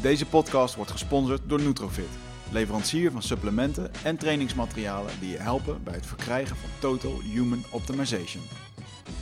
[0.00, 2.08] Deze podcast wordt gesponsord door Nutrofit,
[2.50, 8.42] leverancier van supplementen en trainingsmaterialen die je helpen bij het verkrijgen van Total Human Optimization.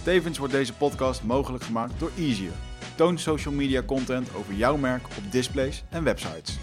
[0.03, 2.53] Tevens wordt deze podcast mogelijk gemaakt door Easier.
[2.95, 6.59] Toon social media content over jouw merk op displays en websites.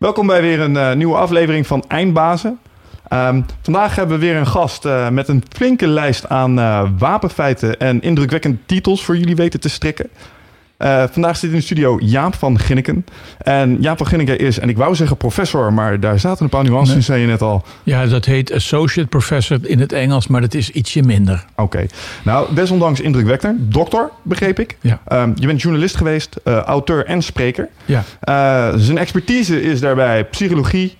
[0.00, 2.58] Welkom bij weer een eh, nieuwe aflevering van Eindbazen.
[3.08, 7.78] Ehm, vandaag hebben we weer een gast eh, met een flinke lijst aan eh, wapenfeiten
[7.78, 10.10] en indrukwekkende titels voor jullie weten te strikken.
[10.80, 13.04] Eh, vandaag zit in de studio Jaap van Ginneken.
[13.38, 16.64] En Jaap van Ginneken is, en ik wou zeggen professor, maar daar zaten een paar
[16.64, 17.64] nuances in, zei je net al.
[17.82, 21.44] Ja, dat heet associate professor in het Engels, maar dat is ietsje minder.
[21.56, 21.86] Oké.
[22.24, 23.72] Nou, desondanks indrukwekkend.
[23.72, 24.76] Dokter, begreep ik.
[24.80, 25.00] Ja.
[25.06, 27.68] Ehm, je bent journalist geweest, eh, auteur en spreker.
[27.84, 28.04] Ja.
[28.20, 30.98] Eh, zijn expertise is daarbij psychologie.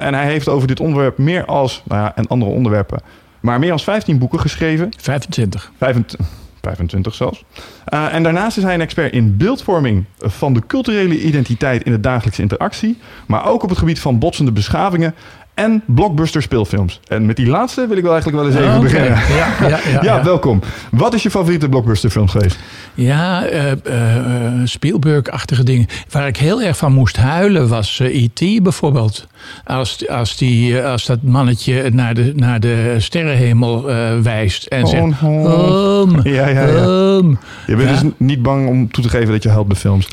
[0.00, 3.00] en hij heeft over dit onderwerp meer als, nou ja, en andere onderwerpen,
[3.40, 4.88] maar meer als 15 boeken geschreven.
[4.96, 5.72] 25.
[5.78, 6.26] 25,
[6.60, 7.44] 25 zelfs.
[7.84, 12.00] Eh, en daarnaast is hij een expert in beeldvorming van de culturele identiteit in de
[12.00, 12.98] dagelijkse interactie.
[13.26, 15.14] Maar ook op het gebied van botsende beschavingen
[15.60, 17.00] en blockbuster speelfilms.
[17.08, 18.82] En met die laatste wil ik wel eigenlijk wel eens even Oké.
[18.82, 19.10] beginnen.
[19.10, 20.60] Ja, ja, ja, Ja, welkom.
[20.90, 22.58] Wat is je favoriete blockbusterfilm geweest?
[22.94, 25.86] Ja, eh, eh, eh, Spielberg-achtige dingen.
[26.10, 28.62] Waar ik heel erg van moest huilen was eh, E.T.
[28.62, 29.26] bijvoorbeeld.
[29.64, 33.84] Als, als, die, als dat mannetje naar de, naar de sterrenhemel
[34.22, 35.02] wijst en zegt...
[35.22, 36.24] Oh, oh.
[36.24, 37.22] Ja, ja, ja.
[37.66, 40.08] Je bent dus niet bang om toe te geven dat je helpt bij films.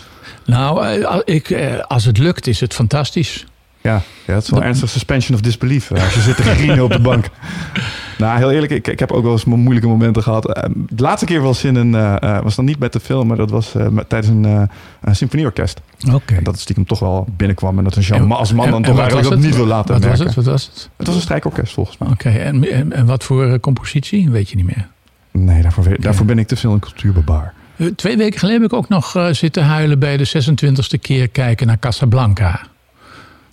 [0.46, 3.46] Nou, ik, als het lukt is het fantastisch.
[3.88, 6.84] Ja, ja het is wel ernstig suspension of disbelief eh, als je zit te grienen
[6.84, 7.26] op de bank.
[8.18, 10.54] Nou, heel eerlijk, ik, ik heb ook wel eens mo- moeilijke momenten gehad.
[10.54, 13.38] Eh, de laatste keer was in een, eh, was dan niet met de film, maar
[13.38, 14.70] dat was met- tijdens een,
[15.02, 15.82] een symfonieorkest.
[16.14, 16.34] Oké.
[16.36, 18.90] En dat het stiekem toch wel binnenkwam en dat een Jean als man dan en
[18.92, 20.34] toch eigenlijk niet wil laten Wat was het?
[20.36, 20.90] Wat was het?
[20.98, 22.10] Het was een strijkorkest volgens mij.
[22.10, 24.30] Oké, en, en, en wat voor compositie?
[24.30, 24.88] Weet je niet meer.
[25.32, 27.54] Nee, daarvoor, daarvoor ben ik te veel een cultuurbebaar.
[27.96, 31.80] Twee weken geleden heb ik ook nog zitten huilen bij de 26e keer kijken naar
[31.80, 32.62] Casablanca.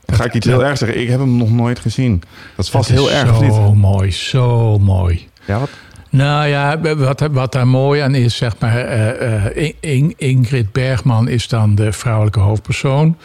[0.04, 1.00] Dan ga ik iets heel erg zeggen.
[1.00, 2.22] Ik heb hem nog nooit gezien.
[2.56, 3.74] Dat is vast is heel erg, Zo niet?
[3.80, 5.28] mooi, zo mooi.
[5.46, 5.70] Ja, wat?
[6.10, 10.72] Nou ja, wat, wat daar mooi aan is, zeg maar, eh, eh, In- In- Ingrid
[10.72, 13.16] Bergman is dan de vrouwelijke hoofdpersoon.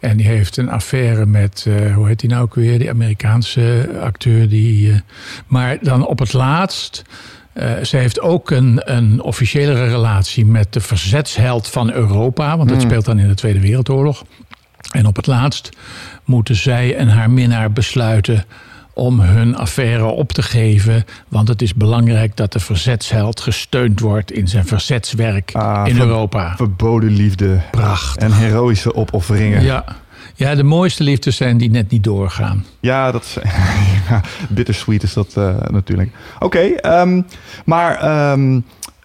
[0.00, 3.88] En die heeft een affaire met, eh, hoe heet die nou ook weer, die Amerikaanse
[4.00, 4.48] acteur.
[4.48, 5.02] Die,
[5.46, 7.02] maar dan op het laatst,
[7.52, 12.56] eh ze heeft ook een, een officiële relatie met de verzetsheld van Europa.
[12.56, 12.84] Want dat Mm.
[12.84, 14.24] speelt dan in de Tweede Wereldoorlog.
[14.90, 15.68] En op het laatst
[16.24, 18.44] moeten zij en haar minnaar besluiten
[18.92, 21.04] om hun affaire op te geven.
[21.28, 26.06] Want het is belangrijk dat de verzetsheld gesteund wordt in zijn verzetswerk Ah, in ver-
[26.06, 26.56] Europa.
[26.56, 28.22] Verboden liefde Prachtig.
[28.22, 29.62] en heroïsche opofferingen.
[29.62, 29.84] Ja.
[30.34, 32.64] ja, de mooiste liefdes zijn die net niet doorgaan.
[32.80, 33.36] Ja, dat is.
[34.08, 36.10] ja, bittersweet is dat eh, natuurlijk.
[36.38, 37.22] Oké, ehm,
[37.64, 38.60] maar ehm,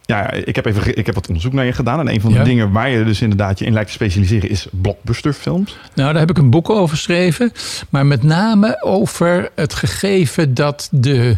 [0.09, 1.99] ja, ik heb even ik heb wat onderzoek naar je gedaan.
[1.99, 2.43] En een van de Ja.
[2.43, 5.77] dingen waar je dus inderdaad je in lijkt te specialiseren is blockbusterfilms.
[5.95, 7.51] Nou, daar heb ik een boek over geschreven.
[7.89, 11.37] Maar met name over het gegeven dat de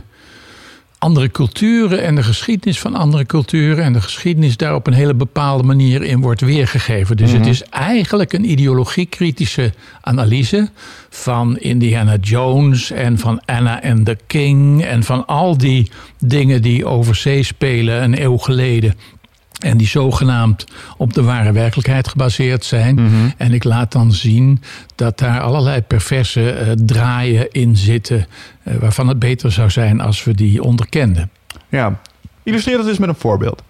[1.02, 5.14] andere culturen en de geschiedenis van andere culturen en de geschiedenis daar op een hele
[5.14, 7.18] bepaalde manier in wordt weergegeven.
[7.18, 10.70] Dus het is eigenlijk een ideologiekritische analyse
[11.10, 16.86] van Indiana Jones en van Anna and the King en van al die dingen die
[16.86, 18.96] over zee spelen een eeuw geleden.
[19.62, 20.66] En die zogenaamd
[20.98, 23.00] op de ware werkelijkheid gebaseerd zijn.
[23.38, 24.62] En ik laat dan zien
[24.96, 28.26] dat daar allerlei perverse eh, draaien in zitten.
[28.64, 31.30] eh, waarvan het beter zou zijn als we die onderkenden.
[31.70, 32.00] Ja,
[32.44, 33.64] illustreer dat eens met een voorbeeld.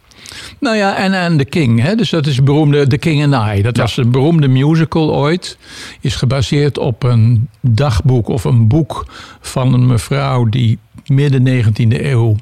[0.60, 1.96] Nou ja, en en The King, hè?
[1.96, 3.62] dus dat is beroemde The King and I.
[3.62, 5.58] Dat was een beroemde musical ooit.
[6.02, 9.06] Is gebaseerd op een dagboek of een boek
[9.42, 12.36] van een mevrouw die midden 19e eeuw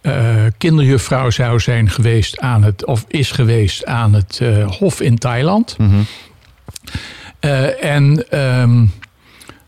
[0.00, 5.18] eh, kinderjuffrouw zou zijn geweest aan het, of is geweest aan het eh, Hof in
[5.18, 5.76] Thailand.
[7.40, 8.84] Eh, en ehm,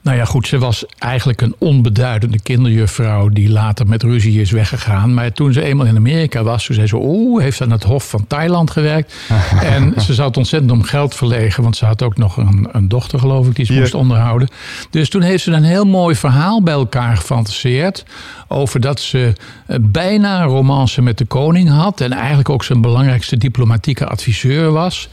[0.03, 5.15] nou ja, goed, ze was eigenlijk een onbeduidende kinderjuffrouw die later met ruzie is weggegaan.
[5.15, 8.09] Maar toen ze eenmaal in Amerika was, toen zei ze: Oeh, heeft aan het Hof
[8.09, 9.15] van Thailand gewerkt.
[9.75, 13.19] en ze zat ontzettend om geld verlegen, want ze had ook nog een, een dochter,
[13.19, 13.81] geloof ik, die ze Ja.
[13.81, 14.49] moest onderhouden.
[14.91, 18.05] Dus toen heeft ze een heel mooi verhaal bij elkaar gefantaseerd.
[18.49, 19.33] Over dat ze
[19.67, 22.01] eh, bijna een romance met de koning had.
[22.01, 25.09] En eigenlijk ook zijn belangrijkste diplomatieke adviseur was.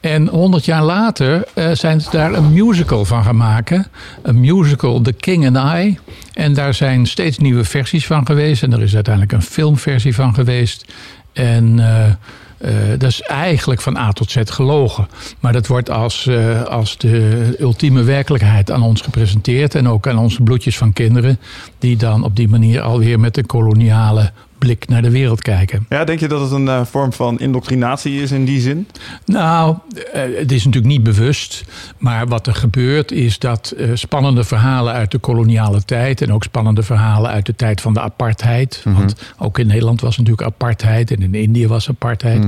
[0.00, 3.86] En 100 jaar later eh, zijn ze daar een musical van gaan maken.
[4.22, 5.98] Een musical, The King and I.
[6.32, 8.62] En daar zijn steeds nieuwe versies van geweest.
[8.62, 10.92] En er is uiteindelijk een filmversie van geweest.
[11.32, 15.08] En eh, eh, dat is eigenlijk van A tot Z gelogen.
[15.40, 16.28] Maar dat wordt als,
[16.68, 19.74] als de ultieme werkelijkheid aan ons gepresenteerd.
[19.74, 21.38] En ook aan onze bloedjes van kinderen.
[21.78, 25.86] Die dan op die manier alweer met een koloniale blik naar de wereld kijken.
[25.88, 28.88] Ja, denk je dat het een eh, vorm van indoctrinatie is in die zin?
[29.24, 29.76] Nou,
[30.12, 31.64] eh, het is natuurlijk niet bewust.
[31.98, 36.22] Maar wat er gebeurt is dat eh, spannende verhalen uit de koloniale tijd...
[36.22, 38.82] en ook spannende verhalen uit de tijd van de apartheid...
[38.84, 41.10] want ook in Nederland was natuurlijk apartheid...
[41.10, 42.46] en in Indië was apartheid...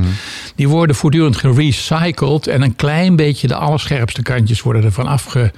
[0.55, 2.47] die worden voortdurend gerecycled...
[2.47, 5.53] en een klein beetje de allerscherpste kantjes worden ervan afge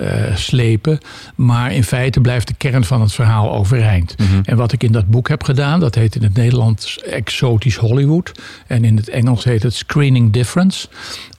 [0.00, 0.98] uh, slepen.
[1.34, 4.14] Maar in feite blijft de kern van het verhaal overeind.
[4.44, 8.32] En wat ik in dat boek heb gedaan, dat heet in het Nederlands Exotisch Hollywood.
[8.66, 10.88] En in het Engels heet het Screening Difference.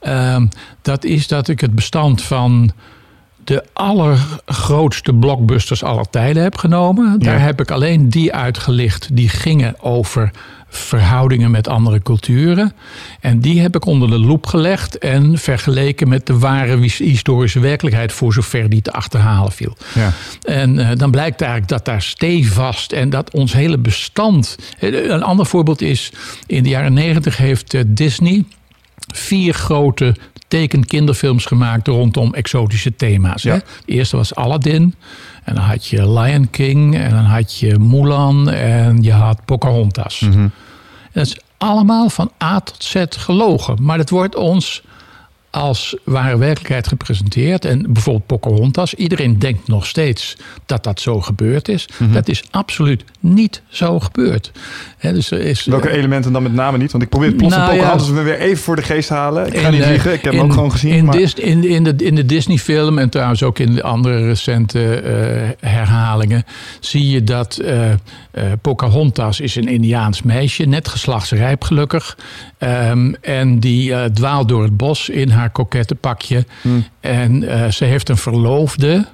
[0.02, 0.42] Uh,
[0.82, 2.72] dat is dat ik het bestand van
[3.44, 7.20] de allergrootste blockbusters aller tijden heb genomen.
[7.20, 10.32] Daar heb ik alleen die uitgelicht die gingen over
[10.70, 12.74] verhoudingen met andere culturen.
[13.20, 18.12] En die heb ik onder de loep gelegd en vergeleken met de ware historische werkelijkheid,
[18.12, 19.78] voor zover die te achterhalen viel.
[19.96, 20.14] Ja.
[20.42, 24.56] En uh, dan blijkt eigenlijk dat daar stevast en dat ons hele bestand.
[24.80, 26.12] Een ander voorbeeld is,
[26.46, 28.44] in de jaren negentig heeft uh, Disney
[29.14, 30.16] vier grote
[30.50, 33.44] tekenkinderfilms gemaakt rondom exotische thema's.
[33.44, 33.54] Ja.
[33.54, 33.60] Hè?
[33.86, 34.96] De eerste was Aladdin.
[35.44, 36.98] En dan had je Lion King.
[36.98, 38.50] En dan had je Mulan.
[38.50, 40.20] En je had Pocahontas.
[40.20, 40.52] Mm -hmm.
[41.12, 43.78] Dat is allemaal van A tot Z gelogen.
[43.82, 44.82] Maar dat wordt ons
[45.50, 47.66] als ware werkelijkheid gepresenteerd.
[47.66, 48.94] En bijvoorbeeld Pocahontas.
[48.94, 51.88] Iedereen denkt nog steeds dat dat zo gebeurd is.
[51.92, 52.14] Mm-hmm.
[52.14, 54.52] Dat is absoluut niet zo gebeurd.
[54.98, 56.92] He, dus er is, Welke uh, elementen dan met name niet?
[56.92, 59.48] Want ik probeer het plot nou, Pocahontas ja, weer even voor de geest halen.
[59.48, 60.94] Ik ga in, niet liegen, ik heb in, hem ook gewoon gezien.
[60.94, 61.16] In, maar...
[61.16, 65.70] Dis, in, in, de, in de Disney-film en trouwens ook in de andere recente uh,
[65.70, 66.44] herhalingen...
[66.80, 67.92] zie je dat uh,
[68.62, 70.64] Pocahontas is een Indiaans meisje.
[70.64, 72.18] Net geslachtsrijp gelukkig.
[72.60, 76.46] Um, en die dwaalt door het bos in haar kokette pakje.
[76.62, 76.86] Hmm.
[77.00, 79.06] En uh, ze heeft een verloofde.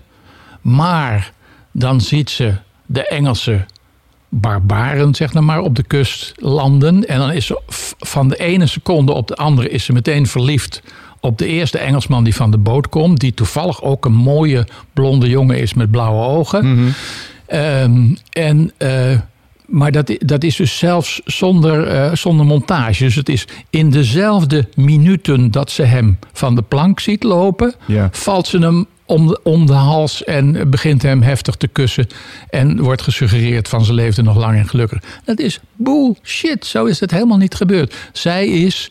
[0.62, 1.31] Maar
[1.72, 2.54] dan ziet ze
[2.86, 3.66] de Engelse
[4.30, 7.07] barbaren, zeg nou maar, op de kust landen.
[7.07, 7.62] En dan is ze
[7.98, 10.81] van de ene seconde op de andere is ze meteen verliefd
[11.19, 13.19] op de eerste Engelsman die van de boot komt.
[13.19, 16.66] Die toevallig ook een mooie blonde jongen is met blauwe ogen.
[16.66, 16.94] Mm -hmm.
[17.53, 19.19] Um, en uh,
[19.65, 23.03] maar dat, dat is dus zelfs zonder, uh, zonder montage.
[23.03, 28.09] Dus het is in dezelfde minuten dat ze hem van de plank ziet lopen, ja.
[28.12, 32.07] valt ze hem om de, om de hals en begint hem heftig te kussen.
[32.50, 35.01] En wordt gesuggereerd van ze leefde nog lang en gelukkig.
[35.24, 36.65] Dat is bullshit.
[36.65, 37.95] Zo is het helemaal niet gebeurd.
[38.13, 38.89] Zij is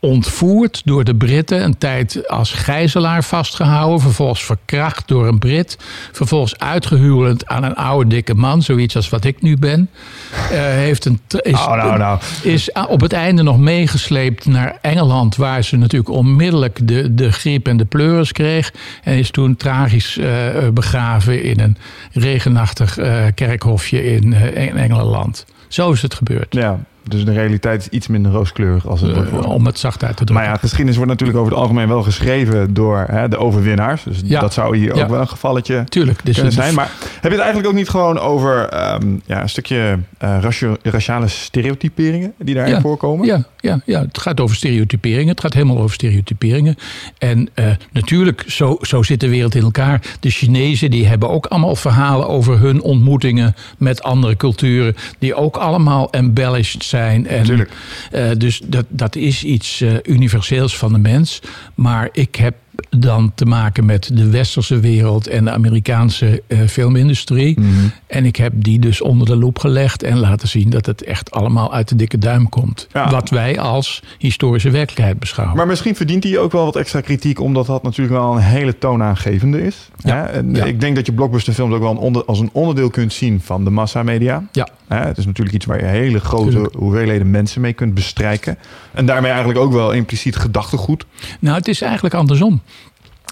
[0.00, 5.78] ontvoerd door de Britten, een tijd als gijzelaar vastgehouden, vervolgens verkracht door een Brit,
[6.12, 9.90] vervolgens uitgehuwelijkd aan een oude dikke man, zoiets als wat ik nu ben.
[10.32, 12.18] Uh, heeft een, is, oh, nou, nou.
[12.42, 17.68] is op het einde nog meegesleept naar Engeland, waar ze natuurlijk onmiddellijk de, de griep
[17.68, 18.72] en de pleuris kreeg.
[19.02, 20.26] En is toen tragisch uh,
[20.74, 21.76] begraven in een
[22.12, 25.44] regenachtig uh, kerkhofje in, in Engeland.
[25.68, 26.54] Zo is het gebeurd.
[26.54, 26.80] Ja,
[27.10, 29.46] dus de realiteit is iets minder rooskleurig als het wordt.
[29.46, 30.34] om het zacht uit te drukken.
[30.34, 34.02] Maar ja, geschiedenis wordt natuurlijk over het algemeen wel geschreven door hè, de overwinnaars.
[34.02, 34.40] Dus ja.
[34.40, 35.02] dat zou hier ja.
[35.02, 36.74] ook wel een gevalletje Tuurlijk, dus kunnen zijn.
[36.74, 38.58] Maar heb je het eigenlijk ook niet gewoon over
[38.94, 40.36] um, ja, een stukje uh,
[40.82, 43.26] raciale stereotyperingen die daarin voorkomen?
[43.26, 45.28] Ja, ja, ja, het gaat over stereotyperingen.
[45.28, 46.76] Het gaat helemaal over stereotyperingen.
[47.18, 50.02] En uh, natuurlijk, zo, zo zit de wereld in elkaar.
[50.20, 54.96] De Chinezen die hebben ook allemaal verhalen over hun ontmoetingen met andere culturen.
[55.18, 57.26] Die ook allemaal embellished zijn.
[57.26, 57.68] En,
[58.14, 61.40] uh, dus dat, dat is iets uh, universeels van de mens.
[61.74, 62.54] Maar ik heb
[62.88, 67.60] dan te maken met de westerse wereld en de Amerikaanse uh, filmindustrie.
[67.60, 67.92] Mm -hmm.
[68.06, 71.30] En ik heb die dus onder de loep gelegd en laten zien dat het echt
[71.30, 72.86] allemaal uit de dikke duim komt.
[72.92, 73.10] Ja.
[73.10, 75.56] Wat wij als historische werkelijkheid beschouwen.
[75.56, 78.78] Maar misschien verdient hij ook wel wat extra kritiek, omdat dat natuurlijk wel een hele
[78.78, 79.88] toonaangevende is.
[79.96, 80.26] Ja.
[80.26, 80.64] En ja.
[80.64, 83.64] Ik denk dat je blockbusterfilms ook wel een onder, als een onderdeel kunt zien van
[83.64, 84.44] de massamedia.
[84.52, 84.68] Ja.
[84.88, 86.74] Het is natuurlijk iets waar je hele grote Tuurlijk.
[86.74, 88.58] hoeveelheden mensen mee kunt bestrijken.
[88.92, 91.06] En daarmee eigenlijk ook wel impliciet gedachtegoed.
[91.40, 92.60] Nou, het is eigenlijk andersom.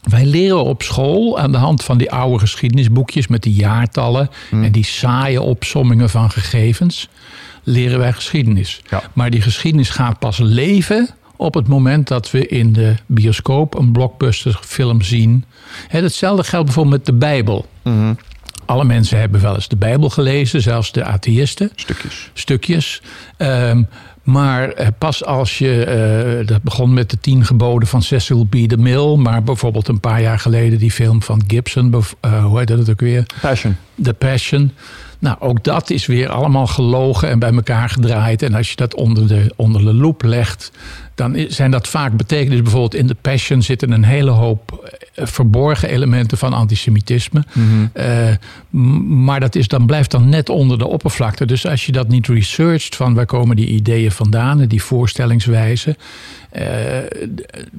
[0.08, 4.64] Wij leren op school aan de hand van die oude geschiedenisboekjes met die jaartallen hmm.
[4.64, 7.08] en die saaie opsommingen van gegevens,
[7.62, 8.80] leren wij geschiedenis.
[8.90, 9.02] Ja.
[9.12, 13.92] Maar die geschiedenis gaat pas leven op het moment dat we in de bioscoop een
[13.92, 15.44] blockbusterfilm zien.
[15.88, 17.66] He, hetzelfde geldt bijvoorbeeld met de Bijbel.
[17.82, 18.16] Mm-hmm.
[18.64, 21.70] Alle mensen hebben wel eens de Bijbel gelezen, zelfs de atheïsten.
[21.74, 22.30] Stukjes.
[22.32, 23.02] Stukjes.
[23.38, 23.88] Um,
[24.28, 28.68] Maar eh, pas als je, eh, dat begon met de tien geboden van Cecil B.
[28.68, 32.90] DeMille, maar bijvoorbeeld een paar jaar geleden die film van Gibson, eh, hoe heet dat
[32.90, 33.26] ook weer?
[33.40, 33.76] Passion.
[34.02, 34.73] The Passion.
[35.18, 38.42] Nou, ook dat is weer allemaal gelogen en bij elkaar gedraaid.
[38.42, 40.73] En als je dat onder de, onder de loep legt,
[41.18, 42.62] dan zijn dat vaak betekenissen.
[42.62, 47.44] Bijvoorbeeld in The Passion zitten een hele hoop eh, verborgen elementen van antisemitisme.
[47.92, 48.28] Eh,
[48.70, 51.44] m- maar dat is, dan blijft dan net onder de oppervlakte.
[51.46, 55.96] Dus als je dat niet researcht van waar komen die ideeën vandaan en die voorstellingswijze,
[56.50, 56.64] eh,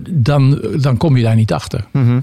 [0.09, 1.85] dan, dan kom je daar niet achter.
[1.91, 2.19] Mhm.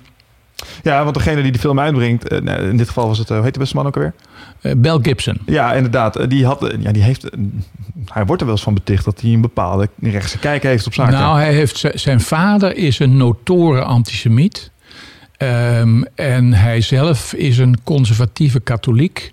[0.82, 3.34] Ja, want degene die de film uitbrengt, eh, nou, in dit geval was het, eh,
[3.34, 4.14] hoe heet de beste man ook alweer?
[4.60, 5.38] Eh, Bel Gibson.
[5.46, 6.30] Ja, inderdaad.
[6.30, 7.30] Die, had, ja, die heeft,
[8.04, 10.94] hij wordt er wel eens van beticht dat hij een bepaalde rechtse kijk heeft op
[10.94, 11.12] zaken.
[11.12, 14.70] Nou, hij heeft, zijn vader is een notoren antisemiet.
[15.36, 19.32] Ehm, en hij zelf is een conservatieve katholiek.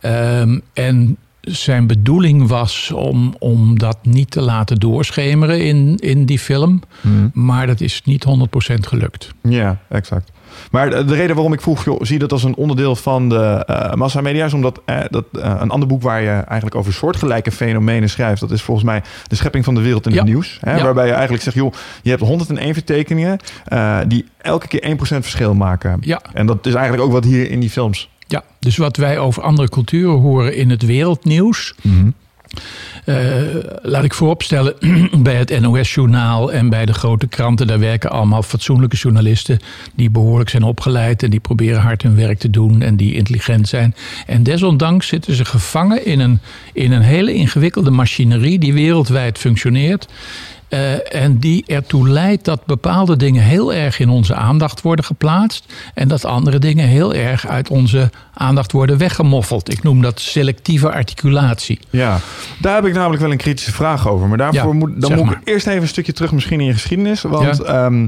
[0.00, 6.38] Ehm, en zijn bedoeling was om, om dat niet te laten doorschemeren in, in die
[6.38, 6.80] film.
[7.00, 7.28] Mhm.
[7.32, 9.30] Maar dat is niet 100% gelukt.
[9.42, 10.30] Ja, exact.
[10.70, 13.28] Maar de de reden waarom ik vroeg, joh, zie je dat als een onderdeel van
[13.28, 13.36] de
[13.66, 17.50] eh massamedia, is omdat eh, dat, eh, een ander boek waar je eigenlijk over soortgelijke
[17.50, 20.18] fenomenen schrijft, dat is volgens mij De schepping van de wereld in Ja.
[20.18, 20.58] het nieuws.
[20.60, 20.82] Hè, Ja.
[20.82, 21.72] Waarbij je eigenlijk zegt, joh,
[22.02, 23.38] je hebt 101 vertekeningen
[24.08, 25.96] die elke keer 1% verschil maken.
[26.00, 26.20] Ja.
[26.32, 28.08] En dat is eigenlijk ook wat hier in die films.
[28.26, 31.74] Ja, dus wat wij over andere culturen horen in het wereldnieuws.
[31.82, 31.90] Eh,
[33.82, 34.74] laat ik vooropstellen,
[35.22, 39.58] bij het NOS-journaal en bij de grote kranten, daar werken allemaal fatsoenlijke journalisten
[39.94, 43.68] die behoorlijk zijn opgeleid en die proberen hard hun werk te doen en die intelligent
[43.68, 43.94] zijn.
[44.26, 46.40] En desondanks zitten ze gevangen in een,
[46.72, 50.08] in een hele ingewikkelde machinerie die wereldwijd functioneert.
[50.68, 55.64] Eh, en die ertoe leidt dat bepaalde dingen heel erg in onze aandacht worden geplaatst.
[55.94, 59.72] En dat andere dingen heel erg uit onze aandacht worden weggemoffeld.
[59.72, 61.78] Ik noem dat selectieve articulatie.
[61.90, 62.18] Ja,
[62.60, 64.28] daar heb ik namelijk wel een kritische vraag over.
[64.28, 65.38] Maar daarvoor Ja, moet, dan moet maar.
[65.42, 67.22] ik eerst even een stukje terug misschien in je geschiedenis.
[67.22, 67.64] Want Ja.
[67.84, 68.04] ehm,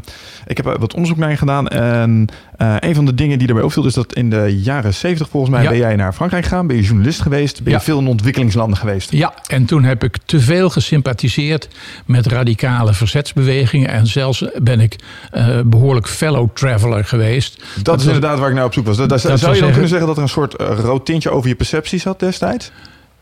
[0.47, 1.69] ik heb wat onderzoek naar je gedaan.
[1.69, 2.27] En
[2.57, 3.87] eh, een van de dingen die daarbij opviel...
[3.87, 5.69] is dat in de jaren 70 volgens mij Ja.
[5.69, 6.67] ben jij naar Frankrijk gegaan.
[6.67, 7.63] Ben je journalist geweest.
[7.63, 9.13] Ben je veel in ontwikkelingslanden geweest.
[9.13, 11.69] Ja, en toen heb ik te veel gesympathiseerd
[12.07, 13.89] met radicale verzetsbewegingen.
[13.89, 14.97] En zelfs ben ik
[15.31, 17.57] eh, behoorlijk fellow traveler geweest.
[17.83, 18.97] Dat, is was- inderdaad waar ik naar op zoek was.
[18.97, 21.07] Da- da- Dat zou je dan zeggen- kunnen zeggen dat er een soort eh, rood
[21.07, 22.71] tintje over je perceptie zat destijds?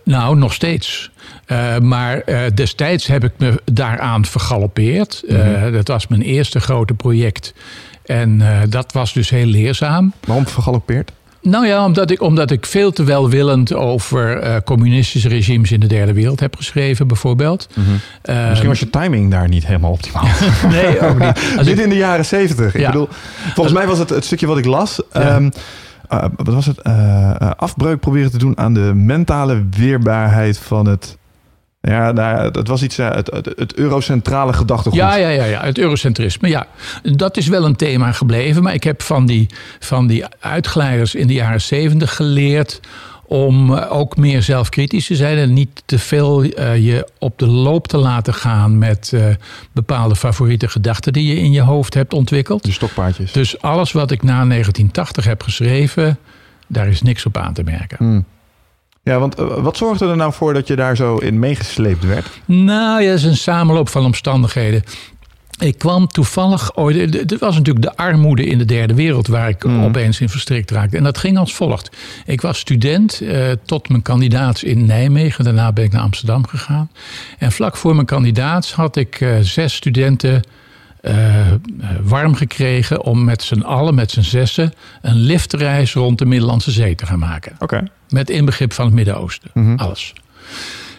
[0.04, 1.10] Nou, nog steeds.
[1.46, 2.22] Eh, maar
[2.54, 5.22] destijds heb ik me daaraan vergalopeerd.
[5.28, 7.54] Eh, dat was mijn eerste grote project.
[8.04, 10.12] En dat was dus heel leerzaam.
[10.26, 11.12] Waarom vergalopeerd?
[11.48, 15.86] Nou ja, omdat ik, omdat ik veel te welwillend over eh, communistische regimes in de
[15.86, 17.68] derde wereld heb geschreven, bijvoorbeeld.
[18.22, 20.24] Eh, Misschien was je timing daar niet helemaal optimaal.
[20.70, 21.26] Nee, ook niet.
[21.58, 22.74] Als Dit ik, in de jaren zeventig.
[22.74, 22.86] Ik Ja.
[22.90, 23.08] bedoel,
[23.54, 25.00] volgens mij was het het stukje wat ik las.
[25.12, 25.20] Ja.
[25.20, 25.50] ehm,
[26.08, 26.82] eh, wat was het?
[26.82, 31.16] Eh, afbreuk proberen te doen aan de mentale weerbaarheid van het.
[31.80, 32.98] Ja, nou, het was iets.
[32.98, 34.98] eh, het, het, het eurocentrale gedachtegoed.
[34.98, 36.48] ja, ja, ja, ja, het eurocentrisme.
[36.48, 36.66] Ja,
[37.02, 38.62] dat is wel een thema gebleven.
[38.62, 39.46] Maar ik heb van die,
[39.78, 42.80] van die uitglijders in de jaren zeventig geleerd
[43.26, 47.46] om eh, ook meer zelfkritisch te zijn en niet te veel eh, je op de
[47.46, 49.12] loop te laten gaan met
[49.72, 52.64] bepaalde favoriete gedachten die je in je hoofd hebt ontwikkeld.
[52.64, 53.32] De stokpaardjes.
[53.32, 56.18] Dus alles wat ik na 1980 heb geschreven,
[56.66, 57.96] daar is niks op aan te merken.
[57.98, 58.24] Hmm.
[59.08, 62.26] Ja, want eh, wat zorgde er nou voor dat je daar zo in meegesleept werd?
[62.44, 64.82] Nou ja, het is een samenloop van omstandigheden.
[65.58, 67.14] Ik kwam toevallig ooit.
[67.14, 69.84] Het was natuurlijk de armoede in de derde wereld waar ik Mm.
[69.84, 70.96] opeens in verstrikt raakte.
[70.96, 71.96] En dat ging als volgt.
[72.26, 75.44] Ik was student eh, tot mijn kandidaats in Nijmegen.
[75.44, 76.90] Daarna ben ik naar Amsterdam gegaan.
[77.38, 80.42] En vlak voor mijn kandidaats had ik eh, zes studenten
[81.00, 81.56] eh, eh,
[82.02, 84.72] warm gekregen om met z'n allen, met z'n zessen,
[85.02, 87.56] een liftreis rond de Middellandse Zee te gaan maken.
[87.58, 87.82] Oké.
[88.08, 89.50] Met inbegrip van het Midden-Oosten.
[89.54, 89.76] Mhm.
[89.76, 90.12] Alles.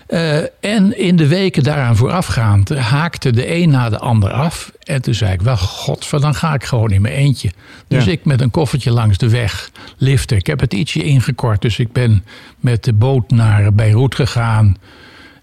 [0.07, 4.71] Eh, en in de weken daaraan voorafgaand haakte de een na de ander af.
[4.83, 7.51] En toen zei ik, wel godver, dan ga ik gewoon in mijn eentje.
[7.87, 8.11] Dus Ja.
[8.11, 10.37] ik met een koffertje langs de weg liften.
[10.37, 12.25] Ik heb het ietsje ingekort, dus ik ben
[12.59, 14.77] met de boot naar Beirut gegaan.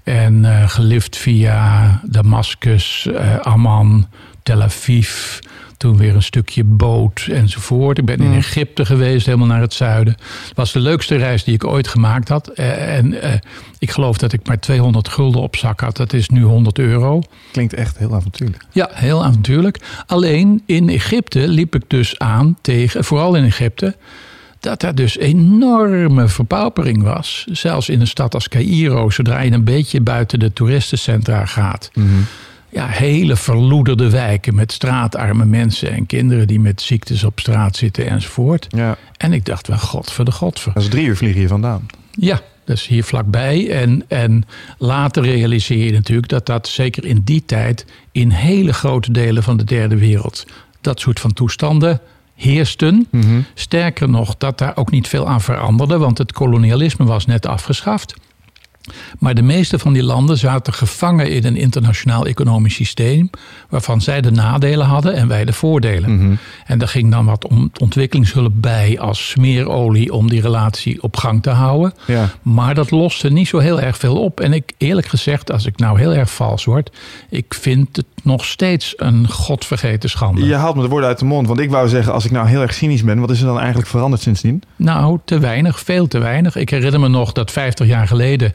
[0.02, 4.08] En eh, gelift via Damascus, eh, Amman,
[4.42, 5.38] Tel Aviv.
[5.76, 7.98] Toen weer een stukje boot enzovoort.
[7.98, 10.16] Ik ben in Egypte geweest, helemaal naar het zuiden.
[10.46, 12.48] Het was de leukste reis die ik ooit gemaakt had.
[12.48, 13.32] Eh, en eh,
[13.78, 15.96] ik geloof dat ik maar 200 gulden op zak had.
[15.96, 17.22] Dat is nu 100 euro.
[17.52, 18.64] Klinkt echt heel avontuurlijk.
[18.70, 19.80] Ja, heel avontuurlijk.
[20.06, 23.96] Alleen in Egypte liep ik dus aan tegen, vooral in Egypte,
[24.60, 27.46] dat er dus enorme verpaupering was.
[27.52, 31.90] Zelfs in een stad als Cairo, zodra je een beetje buiten de toeristencentra gaat.
[32.76, 38.06] Ja, hele verloederde wijken met straatarme mensen en kinderen die met ziektes op straat zitten
[38.08, 38.66] enzovoort.
[38.68, 40.72] Ja, En ik dacht wel, godver de godver.
[40.74, 41.86] dat is drie uur vliegen hier vandaan.
[42.10, 43.70] Ja, Dat is hier vlakbij.
[43.70, 44.44] En, en
[44.78, 49.56] later realiseer je natuurlijk dat dat zeker in die tijd in hele grote delen van
[49.56, 50.46] de derde wereld
[50.80, 52.00] dat soort van toestanden
[52.34, 53.08] heersten.
[53.54, 58.14] Sterker nog, dat daar ook niet veel aan veranderde, want het kolonialisme was net afgeschaft.
[59.18, 63.30] Maar de meeste van die landen zaten gevangen in een internationaal economisch systeem.
[63.68, 66.38] waarvan zij de nadelen hadden en wij de voordelen.
[66.66, 71.42] En daar ging dan wat om ontwikkelingshulp bij als smeerolie om die relatie op gang
[71.42, 71.92] te houden.
[72.06, 72.28] Ja.
[72.42, 74.40] Maar dat loste niet zo heel erg veel op.
[74.40, 76.90] En ik eerlijk gezegd, als ik nou heel erg vals word,
[77.30, 80.44] ik vind het nog steeds een godvergeten schande.
[80.44, 81.46] Je haalt me de woorden uit de mond.
[81.46, 83.58] Want ik wou zeggen, als ik nou heel erg cynisch ben, wat is er dan
[83.58, 84.62] eigenlijk veranderd sindsdien?
[84.76, 86.56] Nou, te weinig, veel te weinig.
[86.56, 88.54] Ik herinner me nog dat 50 jaar geleden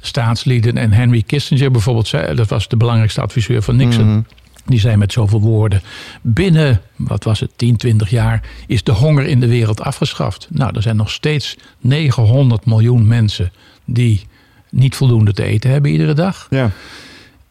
[0.00, 4.26] staatslieden en Henry Kissinger bijvoorbeeld, dat was de belangrijkste adviseur van Nixon.
[4.66, 5.82] Die zei met zoveel woorden:
[6.22, 10.48] binnen, wat was het, 10, 20 jaar is de honger in de wereld afgeschaft.
[10.50, 13.52] Nou, er zijn nog steeds 900 miljoen mensen
[13.84, 14.26] die
[14.70, 16.46] niet voldoende te eten hebben iedere dag.
[16.50, 16.70] Ja.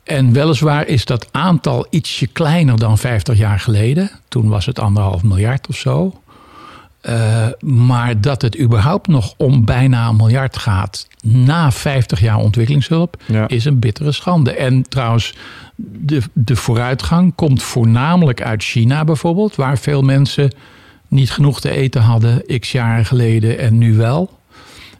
[0.03, 4.11] En weliswaar is dat aantal ietsje kleiner dan 50 jaar geleden.
[4.27, 6.21] Toen was het anderhalf miljard of zo.
[7.09, 13.21] Uh, maar dat het überhaupt nog om bijna een miljard gaat na 50 jaar ontwikkelingshulp,
[13.25, 13.47] Ja.
[13.47, 14.51] is een bittere schande.
[14.51, 15.35] En trouwens,
[15.75, 20.53] de, de vooruitgang komt voornamelijk uit China bijvoorbeeld, waar veel mensen
[21.07, 24.37] niet genoeg te eten hadden x jaar geleden en nu wel.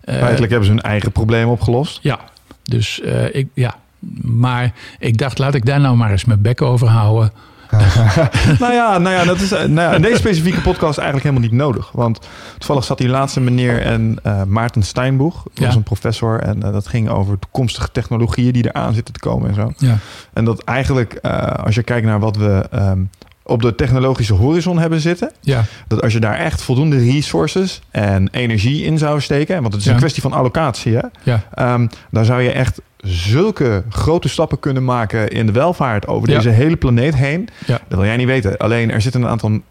[0.05, 1.99] Uh, Feitelijk hebben ze hun eigen probleem opgelost.
[2.01, 2.19] ja,
[2.63, 3.75] dus uh, ik, ja.
[4.21, 7.31] Maar ik dacht, laat ik daar nou maar eens mijn bek over houden.
[8.59, 11.59] nou ja, nou ja, dat is, nou ja, in deze specifieke podcast eigenlijk helemaal niet
[11.59, 11.89] nodig.
[11.91, 12.19] Want
[12.57, 15.43] toevallig zat die laatste meneer en uh, Maarten Steinboeg.
[15.43, 15.65] Dat Ja.
[15.65, 19.49] was een professor en uh, dat ging over toekomstige technologieën die eraan zitten te komen
[19.49, 19.71] en zo.
[19.77, 19.97] Ja.
[20.33, 23.09] En dat eigenlijk, uh, als je kijkt naar wat we um,
[23.43, 25.31] op de technologische horizon hebben zitten.
[25.41, 25.63] Ja.
[25.87, 29.61] Dat als je daar echt voldoende resources en energie in zou steken.
[29.61, 29.93] Want het is Ja.
[29.93, 30.95] een kwestie van allocatie.
[30.95, 31.01] Hè?
[31.23, 31.73] Ja.
[31.73, 36.35] Um, dan zou je echt zulke grote stappen kunnen maken in de welvaart over Ja.
[36.35, 37.47] deze hele planeet heen.
[37.65, 37.81] Ja.
[37.87, 38.57] Dat wil jij niet weten.
[38.57, 39.61] Alleen er zitten een aantal.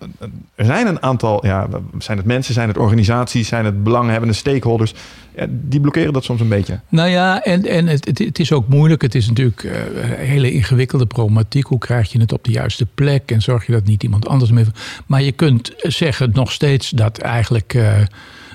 [0.55, 1.47] Er zijn een aantal.
[1.47, 1.69] Ja,
[1.99, 4.95] zijn het mensen, zijn het organisaties, zijn het belanghebbende stakeholders.
[5.37, 6.81] Ja, die blokkeren dat soms een beetje.
[6.89, 9.03] Nou ja, en, en het, het, is ook moeilijk.
[9.03, 11.67] Het is natuurlijk een hele ingewikkelde problematiek.
[11.67, 14.51] Hoe krijg je het op de juiste plek en zorg je dat niet iemand anders
[14.51, 14.65] mee.
[15.07, 17.75] Maar je kunt zeggen nog steeds dat eigenlijk.
[17.75, 17.93] Uh,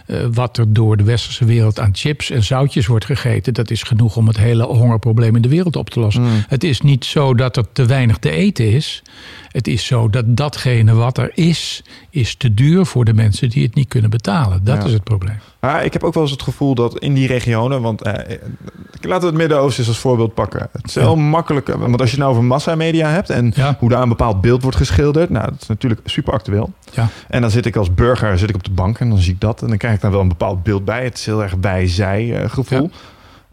[0.08, 3.84] uh, wat er door de westerse wereld aan chips en zoutjes wordt gegeten, dat is
[3.84, 6.24] genoeg om het hele hongerprobleem in de wereld op te lossen.
[6.24, 6.44] Mm.
[6.48, 9.04] Het is niet zo dat er te weinig te eten is.
[9.54, 13.64] Het is zo dat datgene wat er is, is te duur voor de mensen die
[13.64, 14.64] het niet kunnen betalen.
[14.64, 14.84] Dat Ja.
[14.86, 15.40] is het probleem.
[15.60, 18.14] Maar ik heb ook wel eens het gevoel dat in die regionen, want eh,
[19.02, 20.70] laten we het Midden-Oosten als voorbeeld pakken.
[20.72, 21.22] Het is heel Ja.
[21.22, 23.76] makkelijk, eh, want als je nou over massamedia hebt en Ja.
[23.80, 26.74] hoe daar een bepaald beeld wordt geschilderd, nou, dat is natuurlijk super actueel.
[26.94, 27.08] Ja.
[27.30, 29.40] En dan zit ik als burger zit ik op de bank en dan zie ik
[29.42, 31.04] dat en dan krijg ik daar wel een bepaald beeld bij.
[31.04, 32.90] Het is heel erg wij-zij eh, gevoel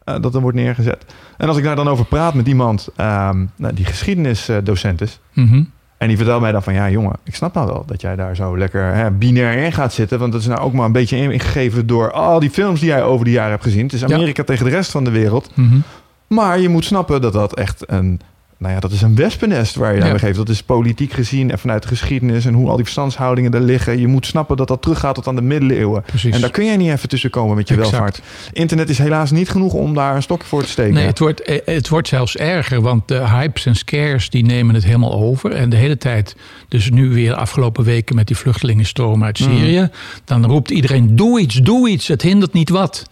[0.04, 1.04] eh, dat er wordt neergezet.
[1.36, 5.62] En als ik daar dan over praat met iemand ehm, nou, die geschiedenisdocent is, Mhm.
[6.00, 8.36] En die vertelt mij dan van, ja jongen, ik snap nou wel dat jij daar
[8.36, 10.18] zo lekker hè, binair in gaat zitten.
[10.18, 13.02] Want dat is nou ook maar een beetje ingegeven door al die films die jij
[13.02, 13.82] over de jaren hebt gezien.
[13.82, 15.50] Het is Amerika tegen de rest van de wereld.
[15.54, 15.78] Mhm.
[16.26, 18.20] Maar je moet snappen dat dat echt een,
[18.60, 20.10] nou ja, dat is een wespennest waar je Ja.
[20.10, 20.36] aan geeft.
[20.36, 23.98] Dat is politiek gezien en vanuit de geschiedenis en hoe al die verstandshoudingen er liggen.
[24.00, 26.02] Je moet snappen dat dat teruggaat tot aan de middeleeuwen.
[26.02, 26.34] Precies.
[26.34, 27.90] En daar kun jij niet even tussen komen met je Exact.
[27.92, 28.20] welvaart.
[28.52, 30.94] Internet is helaas niet genoeg om daar een stokje voor te steken.
[30.94, 34.74] Nee, het wordt, eh, het wordt zelfs erger, want de hypes en scares die nemen
[34.74, 35.52] het helemaal over.
[35.52, 36.36] En de hele tijd,
[36.68, 39.88] dus nu weer afgelopen weken met die vluchtelingenstroom uit Syrië,
[40.24, 43.08] dan roept iedereen: doe iets, doe iets, het hindert niet wat.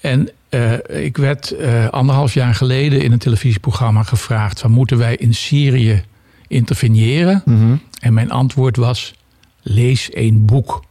[0.00, 5.16] En eh, ik werd eh, anderhalf jaar geleden in een televisieprogramma gevraagd: van, moeten wij
[5.16, 6.02] in Syrië
[6.48, 7.42] interveneren?
[7.44, 7.76] Mhm.
[8.00, 9.14] En mijn antwoord was:
[9.62, 10.86] lees één boek.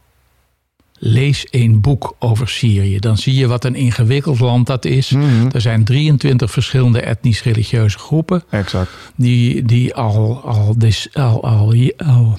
[1.00, 2.98] Lees één boek over Syrië.
[2.98, 5.10] Dan zie je wat een ingewikkeld land dat is.
[5.10, 5.48] Mhm.
[5.52, 8.42] Er zijn 23 verschillende etnisch-religieuze groepen.
[8.50, 8.90] Exact.
[9.16, 10.76] die, die al, al,
[11.12, 12.38] al, al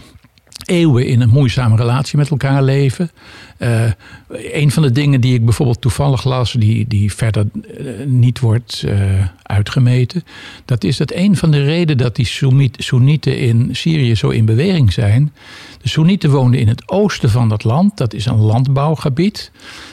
[0.69, 3.12] eeuwen in een moeizame relatie met elkaar leven.
[3.58, 3.84] Uh,
[4.27, 8.84] een van de dingen die ik bijvoorbeeld toevallig las, die, die verder uh, niet wordt
[8.86, 8.93] uh,
[9.43, 10.23] uitgemeten,
[10.65, 12.27] dat is dat een van de redenen dat die
[12.77, 15.34] Soenieten in Syrië zo in beweging zijn.
[15.82, 19.51] De Soenieten woonden in het oosten van dat land, dat is een landbouwgebied.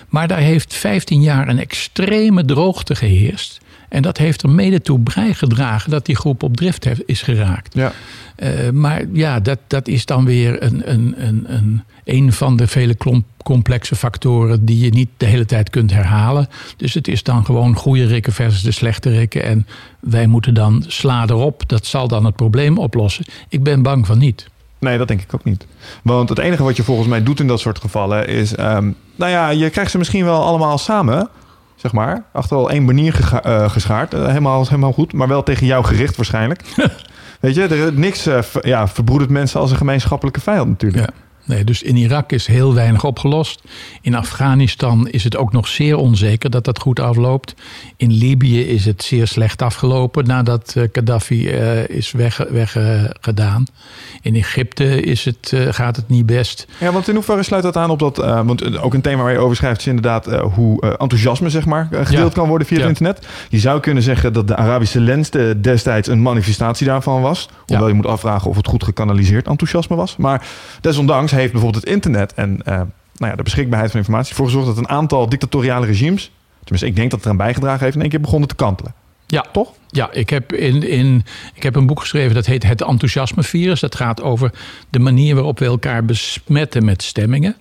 [0.08, 3.60] Maar daar heeft 15 jaar een extreme droogte geheerst.
[3.96, 7.74] En dat heeft er mede toe bijgedragen dat die groep op drift heeft, is geraakt.
[7.74, 7.92] Ja.
[8.38, 12.66] Uh, maar ja, dat, dat is dan weer een, een, een, een, een van de
[12.66, 16.48] vele klomp, complexe factoren die je niet de hele tijd kunt herhalen.
[16.76, 19.42] Dus het is dan gewoon goede rikken versus de slechte rikken.
[19.42, 19.66] En
[20.00, 21.68] wij moeten dan sla erop.
[21.68, 23.24] Dat zal dan het probleem oplossen.
[23.48, 24.48] Ik ben bang van niet.
[24.78, 25.66] Nee, dat denk ik ook niet.
[26.02, 28.58] Want het enige wat je volgens mij doet in dat soort gevallen is...
[28.58, 31.28] Um, nou ja, je krijgt ze misschien wel allemaal samen...
[31.76, 32.24] zeg maar.
[32.32, 34.14] Achter al één banier gega- eh, geschaard.
[34.14, 36.62] Eh, helemaal, helemaal goed, maar wel tegen jou gericht waarschijnlijk.
[37.40, 41.04] Weet je, er, niks eh, ja, verbroedert mensen als een gemeenschappelijke vijand natuurlijk.
[41.06, 41.25] Ja.
[41.46, 43.60] Nee, dus in Irak is heel weinig opgelost.
[44.00, 47.54] In Afghanistan is het ook nog zeer onzeker dat dat goed afloopt.
[47.96, 53.66] In Libië is het zeer slecht afgelopen nadat eh, Gaddafi eh, is weggedaan.
[53.72, 56.66] Weg, in Egypte is het, eh, gaat het niet best.
[56.78, 58.16] Ja, want in hoeverre sluit dat aan op dat...
[58.16, 62.10] want ook een thema waar je over schrijft is inderdaad hoe enthousiasme zeg maar gedeeld
[62.34, 62.40] Ja.
[62.40, 62.82] kan worden via Ja.
[62.86, 63.26] het internet.
[63.48, 67.48] Je zou kunnen zeggen dat de Arabische lens eh, destijds een manifestatie daarvan was.
[67.66, 67.88] Hoewel Ja.
[67.90, 70.16] je moet afvragen of het goed gekanaliseerd enthousiasme was.
[70.16, 70.46] Maar
[70.80, 72.74] desondanks heeft bijvoorbeeld het internet en eh,
[73.16, 76.96] nou ja, de beschikbaarheid van informatie ervoor gezorgd dat een aantal dictatoriale regimes, tenminste ik
[76.96, 78.94] denk dat het eraan bijgedragen heeft, in één keer begonnen te kantelen.
[79.26, 79.72] Ja, Toch?
[79.88, 83.80] Ja, ik heb, in, in, ik heb een boek geschreven dat heet Het Enthousiasmevirus.
[83.80, 84.52] Dat gaat over
[84.90, 87.56] de manier waarop we elkaar besmetten met stemmingen.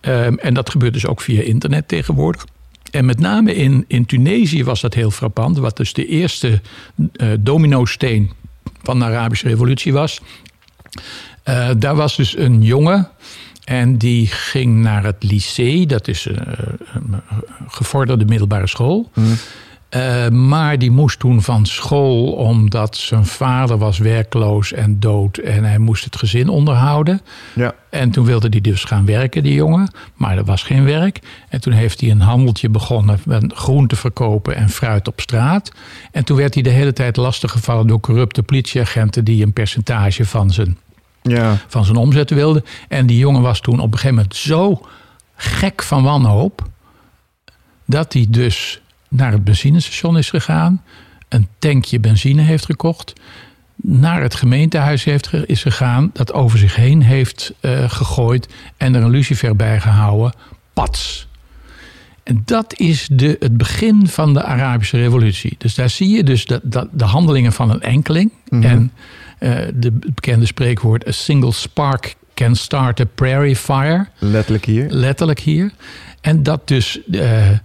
[0.00, 2.46] Ehm, en dat gebeurt dus ook via internet tegenwoordig.
[2.90, 5.58] En met name in, in Tunesië was dat heel frappant.
[5.58, 6.60] Wat dus de eerste
[7.12, 8.32] eh domino-steen
[8.82, 10.20] van de Arabische revolutie was.
[11.48, 13.08] Eh, daar was dus een jongen
[13.64, 15.86] en die ging naar het lycée.
[15.86, 17.22] Dat is een, een
[17.68, 19.10] gevorderde middelbare school.
[19.96, 25.64] Uh, maar die moest toen van school omdat zijn vader was werkloos en dood en
[25.64, 27.20] hij moest het gezin onderhouden.
[27.54, 27.74] Ja.
[27.90, 29.90] En toen wilde hij dus gaan werken, die jongen.
[30.14, 31.20] Maar er was geen werk.
[31.48, 35.72] En toen heeft hij een handeltje begonnen met groente verkopen en fruit op straat.
[36.12, 40.50] En toen werd hij de hele tijd lastiggevallen door corrupte politieagenten die een percentage van
[40.50, 40.76] zijn,
[41.28, 41.56] Ja.
[41.66, 42.64] van zijn omzet wilden.
[42.88, 44.86] En die jongen was toen op een gegeven moment zo
[45.36, 46.68] gek van wanhoop
[47.84, 50.82] dat hij dus naar het benzinestation is gegaan,
[51.28, 53.12] een tankje benzine heeft gekocht,
[53.82, 59.02] naar het gemeentehuis heeft, is gegaan, dat over zich heen heeft uh, gegooid en er
[59.02, 60.32] een lucifer bij gehouden.
[60.72, 61.28] Pats.
[62.22, 65.54] En dat is de, het begin van de Arabische revolutie.
[65.58, 68.30] Dus daar zie je dus de, de, de handelingen van een enkeling.
[68.48, 68.70] Mm -hmm.
[68.70, 68.92] En
[69.74, 74.06] de bekende spreekwoord: a single spark can start a prairie fire.
[74.18, 74.86] Letterlijk hier.
[74.90, 75.70] Letterlijk hier.
[76.20, 77.56] En dat dus uh, uh,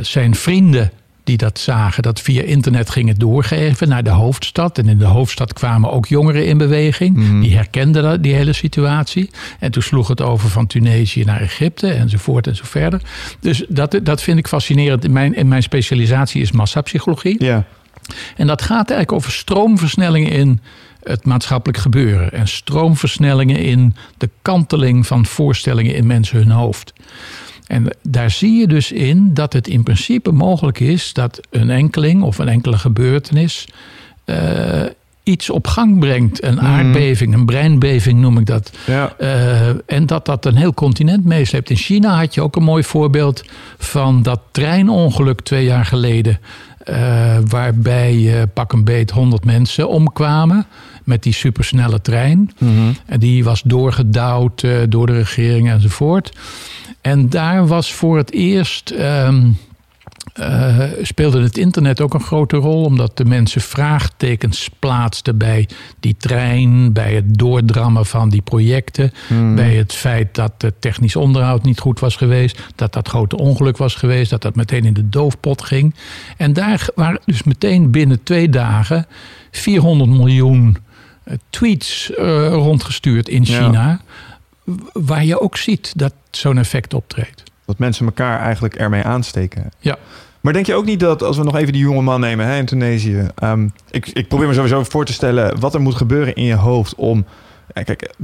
[0.00, 0.90] zijn vrienden
[1.24, 4.78] die dat zagen, dat via internet gingen doorgeven naar de hoofdstad.
[4.78, 7.16] En in de hoofdstad kwamen ook jongeren in beweging.
[7.16, 7.40] Mm.
[7.40, 9.30] Die herkenden die hele situatie.
[9.58, 13.00] En toen sloeg het over van Tunesië naar Egypte enzovoort en zo verder.
[13.40, 15.04] Dus dat, dat vind ik fascinerend.
[15.04, 17.44] In mijn, in mijn specialisatie is massapsychologie.
[17.44, 17.64] Ja.
[18.36, 20.60] En dat gaat eigenlijk over stroomversnellingen in
[21.02, 22.32] het maatschappelijk gebeuren.
[22.32, 26.92] En stroomversnellingen in de kanteling van voorstellingen in mensen hun hoofd.
[27.66, 32.22] En daar zie je dus in dat het in principe mogelijk is dat een enkeling
[32.22, 33.68] of een enkele gebeurtenis
[34.26, 34.82] uh,
[35.22, 36.42] iets op gang brengt.
[36.42, 38.72] Een aardbeving, een breinbeving noem ik dat.
[38.86, 39.14] Ja.
[39.18, 41.70] Uh, en dat dat een heel continent meesleept.
[41.70, 43.44] In China had je ook een mooi voorbeeld
[43.78, 46.38] van dat treinongeluk twee jaar geleden.
[46.90, 50.66] Uh, waarbij pak een beet 100 mensen omkwamen
[51.04, 52.50] met die supersnelle trein.
[52.58, 52.96] Mm -hmm.
[53.06, 56.32] En die was doorgedouwd uh, door de regering enzovoort.
[57.00, 58.90] En daar was voor het eerst.
[58.90, 59.56] Um,
[60.40, 65.68] uh, speelde het internet ook een grote rol, omdat de mensen vraagtekens plaatsten bij
[66.00, 69.54] die trein, bij het doordrammen van die projecten, Hmm.
[69.54, 73.76] bij het feit dat het technisch onderhoud niet goed was geweest, dat dat grote ongeluk
[73.76, 75.94] was geweest, dat dat meteen in de doofpot ging.
[76.36, 79.06] En daar waren dus meteen binnen twee dagen
[79.50, 80.76] 400 miljoen
[81.50, 84.00] tweets uh, rondgestuurd in China,
[84.64, 84.76] ja.
[84.92, 87.42] waar je ook ziet dat zo'n effect optreedt.
[87.66, 89.72] Dat mensen elkaar eigenlijk ermee aansteken.
[89.78, 89.98] Ja.
[90.40, 92.56] Maar denk je ook niet dat, als we nog even die jonge man nemen hè,
[92.56, 93.26] in Tunesië.
[93.42, 96.54] Um, ik, ik probeer me sowieso voor te stellen wat er moet gebeuren in je
[96.54, 97.24] hoofd om.
[97.74, 98.14] Ja, kijk,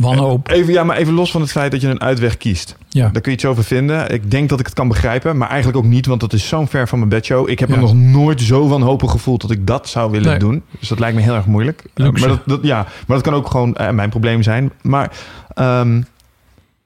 [0.00, 0.48] Wanhoop.
[0.50, 2.76] Even, ja, maar even los van het feit dat je een uitweg kiest.
[2.88, 3.02] Ja.
[3.08, 4.10] Daar kun je iets over vinden.
[4.12, 6.68] Ik denk dat ik het kan begrijpen, maar eigenlijk ook niet, want dat is zo'n
[6.68, 7.48] ver van mijn bedshow.
[7.48, 7.74] Ik heb Ja.
[7.74, 10.38] me nog nooit zo wanhopig gevoeld dat ik dat zou willen Nee.
[10.38, 10.62] doen.
[10.78, 11.82] Dus dat lijkt me heel erg moeilijk.
[11.94, 12.26] Uh, Luxe.
[12.26, 14.72] maar, dat, dat, ja, maar dat kan ook gewoon uh, mijn probleem zijn.
[14.82, 15.10] Maar,
[15.54, 16.06] um,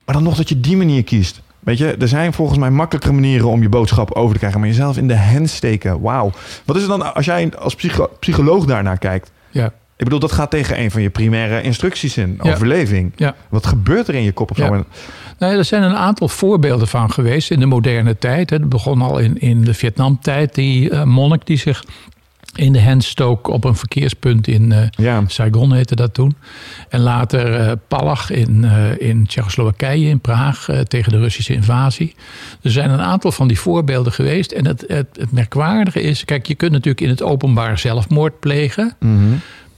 [0.05, 1.42] maar dan nog dat je die manier kiest.
[1.61, 4.61] Weet je, er zijn volgens mij makkelijkere manieren om je boodschap over te krijgen.
[4.61, 6.31] Maar jezelf in de hand steken, wauw.
[6.64, 9.33] Wat is het dan als jij als psycho psycholoog daarnaar kijkt?
[9.50, 9.72] Ja.
[9.96, 12.38] Ik bedoel, dat gaat tegen een van je primaire instructies in.
[12.42, 12.52] Ja.
[12.52, 13.12] Overleving.
[13.16, 13.35] Ja.
[13.48, 14.62] Wat gebeurt er in je kop op Ja.
[14.62, 14.94] zo'n moment?
[15.38, 18.50] Nou, er zijn een aantal voorbeelden van geweest in de moderne tijd.
[18.50, 20.54] Het begon al in, in de Vietnamtijd.
[20.54, 21.85] Die uh, monnik die zich
[22.54, 25.22] in de hand stook op een verkeerspunt in uh, Ja.
[25.26, 26.37] Saigon heette dat toen.
[26.88, 32.14] En later uh, Palach in, uh, in Tsjechoslowakije, in Praag, tegen de Russische invasie.
[32.62, 34.52] Er zijn een aantal van die voorbeelden geweest.
[34.52, 38.96] En het, het, het merkwaardige is, kijk, je kunt natuurlijk in het openbaar zelfmoord plegen.
[39.00, 39.33] Mhm.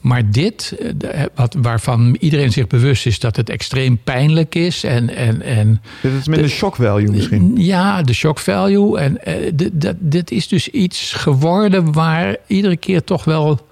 [0.07, 0.77] Maar dit,
[1.11, 4.85] eh, wat, waarvan iedereen zich bewust is dat het extreem pijnlijk is.
[4.85, 7.53] En, en, en Dit is minder De- shock value misschien.
[7.57, 8.99] ja, de shock value.
[8.99, 13.66] En eh, dat, dit is dus iets geworden waar iedere keer toch wel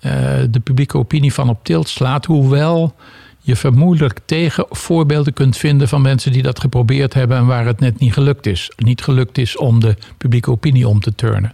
[0.00, 0.12] eh,
[0.50, 2.24] de publieke opinie van op tilt slaat.
[2.24, 2.94] Hoewel
[3.40, 7.80] je vermoedelijk tegen voorbeelden kunt vinden van mensen die dat geprobeerd hebben en waar het
[7.80, 8.70] net niet gelukt is.
[8.76, 11.52] Niet gelukt is om de publieke opinie om te turnen.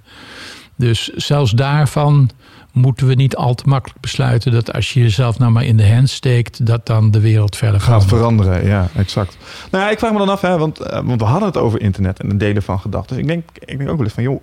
[0.77, 2.31] Dus zelfs daarvan
[2.73, 5.93] moeten we niet al te makkelijk besluiten dat als je jezelf nou maar in de
[5.93, 9.37] hand steekt, dat dan de wereld verder Gaat veranderen, ja, exact.
[9.71, 11.81] Nou ja, ik vraag me dan af, hè, want, eh, want we hadden het over
[11.81, 13.17] internet en het delen van gedachten.
[13.17, 14.43] Dus ik denk, ik denk ook wel eens van, joh,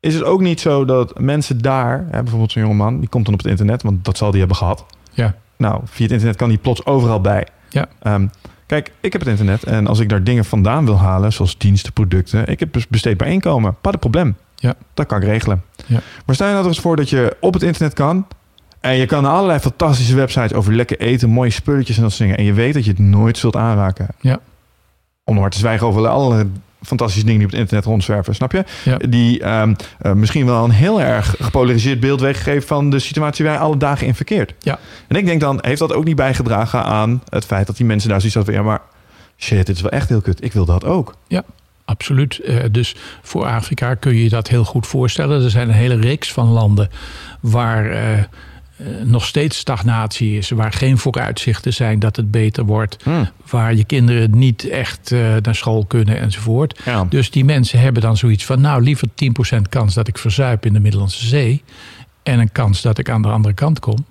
[0.00, 3.34] is het ook niet zo dat mensen daar, hè, bijvoorbeeld zo'n jongeman, die komt dan
[3.34, 4.86] op het internet, want dat zal die hebben gehad.
[5.12, 5.34] Ja.
[5.56, 7.46] Nou, via het internet kan die plots overal bij.
[7.68, 7.86] Ja.
[8.02, 8.26] Ehm,
[8.66, 11.92] kijk, ik heb het internet en als ik daar dingen vandaan wil halen, zoals diensten,
[11.92, 13.76] producten, ik heb dus besteedbaar inkomen.
[13.80, 14.36] Pas het probleem.
[14.62, 14.74] Ja.
[14.94, 15.62] Dat kan ik regelen.
[15.86, 16.00] Ja.
[16.26, 18.26] Maar stel je nou er eens voor dat je op het internet kan
[18.80, 22.36] en je kan allerlei fantastische websites over lekker eten, mooie spulletjes en dat soort dingen.
[22.36, 24.08] En je weet dat je het nooit zult aanraken.
[24.20, 24.38] Ja.
[25.24, 26.46] Om maar te zwijgen over alle
[26.82, 28.64] fantastische dingen die op het internet rondzwerven, snap je?
[28.84, 28.96] Ja.
[28.96, 33.54] Die ehm, eh, misschien wel een heel erg gepolariseerd beeld weggeven van de situatie waar
[33.54, 34.54] je alle dagen in verkeert.
[34.58, 34.78] Ja.
[35.08, 38.08] En ik denk dan, heeft dat ook niet bijgedragen aan het feit dat die mensen
[38.08, 38.80] daar zoiets hadden van, ja maar
[39.36, 40.44] shit, dit is wel echt heel kut.
[40.44, 41.14] Ik wil dat ook.
[41.84, 42.38] Absoluut.
[42.38, 45.42] Eh, dus voor Afrika kun je je dat heel goed voorstellen.
[45.42, 46.90] Er zijn een hele reeks van landen
[47.40, 48.26] waar eh, eh,
[49.04, 52.96] nog steeds stagnatie is, waar geen vooruitzichten zijn dat het beter wordt,
[53.50, 55.10] waar je kinderen niet echt
[55.42, 56.80] naar school kunnen enzovoort.
[56.84, 57.06] Ja.
[57.08, 60.72] Dus die mensen hebben dan zoiets van, nou liever 10% kans dat ik verzuip in
[60.72, 61.62] de Middellandse Zee
[62.22, 64.06] en een kans dat ik aan de andere kant kom.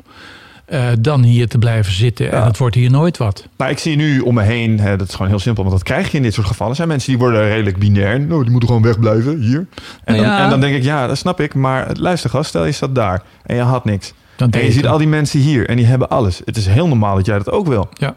[0.72, 3.48] Eh, dan hier te blijven zitten en het wordt hier nooit wat.
[3.58, 5.86] Nou, ik zie nu om me heen, hè, dat is gewoon heel simpel, want dat
[5.86, 6.72] krijg je in dit soort gevallen.
[6.72, 8.20] Er zijn mensen die worden redelijk binair.
[8.20, 9.68] Nou, die moeten gewoon wegblijven, hier.
[10.04, 10.44] En, dan, ja.
[10.44, 11.54] en dan denk ik, ja, dat snap ik.
[11.54, 14.14] Maar luister gast, stel je staat daar en je had niks.
[14.36, 16.42] Dan En je ziet al die mensen hier en die hebben alles.
[16.46, 17.90] Het is heel normaal dat jij dat ook wil.
[17.94, 18.16] Ja.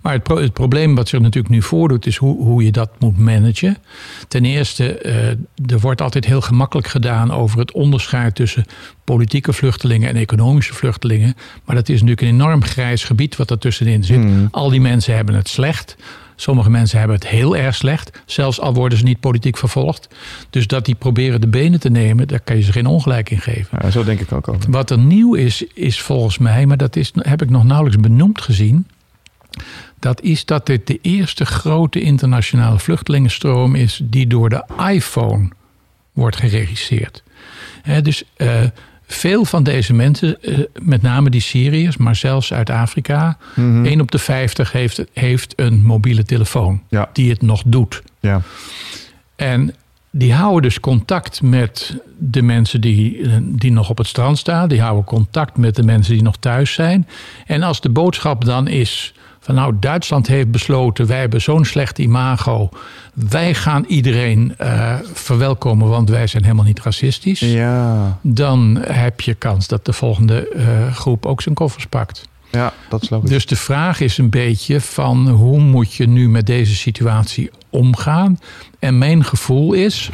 [0.00, 2.90] Maar het, pro- het probleem wat zich natuurlijk nu voordoet, is hoe, hoe je dat
[2.98, 3.76] moet managen.
[4.28, 5.28] Ten eerste, eh,
[5.66, 8.64] er wordt altijd heel gemakkelijk gedaan over het onderscheid tussen
[9.04, 11.34] politieke vluchtelingen en economische vluchtelingen.
[11.64, 14.16] Maar dat is natuurlijk een enorm grijs gebied wat er tussenin zit.
[14.16, 14.48] Hmm.
[14.50, 15.96] Al die mensen hebben het slecht.
[16.36, 20.08] Sommige mensen hebben het heel erg slecht, zelfs al worden ze niet politiek vervolgd.
[20.50, 23.40] Dus dat die proberen de benen te nemen, daar kan je ze geen ongelijk in
[23.40, 23.78] geven.
[23.82, 24.70] Ja, zo denk ik ook over.
[24.70, 28.40] Wat er nieuw is, is volgens mij, maar dat is, heb ik nog nauwelijks benoemd
[28.40, 28.86] gezien.
[29.98, 35.48] Dat is dat dit de eerste grote internationale vluchtelingenstroom is die door de iPhone
[36.12, 37.22] wordt geregisseerd.
[38.02, 38.62] Dus eh,
[39.06, 43.84] veel van deze mensen, eh, met name die Syriërs, maar zelfs uit Afrika, Mhm.
[43.84, 47.08] 1 op de 50 heeft, heeft een mobiele telefoon Ja.
[47.12, 48.02] die het nog doet.
[48.20, 48.42] Ja.
[49.36, 49.74] En
[50.10, 54.68] die houden dus contact met de mensen die, eh, die nog op het strand staan.
[54.68, 57.08] Die houden contact met de mensen die nog thuis zijn.
[57.46, 59.13] En als de boodschap dan is
[59.44, 62.68] van nou, Duitsland heeft besloten, wij hebben zo'n slecht imago.
[63.14, 67.40] Wij gaan iedereen eh, verwelkomen, want wij zijn helemaal niet racistisch.
[67.40, 68.18] Ja.
[68.22, 72.28] Dan heb je kans dat de volgende eh, groep ook zijn koffers pakt.
[72.50, 73.30] ja, dat is logisch.
[73.30, 78.38] Dus de vraag is een beetje van hoe moet je nu met deze situatie omgaan?
[78.78, 80.10] En mijn gevoel is,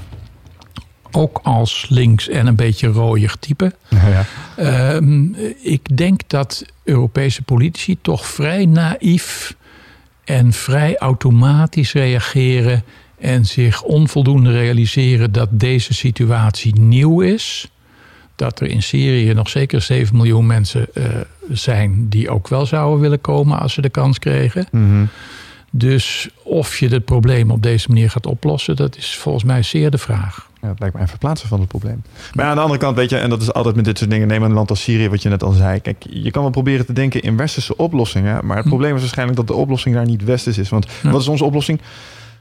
[1.12, 4.24] ook als links en een beetje rooier type, Ja, ja.
[4.56, 5.24] ehm,
[5.62, 9.56] ik denk dat Europese politici toch vrij naïef
[10.24, 12.84] en vrij automatisch reageren
[13.18, 17.70] en zich onvoldoende realiseren dat deze situatie nieuw is.
[18.36, 21.04] Dat er in Syrië nog zeker 7 miljoen mensen eh,
[21.50, 24.66] zijn die ook wel zouden willen komen als ze de kans kregen.
[24.70, 25.04] Mhm.
[25.70, 29.90] Dus of je het probleem op deze manier gaat oplossen, dat is volgens mij zeer
[29.90, 30.49] de vraag.
[30.62, 32.02] Ja, het lijkt mij een verplaatsen van het probleem.
[32.32, 34.28] Maar aan de andere kant, weet je, en dat is altijd met dit soort dingen.
[34.28, 35.80] Neem een land als Syrië, wat je net al zei.
[35.80, 38.46] Kijk, je kan wel proberen te denken in westerse oplossingen.
[38.46, 38.70] Maar het Hm.
[38.70, 40.68] probleem is waarschijnlijk dat de oplossing daar niet westers is.
[40.68, 41.10] Want Ja.
[41.10, 41.80] wat is onze oplossing?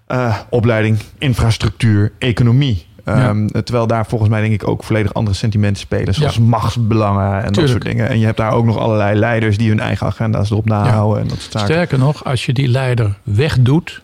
[0.07, 2.87] Eh, opleiding, infrastructuur, economie.
[3.03, 6.13] Ehm, Terwijl daar volgens mij denk ik ook volledig andere sentimenten spelen.
[6.13, 6.41] Zoals Ja.
[6.41, 8.09] machtsbelangen en dat soort dingen.
[8.09, 11.21] En je hebt daar ook nog allerlei leiders die hun eigen agenda's erop nahouden.
[11.21, 11.39] En dat.
[11.63, 14.01] Sterker nog, als je die leider wegdoet,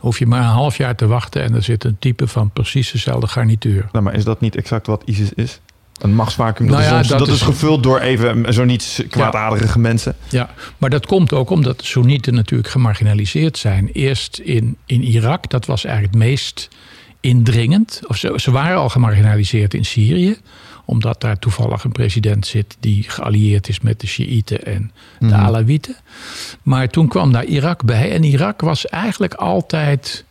[0.00, 2.90] hoef je maar een half jaar te wachten en er zit een type van precies
[2.92, 3.88] dezelfde garnituur.
[3.92, 5.60] Nou, maar is dat niet exact wat ISIS is?
[6.00, 6.66] Een machtsvacuum.
[6.68, 10.16] Dat, Nou is, ja, dat dat is is- gevuld door even zo niet kwaadaardige mensen.
[10.28, 13.88] Ja, maar dat komt ook omdat de Soenieten natuurlijk gemarginaliseerd zijn.
[13.92, 16.68] Eerst in, in Irak, dat was eigenlijk het meest
[17.20, 18.00] indringend.
[18.06, 20.36] Of ze, ze waren al gemarginaliseerd in Syrië,
[20.90, 25.34] omdat daar toevallig een president zit die geallieerd is met de Shiiten en de Mhm.
[25.34, 25.96] Alawieten.
[26.62, 30.24] Maar toen kwam daar Irak bij en Irak was eigenlijk altijd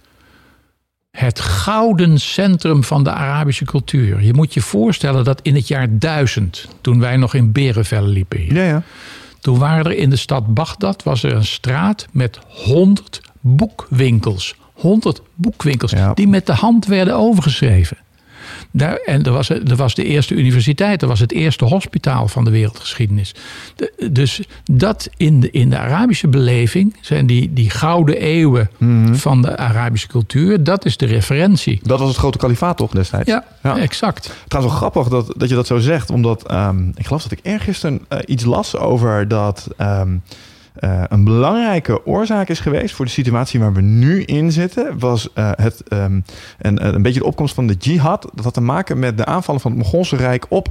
[1.12, 4.22] het gouden centrum van de Arabische cultuur.
[4.24, 8.40] Je moet je voorstellen dat in het jaar 1000, toen wij nog in Berenvellen liepen
[8.40, 8.84] hier, Ja, ja.
[9.40, 14.56] toen waren er in de stad Bagdad was er een straat met 100 boekwinkels.
[14.74, 16.14] 100 boekwinkels Ja.
[16.14, 17.98] die met de hand werden overgeschreven.
[18.72, 22.44] Daar, en er was, er was de eerste universiteit, er was het eerste hospitaal van
[22.44, 23.36] de wereldgeschiedenis.
[23.76, 29.14] De- dus dat in de, in de Arabische beleving zijn die, die gouden eeuwen Mhm.
[29.16, 31.80] van de Arabische cultuur, dat is de referentie.
[31.84, 33.30] Dat was het grote kalifaat toch destijds?
[33.30, 33.78] Ja, Ja.
[33.78, 34.34] exact.
[34.48, 36.10] Trouwens wel grappig dat, dat je dat zo zegt.
[36.10, 40.18] Omdat ehm, ik geloof dat ik eergisteren eh, iets las over dat ehm,
[40.74, 45.00] eh, een belangrijke oorzaak is geweest voor de situatie waar we nu in zitten.
[45.00, 46.20] Was eh, het, ehm,
[46.58, 48.30] en, eh, een beetje de opkomst van de jihad.
[48.34, 50.70] Dat had te maken met de aanvallen van het Mongoolse Rijk op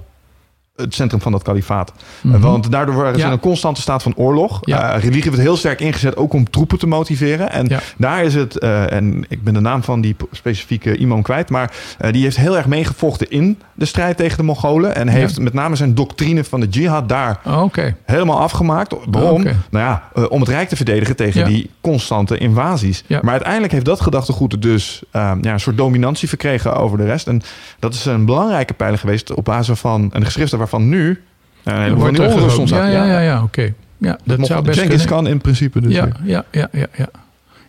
[0.81, 1.93] het centrum van dat kalifaat.
[2.21, 2.41] Mhm.
[2.41, 3.27] Want daardoor waren ze Ja.
[3.27, 4.59] in een constante staat van oorlog.
[4.61, 4.93] Ja.
[4.95, 7.51] Eh, religie werd heel sterk ingezet, ook om troepen te motiveren.
[7.53, 7.81] En Ja.
[7.97, 11.71] daar is het, eh, en ik ben de naam van die specifieke imam kwijt, maar
[11.99, 14.95] eh, die heeft heel erg meegevochten in de strijd tegen de Mongolen.
[14.95, 17.97] En heeft met name zijn doctrine van de jihad daar Oké.
[18.05, 18.95] helemaal afgemaakt.
[19.11, 19.43] Waarom?
[19.43, 23.05] Nou ja, eh, om het Rijk te verdedigen tegen die constante invasies.
[23.23, 27.27] Maar uiteindelijk heeft dat gedachtegoed dus eh, ja, een soort dominantie verkregen over de rest.
[27.27, 27.43] En
[27.79, 31.23] dat is een belangrijke pijler geweest op basis van een geschriften waarvan nu
[31.63, 32.71] eh, een heleboel van ontstaat.
[32.71, 33.75] Ja, ja, ja, ja oké.
[33.99, 35.07] Ja, dat Mocht- zou best kunnen.
[35.07, 35.93] Khan in principe dus.
[35.95, 37.09] Ja, ja, ja, ja, ja.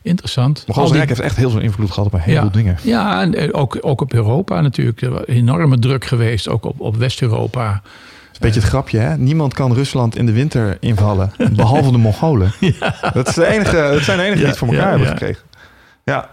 [0.02, 0.64] Interessant.
[0.66, 2.78] Die- Rijk heeft echt heel veel invloed gehad op een heleboel ja, dingen.
[2.82, 5.02] Ja, en eh, ook, ook op Europa natuurlijk.
[5.02, 7.72] Er was enorme druk geweest, ook op, op West-Europa.
[7.72, 7.82] Dat
[8.32, 9.18] is een beetje het grapje, hè?
[9.18, 12.52] Niemand kan Rusland in de winter invallen, behalve de Mongolen.
[13.14, 15.44] Dat, is de enige, dat zijn de enigen die het voor elkaar hebben gekregen.
[16.04, 16.30] Ja.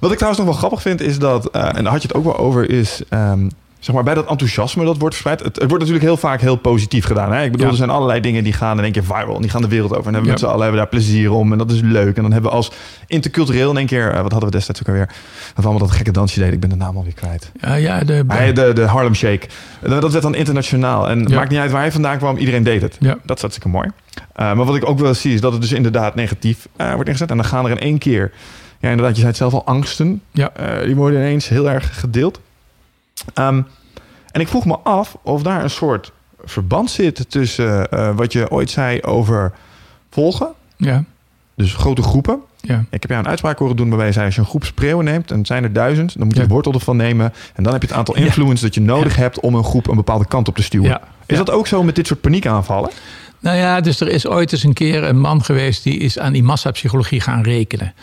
[0.00, 2.16] Wat ik trouwens nog wel grappig vind, is dat, eh, en daar had je het
[2.16, 3.48] ook wel over, is ehm,
[3.78, 5.38] zeg maar bij dat enthousiasme dat wordt verspreid.
[5.42, 7.32] Het, het wordt natuurlijk heel vaak heel positief gedaan.
[7.32, 7.44] Hè?
[7.44, 7.72] Ik bedoel, Ja.
[7.72, 9.34] er zijn allerlei dingen die gaan in één keer viral.
[9.34, 10.06] En die gaan de wereld over.
[10.06, 10.32] En hebben we Ja.
[10.32, 11.52] met z'n allen hebben daar plezier om.
[11.52, 12.16] En dat is leuk.
[12.16, 12.70] En dan hebben we als
[13.06, 15.08] intercultureel in één keer, eh, wat hadden we destijds ook alweer?
[15.54, 16.54] We allemaal dat gekke dansje deden.
[16.54, 17.50] Ik ben de naam alweer kwijt.
[17.60, 19.46] Ja, ja, de, Hij, de, de Harlem Shake.
[19.80, 21.08] Dat werd dan internationaal.
[21.08, 21.36] En het Ja.
[21.36, 22.96] maakt niet uit waar hij vandaan kwam, iedereen deed het.
[23.00, 23.16] Ja.
[23.24, 23.88] Dat is hartstikke mooi.
[24.34, 27.06] Eh, maar wat ik ook wel zie, is dat het dus inderdaad negatief eh, wordt
[27.08, 27.30] ingezet.
[27.30, 28.32] En dan gaan er in één keer,
[28.80, 30.22] ja inderdaad, je zei het zelf al, angsten.
[30.32, 30.50] Ja.
[30.84, 32.40] Die worden ineens heel erg gedeeld.
[33.34, 33.62] Ehm,
[34.30, 36.12] en ik vroeg me af of daar een soort
[36.44, 39.52] verband zit tussen eh, wat je ooit zei over
[40.10, 40.48] volgen.
[40.76, 41.04] ja,
[41.54, 42.38] Dus grote groepen.
[42.60, 42.78] ja.
[42.90, 44.24] Ik heb jou een uitspraak horen doen waarbij je zei...
[44.26, 46.14] als je een groep spreeuwen neemt, en het zijn er duizend...
[46.18, 46.46] dan moet je Ja.
[46.46, 47.32] de wortel ervan nemen.
[47.54, 48.24] En dan heb je het aantal Ja.
[48.24, 49.40] influence dat je nodig hebt...
[49.40, 51.00] om een groep een bepaalde kant op te stuwen.
[51.26, 52.90] Is dat ook zo met dit soort paniekaanvallen?
[53.40, 56.32] Nou ja, dus er is ooit eens een keer een man geweest die is aan
[56.32, 57.94] die massapsychologie gaan rekenen.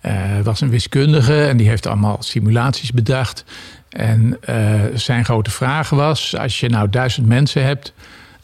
[0.00, 3.44] Het was een wiskundige en die heeft allemaal simulaties bedacht.
[3.94, 7.92] En eh, zijn grote vraag was: als je nou duizend mensen hebt,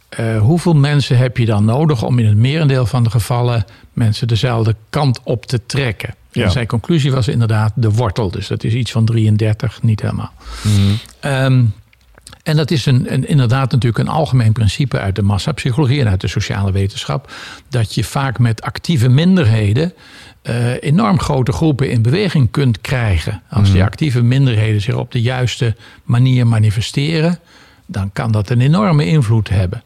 [0.09, 4.29] eh, hoeveel mensen heb je dan nodig om in het merendeel van de gevallen mensen
[4.29, 6.15] dezelfde kant op te trekken?
[6.33, 6.45] Ja.
[6.45, 8.31] En zijn conclusie was inderdaad de wortel.
[8.31, 10.33] Dus dat is iets van 33, niet helemaal.
[11.21, 11.65] Ehm,
[12.43, 16.21] en dat is een, een, inderdaad natuurlijk een algemeen principe uit de massapsychologie en uit
[16.21, 17.33] de sociale wetenschap.
[17.69, 19.93] Dat je vaak met actieve minderheden
[20.43, 23.43] eh, enorm grote groepen in beweging kunt krijgen.
[23.51, 27.39] Als die actieve minderheden zich op de juiste manier manifesteren,
[27.87, 29.83] dan kan dat een enorme invloed hebben.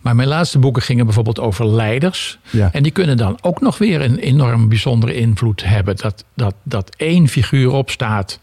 [0.00, 2.38] Maar mijn laatste boeken gingen bijvoorbeeld over leiders.
[2.50, 2.72] Ja.
[2.72, 5.96] En die kunnen dan ook nog weer een enorm bijzondere invloed hebben.
[5.96, 8.38] Dat, dat, dat één figuur opstaat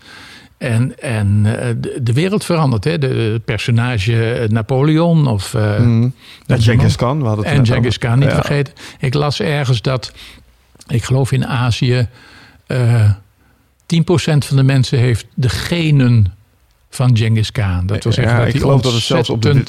[0.58, 2.84] en, en eh, de, de wereld verandert.
[2.84, 2.98] Hè?
[2.98, 5.54] De, de personage Napoleon of...
[5.54, 5.62] eh.
[5.80, 6.10] Ja,
[6.46, 7.20] dat Genghis Khan.
[7.22, 7.98] We hadden het En Genghis.
[7.98, 8.36] Khan, niet Ja.
[8.36, 8.74] vergeten.
[9.00, 10.12] Ik las ergens dat,
[10.88, 12.08] ik geloof in Azië...
[12.68, 13.12] eh
[13.96, 13.98] 10%
[14.38, 16.34] van de mensen heeft de genen
[16.90, 17.86] van Genghis Khan.
[17.86, 19.64] Dat wil zeggen ja, dat ik hij geloof dat het zelfs op de,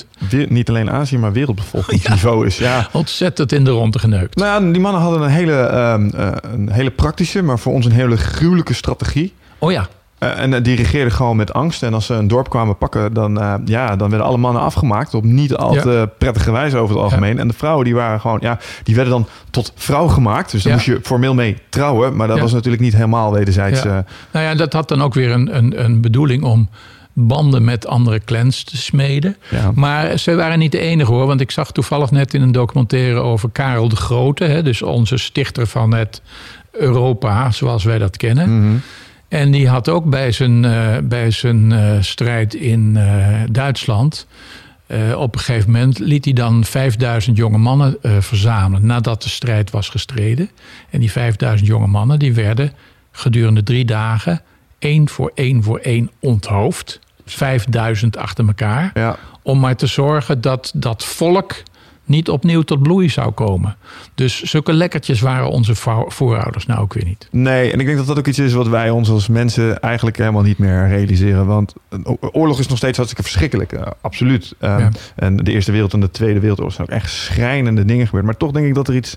[0.48, 2.58] niet alleen Azië, maar wereldbevolkingsniveau is.
[2.58, 2.88] Ja.
[2.92, 4.36] ontzettend in de ronde geneukt.
[4.36, 7.84] Nou ja, die mannen hadden een hele, ehm, eh, een hele praktische, maar voor ons
[7.86, 9.34] een hele gruwelijke strategie.
[9.58, 11.82] Oh ja, Eh, en eh, die regeerden gewoon met angst.
[11.82, 15.14] En als ze een dorp kwamen pakken, dan, eh, ja, dan werden alle mannen afgemaakt.
[15.14, 15.80] Op niet al Ja.
[15.82, 17.38] te prettige wijze over het algemeen.
[17.38, 20.50] En de vrouwen die waren gewoon, ja, die werden dan tot vrouw gemaakt.
[20.50, 20.78] Dus daar Ja.
[20.78, 22.16] moest je formeel mee trouwen.
[22.16, 23.84] Maar dat was natuurlijk niet helemaal wederzijds.
[23.84, 23.98] Eh,
[24.32, 26.68] Nou ja, dat had dan ook weer een, een, een bedoeling om
[27.12, 29.36] banden met andere clans te smeden.
[29.50, 29.70] ja.
[29.74, 31.26] Maar ze waren niet de enige hoor.
[31.26, 34.44] Want ik zag toevallig net in een documentaire over Karel de Grote.
[34.44, 36.22] Hè, dus onze stichter van het
[36.72, 38.58] Europa, zoals wij dat kennen.
[38.66, 38.76] Mhm.
[39.28, 44.26] En die had ook bij zijn, eh, bij zijn eh, strijd in eh, Duitsland.
[45.14, 48.86] op een gegeven moment liet hij dan 5000 jonge mannen verzamelen.
[48.86, 50.50] nadat de strijd was gestreden.
[50.90, 52.72] En die 5000 jonge mannen die werden
[53.10, 54.42] gedurende drie dagen.
[54.78, 57.00] één voor één voor één onthoofd.
[57.24, 58.90] 5000 achter elkaar.
[58.94, 59.16] ja.
[59.42, 61.54] Om maar te zorgen dat dat volk
[62.08, 63.76] niet opnieuw tot bloei zou komen.
[64.14, 67.28] Dus zulke lekkertjes waren onze vo- voorouders nou ook weer niet.
[67.30, 70.16] Nee, en ik denk dat dat ook iets is wat wij ons als mensen eigenlijk
[70.16, 71.46] helemaal niet meer realiseren.
[71.46, 71.74] Want
[72.32, 74.54] oorlog is nog steeds hartstikke verschrikkelijk, eh, absoluut.
[74.60, 74.90] Ja.
[75.16, 78.24] En de Eerste Wereld en de Tweede Wereldoorlog zijn ook echt schrijnende dingen gebeurd.
[78.24, 79.16] Maar toch denk ik dat er iets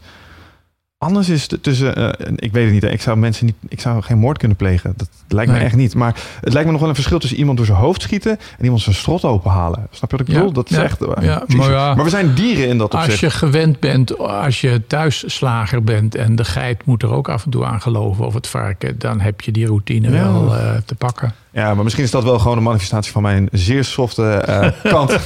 [1.01, 1.95] anders is t- tussen.
[1.95, 4.93] eh, ik weet het niet, ik zou mensen niet, ik zou geen moord kunnen plegen.
[4.97, 5.95] Dat lijkt me echt niet.
[5.95, 8.63] Maar het lijkt me nog wel een verschil tussen iemand door zijn hoofd schieten en
[8.63, 9.87] iemand zijn strot openhalen.
[9.91, 10.53] Snap je wat ik Ja, bedoel?
[10.53, 11.01] Dat is ja, echt.
[11.01, 13.19] eh, ja, maar we zijn dieren in dat Als opzicht.
[13.19, 17.51] je gewend bent, als je thuisslager bent en de geit moet er ook af en
[17.51, 21.33] toe aan geloven of het varken, dan heb je die routine wel eh, te pakken.
[21.53, 25.17] Ja, maar misschien is dat wel gewoon een manifestatie van mijn zeer softe eh, kant.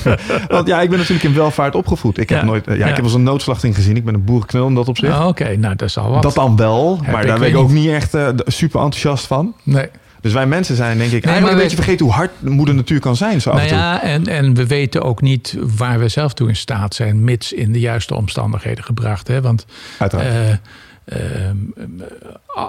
[0.48, 2.18] Want ja, ik ben natuurlijk in welvaart opgevoed.
[2.18, 2.46] Ik heb Ja.
[2.46, 2.90] nooit, eh, ja, Ja.
[2.90, 3.96] ik heb als een noodslachting gezien.
[3.96, 5.14] Ik ben een boerenknul in dat opzicht.
[5.14, 6.22] Ah, Oké, nou dat is al wat.
[6.24, 7.90] dat dan wel, Heb maar ik daar ben ik ook niet.
[7.90, 9.56] echt eh, super enthousiast van.
[9.64, 9.88] nee.
[10.22, 13.16] Dus wij mensen zijn denk ik eigenlijk een beetje vergeten hoe hard moeder natuur kan
[13.16, 13.42] zijn.
[13.42, 13.84] Zo af Nou en toe.
[13.84, 17.54] ja, en, en we weten ook niet waar we zelf toe in staat zijn, mits
[17.54, 19.28] in de juiste omstandigheden gebracht.
[19.28, 19.42] Hè?
[19.42, 19.66] Want
[20.00, 20.60] Uiteraard.
[21.06, 21.58] eh, ehm,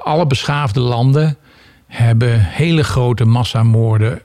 [0.05, 1.37] alle beschaafde landen
[1.97, 4.23] hebben hele grote massamoorden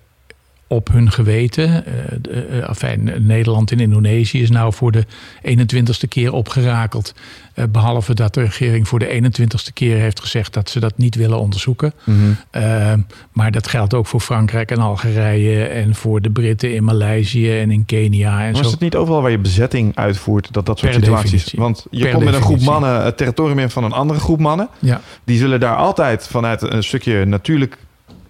[0.71, 1.83] op hun geweten.
[2.21, 5.05] De- enfin, Nederland en Indonesië is nou voor de
[5.41, 7.13] 21ste keer opgerakeld.
[7.53, 11.15] Eh, behalve dat de regering voor de 21ste keer heeft gezegd dat ze dat niet
[11.15, 11.93] willen onderzoeken.
[12.03, 12.17] Mhm.
[12.55, 12.93] Uh,
[13.31, 17.71] maar dat geldt ook voor Frankrijk en Algerije en voor de Britten in Maleisië en
[17.71, 18.61] in Kenia en Maar zo.
[18.65, 21.31] is het niet overal waar je bezetting uitvoert dat dat soort Per situaties...
[21.31, 21.59] definitie.
[21.59, 24.39] Want je Per komt met een groep mannen het territorium in van een andere groep
[24.39, 24.69] mannen.
[24.79, 27.77] Ja, Die zullen daar altijd vanuit een stukje natuurlijk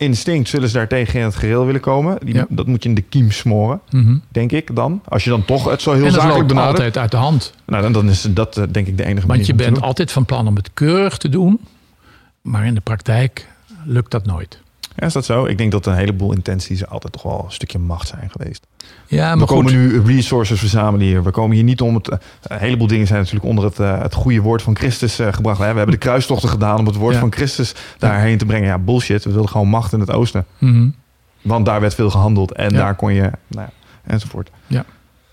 [0.02, 0.50] instinct...
[0.50, 2.18] zullen ze daar tegen in het gereel willen komen.
[2.24, 2.46] Die, Ja.
[2.50, 3.82] Dat moet je in de kiem smoren.
[3.90, 4.18] mhm.
[4.30, 5.02] denk ik dan.
[5.08, 6.74] Als je dan toch het zo heel en zakelijk benadert.
[6.74, 7.54] altijd uit de hand.
[7.66, 9.64] Nou, dan, dan is dat eh, denk ik de enige Want manier je om te
[9.64, 11.60] bent altijd van plan om het keurig te doen.
[12.42, 13.48] Maar in de praktijk
[13.86, 14.60] lukt dat nooit.
[14.96, 15.46] Ja, is dat zo?
[15.46, 18.68] Ik denk dat een heleboel intenties altijd toch wel een stukje macht zijn geweest.
[19.08, 19.74] Ja, we maar komen goed.
[19.74, 21.24] nu resources verzamelen hier.
[21.24, 22.10] We komen hier niet om het...
[22.10, 25.34] eh, een heleboel dingen zijn natuurlijk onder het, eh, het goede woord van Christus eh,
[25.34, 25.58] gebracht.
[25.60, 27.20] We hebben de kruistochten gedaan om het woord Ja.
[27.20, 28.68] van Christus daarheen te brengen.
[28.68, 29.24] Ja, bullshit.
[29.24, 30.46] We wilden gewoon macht in het oosten.
[30.58, 30.90] Mhm.
[31.42, 32.52] Want daar werd veel gehandeld.
[32.52, 32.78] En Ja.
[32.78, 33.22] daar kon je...
[33.22, 33.70] Nou ja,
[34.06, 34.50] enzovoort.
[34.68, 34.86] Ja.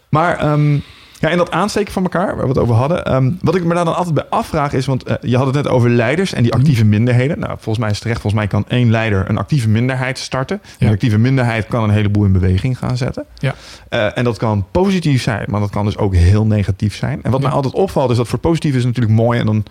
[0.09, 0.39] Maar...
[0.39, 0.79] ehm,
[1.21, 3.05] ja, en dat aansteken van elkaar, waar we het over hadden.
[3.05, 5.55] ehm, wat ik me daar dan altijd bij afvraag is, want eh, je had het
[5.55, 6.61] net over leiders en die Mhm.
[6.61, 7.39] actieve minderheden.
[7.39, 10.61] Nou, volgens mij is het terecht, volgens mij kan één leider een actieve minderheid starten.
[10.63, 10.71] Ja.
[10.79, 13.25] Die actieve minderheid kan een heleboel in beweging gaan zetten.
[13.35, 13.55] Ja.
[13.89, 17.21] Eh, en dat kan positief zijn, maar dat kan dus ook heel negatief zijn.
[17.23, 17.47] En wat Ja.
[17.47, 19.65] mij altijd opvalt is dat voor positief is natuurlijk mooi en dan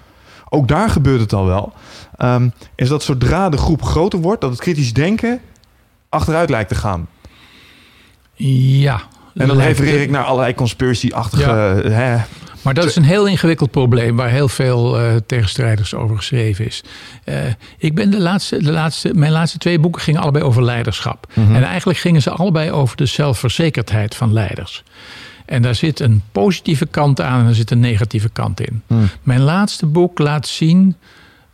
[0.49, 1.73] ook daar gebeurt het al wel.
[2.17, 5.39] ehm, is dat zodra de groep groter wordt, dat het kritisch denken
[6.09, 7.07] achteruit lijkt te gaan.
[8.33, 9.01] Ja.
[9.37, 11.43] En dan refereer ik naar allerlei conspiracy-achtige...
[11.43, 11.89] Ja.
[11.89, 12.17] hè,
[12.61, 16.83] Maar dat is een heel ingewikkeld probleem waar heel veel eh, tegenstrijders over geschreven is.
[17.23, 17.35] Eh,
[17.77, 21.27] ik ben de laatste, de laatste, mijn laatste twee boeken gingen allebei over leiderschap.
[21.33, 21.55] Mhm.
[21.55, 24.83] En eigenlijk gingen ze allebei over de zelfverzekerdheid van leiders.
[25.47, 28.81] En daar zit een positieve kant aan en er zit een negatieve kant in.
[28.87, 29.09] Hmm.
[29.23, 30.95] Mijn laatste boek laat zien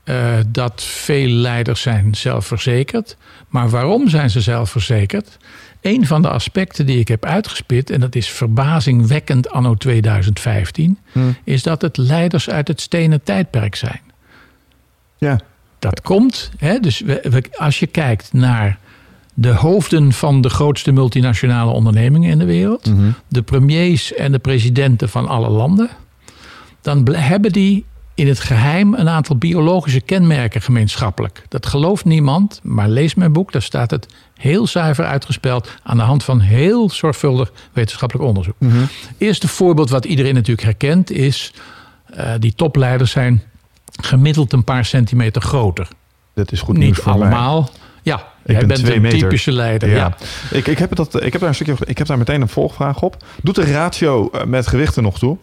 [0.03, 3.17] eh, dat veel leiders zijn zelfverzekerd.
[3.47, 5.37] Maar waarom zijn ze zelfverzekerd?
[5.83, 11.35] Een van de aspecten die ik heb uitgespit, en dat is verbazingwekkend anno 2015, Hmm.
[11.43, 14.01] is dat het leiders uit het stenen tijdperk zijn.
[15.17, 15.39] Ja.
[15.79, 18.77] Dat komt, hè, dus we, we- als je kijkt naar
[19.33, 23.11] de hoofden van de grootste multinationale ondernemingen in de wereld, Mhm.
[23.27, 25.89] de premiers en de presidenten van alle landen,
[26.81, 27.85] dan hebben die
[28.15, 31.45] in het geheim een aantal biologische kenmerken gemeenschappelijk.
[31.49, 34.07] Dat gelooft niemand, maar lees mijn boek, daar staat het
[34.37, 38.55] heel zuiver uitgespeld aan de hand van heel zorgvuldig wetenschappelijk onderzoek.
[38.57, 38.83] Mhm.
[39.17, 41.53] Eerste voorbeeld wat iedereen natuurlijk herkent is,
[42.05, 43.43] eh, die topleiders zijn
[44.01, 45.87] gemiddeld een paar centimeter groter.
[46.33, 47.21] Dat is goed nieuws Niet voor mij.
[47.21, 47.69] allemaal.
[48.01, 49.19] Ja, jij ben bent twee een meter.
[49.19, 49.89] typische leider.
[49.89, 49.95] Ja.
[49.95, 50.15] Ja.
[50.57, 53.01] Ik, ik, heb dat, ik heb daar een stukje Ik heb daar meteen een volgvraag
[53.01, 53.23] op.
[53.41, 55.37] Doet de ratio eh, met gewichten nog toe?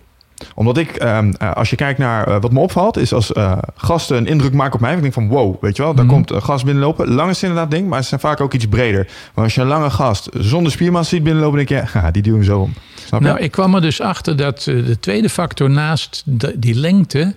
[0.54, 3.58] Omdat ik, ehm, eh, als je kijkt naar eh, wat me opvalt, is als eh,
[3.76, 4.94] gasten een indruk maken op mij.
[4.94, 6.14] Ik denk van wow, weet je wel, daar Mhm.
[6.14, 7.08] komt een gast binnenlopen.
[7.08, 9.08] Lang is inderdaad ding, maar ze zijn vaak ook iets breder.
[9.34, 12.44] Maar als je een lange gast zonder spiermassa ziet binnenlopen, denk je, ja, die duwen
[12.44, 12.72] zo om.
[13.06, 13.26] Snap je?
[13.26, 17.34] Nou, ik kwam er dus achter dat de tweede factor naast de- die lengte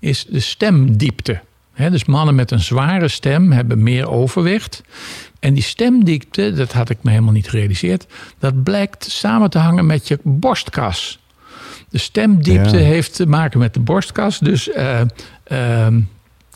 [0.00, 1.40] is de stemdiepte.
[1.90, 4.82] Dus mannen met een zware stem hebben meer overwicht.
[5.40, 8.06] En die stemdiepte, dat had ik me helemaal niet gerealiseerd,
[8.38, 11.18] dat blijkt samen te hangen met je borstkas.
[11.94, 12.84] De stemdiepte Ja.
[12.84, 14.38] heeft te maken met de borstkas.
[14.38, 15.00] Dus, eh,
[15.44, 16.00] ehm,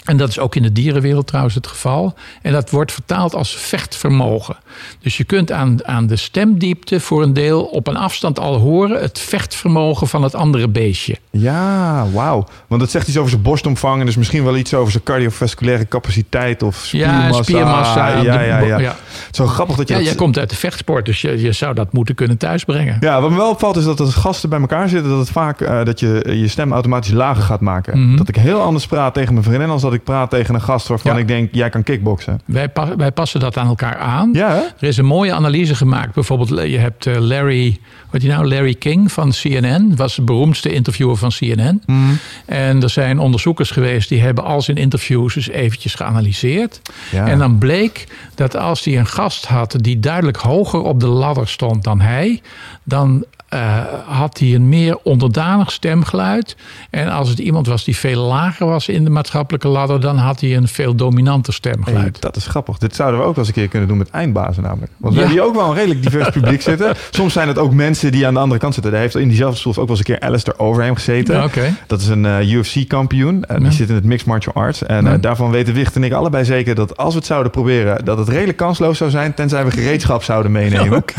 [0.08, 2.14] en dat is ook in de dierenwereld trouwens het geval.
[2.42, 4.56] En dat wordt vertaald als vechtvermogen.
[5.00, 9.00] Dus je kunt aan, aan de stemdiepte voor een deel op een afstand al horen
[9.00, 11.16] het vechtvermogen van het andere beestje.
[11.30, 12.46] Ja, wauw.
[12.66, 15.88] Want het zegt iets over zijn borstomvang en dus misschien wel iets over zijn cardiovasculaire
[15.88, 17.36] capaciteit of spiermassa.
[17.36, 18.08] Ja, spiermassa.
[18.08, 18.78] Ja, de- ja, ja.
[18.78, 18.88] ja.
[18.88, 20.08] Het is zo grappig dat je Ja, dat...
[20.08, 22.96] jij komt uit de vechtsport, dus je, je zou dat moeten kunnen thuisbrengen.
[23.00, 25.60] Ja, wat me wel opvalt is dat als gasten bij elkaar zitten, dat het vaak
[25.60, 28.06] eh, dat je je stem automatisch lager gaat maken.
[28.06, 28.16] Mhm.
[28.16, 30.88] Dat ik heel anders praat tegen mijn vriendin als dat ik praat tegen een gast
[30.88, 31.18] waarvan Ja.
[31.18, 32.40] ik denk, jij kan kickboksen.
[32.44, 34.30] Wij, pa- wij passen dat aan elkaar aan.
[34.32, 34.60] Ja, hè?
[34.60, 36.14] Er is een mooie analyse gemaakt.
[36.14, 37.78] Bijvoorbeeld, je hebt eh, Larry,
[38.10, 39.96] wat die nou, Larry King van CNN.
[39.96, 41.82] Was de beroemdste interviewer van CNN.
[41.86, 41.98] Mhm.
[42.46, 46.80] En er zijn onderzoekers geweest die hebben al zijn interviews eens eventjes geanalyseerd.
[47.12, 47.26] Ja.
[47.26, 51.48] En dan bleek dat als hij een gast had die duidelijk hoger op de ladder
[51.48, 52.40] stond dan hij,
[52.84, 53.76] dan eh,
[54.06, 56.56] had hij een meer onderdanig stemgeluid.
[56.90, 60.40] En als het iemand was die veel lager was in de maatschappelijke ladder, dan had
[60.40, 62.20] hij een veel dominanter Hey, stemgeluid.
[62.20, 62.78] dat is grappig.
[62.78, 64.92] Dit zouden we ook wel eens een keer kunnen doen met eindbazen namelijk.
[64.96, 65.26] Want we Ja.
[65.26, 66.94] hebben hier ook wel een redelijk divers publiek zitten.
[67.10, 68.92] Soms zijn het ook mensen die aan de andere kant zitten.
[68.92, 71.36] Daar heeft in diezelfde stoel ook wel eens een keer Alistair Overeem gezeten.
[71.36, 71.48] Ja.
[71.86, 73.44] Dat is een eh, UFC-kampioen.
[73.44, 73.70] En die Ja.
[73.72, 74.82] zit in het Mixed Martial Arts.
[74.82, 78.04] En eh, daarvan weten Wicht en ik allebei zeker dat als we het zouden proberen...
[78.04, 79.34] dat het redelijk kansloos zou zijn...
[79.34, 81.04] tenzij we gereedschap zouden meenemen.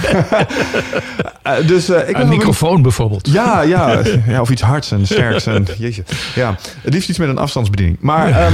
[1.68, 3.28] Dus ik Een microfoon bijvoorbeeld.
[3.32, 5.46] ja, ja, ja, of iets hards en sterks.
[5.46, 6.04] En, jeetje.
[6.36, 7.98] Ja, het liefst iets met een afstandsbediening.
[8.02, 8.54] Maar, ehm,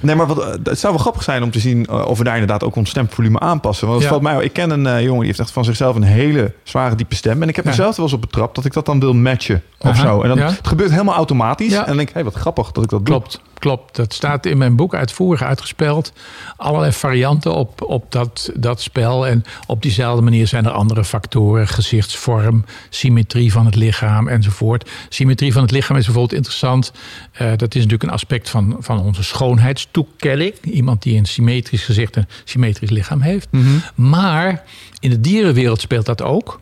[0.00, 2.24] nee, maar wat, eh, het zou wel grappig zijn om te zien eh, of we
[2.24, 3.86] daar inderdaad ook ons stemvolume aanpassen.
[3.86, 4.16] Want het Ja.
[4.18, 6.94] valt mij, ik ken een eh, jongen die heeft echt van zichzelf een hele zware
[6.94, 7.42] diepe stem.
[7.42, 7.70] En ik heb Ja.
[7.70, 10.22] mezelf er wel eens op betrapt dat ik dat dan wil matchen of Aha, zo.
[10.22, 10.46] En dan, ja.
[10.46, 11.72] het gebeurt helemaal automatisch.
[11.72, 13.14] En dan denk ik, hé, wat grappig dat ik dat doe.
[13.16, 13.96] Klopt, klopt.
[13.96, 16.12] Dat staat in mijn boek uitvoerig uitgespeld.
[16.56, 19.26] Allerlei varianten op, op dat, dat spel.
[19.26, 21.68] En op diezelfde manier zijn er andere factoren.
[21.68, 24.90] Gezichtsvorm, symmetrie van het lichaam enzovoort.
[25.08, 26.92] Symmetrie van het lichaam is bijvoorbeeld interessant.
[27.38, 30.54] Dat is natuurlijk een aspect van, van onze schoonheidstoekenning.
[30.62, 33.48] Iemand die een symmetrisch gezicht en symmetrisch lichaam heeft.
[33.94, 34.64] Maar
[35.00, 36.60] in de dierenwereld speelt dat ook.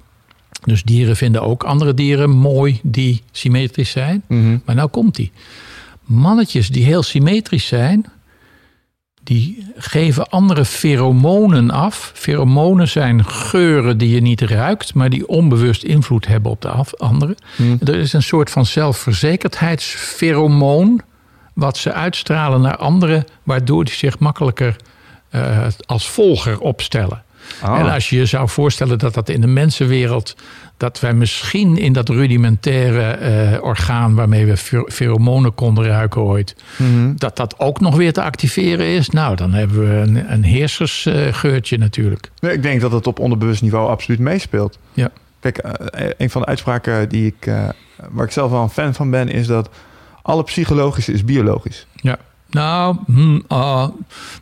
[0.65, 4.23] Dus dieren vinden ook andere dieren mooi die symmetrisch zijn.
[4.29, 4.59] Mhm.
[4.65, 5.33] Maar nou komt die.
[6.01, 8.07] Mannetjes die heel symmetrisch zijn,
[9.23, 12.11] die geven andere feromonen af.
[12.15, 17.37] Feromonen zijn geuren die je niet ruikt, maar die onbewust invloed hebben op de anderen.
[17.85, 21.03] Er is een soort van zelfverzekerdheidsferomoon
[21.57, 24.77] wat ze uitstralen naar anderen, waardoor die zich makkelijker
[25.31, 27.23] eh, als volger opstellen.
[27.63, 27.79] Ah.
[27.79, 30.37] En als je je zou voorstellen dat dat in de mensenwereld,
[30.77, 34.57] dat wij misschien in dat rudimentaire eh, orgaan waarmee we
[34.89, 37.13] feromonen konden ruiken ooit, Mhm.
[37.17, 41.79] dat dat ook nog weer te activeren is, nou dan hebben we een, een heersersgeurtje
[41.79, 42.31] natuurlijk.
[42.41, 44.79] Nee, ik denk dat het op onderbewust niveau absoluut meespeelt.
[44.93, 45.11] Ja.
[45.41, 47.69] Kijk, eh, een van de uitspraken die ik, eh,
[48.11, 49.69] waar ik zelf wel een fan van ben, is dat
[50.27, 51.87] alle psychologische is biologisch.
[51.95, 52.19] Ja.
[52.51, 53.89] Nou, hm, ah,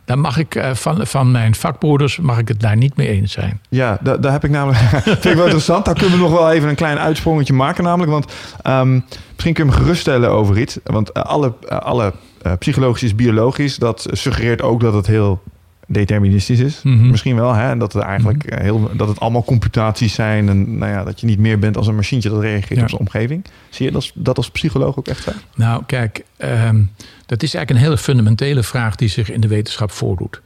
[0.05, 3.31] daar mag ik eh, van, van mijn vakbroeders mag ik het daar niet mee eens
[3.31, 3.61] zijn.
[3.69, 4.79] Ja, daar, daar heb ik namelijk.
[5.03, 5.85] vind ik wel interessant.
[5.85, 8.11] Daar kunnen we nog wel even een klein uitsprongetje maken, namelijk.
[8.11, 8.99] Want ehm,
[9.31, 10.77] misschien kun je me geruststellen over iets.
[10.83, 12.13] Want eh, alle, eh, alle
[12.59, 13.77] psychologisch is biologisch.
[13.77, 15.41] Dat suggereert ook dat het heel
[15.87, 16.81] deterministisch is.
[16.83, 17.09] Mhm.
[17.09, 17.53] Misschien wel.
[17.53, 17.77] Hè?
[17.77, 20.49] Dat het eigenlijk eh, heel, dat het allemaal computaties zijn.
[20.49, 22.81] En nou ja, dat je niet meer bent als een machientje dat reageert Ja.
[22.81, 23.45] op zijn omgeving.
[23.69, 25.31] Zie je dat, dat als psycholoog ook echt zo?
[25.55, 26.83] Nou, kijk, ehm,
[27.25, 30.41] dat is eigenlijk een hele fundamentele vraag die zich in de wetenschap voordoet.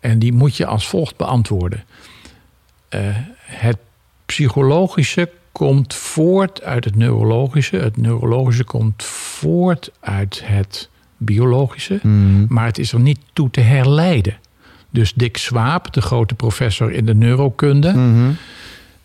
[0.00, 1.84] En die moet je als volgt beantwoorden.
[2.88, 3.00] Eh,
[3.42, 3.76] het
[4.26, 7.76] psychologische komt voort uit het neurologische.
[7.76, 12.00] Het neurologische komt voort uit het biologische.
[12.48, 14.36] Maar het is er niet toe te herleiden.
[14.94, 18.30] Dus Dick Swaap, de grote professor in de neurokunde, Mhm.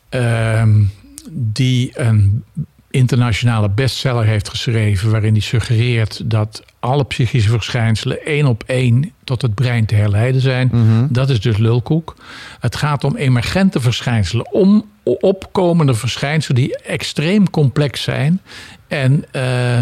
[0.09, 0.83] ehm,
[1.31, 2.43] die een
[2.91, 9.41] internationale bestseller heeft geschreven, waarin hij suggereert dat alle psychische verschijnselen één op één tot
[9.41, 10.69] het brein te herleiden zijn.
[10.71, 11.07] Mhm.
[11.09, 12.15] Dat is dus lulkoek.
[12.59, 18.41] Het gaat om emergente verschijnselen, om opkomende verschijnselen die extreem complex zijn.
[18.87, 19.77] En eh,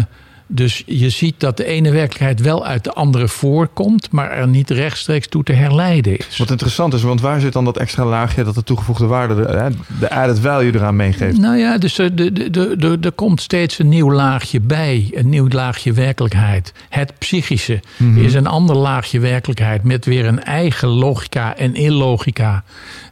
[0.50, 4.70] dus je ziet dat de ene werkelijkheid wel uit de andere voorkomt, maar er niet
[4.70, 6.36] rechtstreeks toe te herleiden is.
[6.36, 9.70] Wat interessant is, want waar zit dan dat extra laagje dat de toegevoegde waarde, de,
[10.00, 11.38] de added value eraan meegeeft?
[11.38, 15.10] Nou ja, dus er, de, de, er komt steeds een nieuw laagje bij.
[15.12, 16.72] Een nieuw laagje werkelijkheid.
[16.88, 17.80] Het psychische
[18.16, 19.82] is een ander laagje werkelijkheid.
[19.82, 22.64] Met weer een eigen logica en illogica.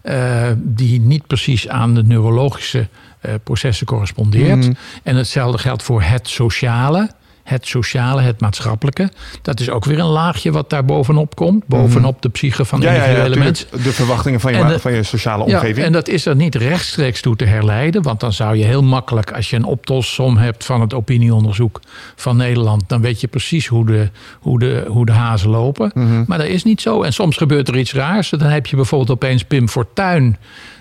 [0.03, 2.89] eh, die niet precies aan de neurologische
[3.20, 4.57] eh, processen correspondeert.
[4.57, 4.72] Mhm.
[5.03, 7.11] En hetzelfde geldt voor het sociale.
[7.47, 9.11] Het sociale, het maatschappelijke.
[9.42, 11.66] Dat is ook weer een laagje wat daar bovenop komt.
[11.66, 13.66] Bovenop de psyche van de Ja, ja, ja, individuele mens.
[13.70, 15.86] De verwachtingen van je, van je sociale Ja, omgeving.
[15.86, 18.03] en dat is er niet rechtstreeks toe te herleiden.
[18.03, 21.80] Want dan zou je heel makkelijk, als je een optelsom hebt van het opinieonderzoek
[22.16, 24.09] van Nederland, dan weet je precies hoe de,
[24.40, 25.90] hoe de, hoe de hazen lopen.
[25.94, 26.24] Mhm.
[26.26, 27.03] Maar dat is niet zo.
[27.03, 28.30] En soms gebeurt er iets raars.
[28.30, 30.36] Dan heb je bijvoorbeeld opeens Pim Fortuyn.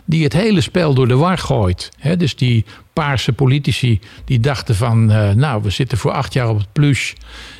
[0.05, 1.91] Die het hele spel door de war gooit.
[2.17, 6.57] Dus die paarse politici die dachten van, eh, nou, we zitten voor acht jaar op
[6.57, 7.13] het plus.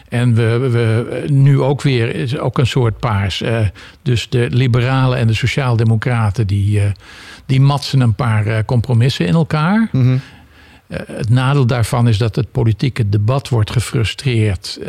[0.10, 3.42] En we, we nu ook weer is ook een soort paars.
[3.42, 3.60] Eh,
[4.02, 6.92] dus de liberalen en de sociaaldemocraten die, eh,
[7.46, 9.90] die matsen een paar compromissen in elkaar.
[9.92, 10.18] Mhm.
[10.88, 14.80] Het nadeel daarvan is dat het politieke debat wordt gefrustreerd.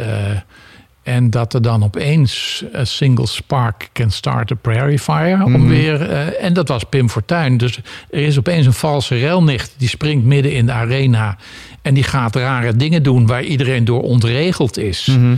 [1.07, 5.45] En dat er dan opeens een single spark can start a prairie fire.
[5.45, 5.67] Om Mhm.
[5.69, 7.57] weer, eh, en dat was Pim Fortuyn.
[7.57, 7.77] Dus
[8.11, 9.75] er is opeens een valse relnicht.
[9.77, 11.37] Die springt midden in de arena.
[11.83, 15.07] En die gaat rare dingen doen waar iedereen door ontregeld is.
[15.07, 15.35] Mhm.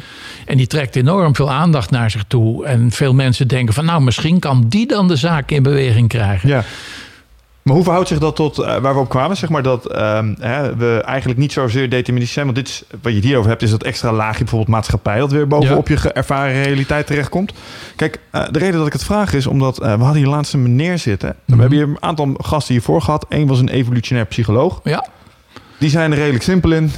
[0.47, 2.65] En die trekt enorm veel aandacht naar zich toe.
[2.67, 6.49] En veel mensen denken van nou, misschien kan die dan de zaak in beweging krijgen.
[6.49, 6.65] Ja.
[7.69, 9.37] Maar hoe verhoudt zich dat tot eh, waar we op kwamen?
[9.37, 12.45] Zeg maar dat ehm, hè, we eigenlijk niet zozeer deterministisch zijn.
[12.45, 15.19] Want dit is, wat je het hier over hebt, is dat extra laagje bijvoorbeeld maatschappij...
[15.19, 17.53] dat weer bovenop je ervaren realiteit terechtkomt.
[17.97, 19.79] Kijk, eh, de reden dat ik het vraag is omdat...
[19.81, 21.29] eh, we hadden hier laatst een meneer zitten.
[21.29, 21.61] We Mhm.
[21.61, 23.27] hebben hier een aantal gasten hiervoor gehad.
[23.29, 24.81] Eén was een evolutionair psycholoog.
[24.85, 25.07] Ja,
[25.79, 26.91] Die zijn er redelijk simpel in.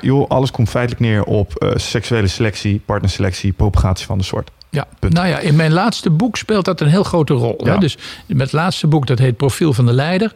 [0.00, 4.50] Joh, alles komt feitelijk neer op seksuele selectie, partnerselectie, propagatie van de soort.
[4.74, 5.12] Ja, Punt.
[5.12, 7.60] nou ja, in mijn laatste boek speelt dat een heel grote rol.
[7.64, 7.78] Hè?
[7.78, 7.96] Dus
[8.26, 10.34] met het laatste boek, dat heet Profiel van de Leider.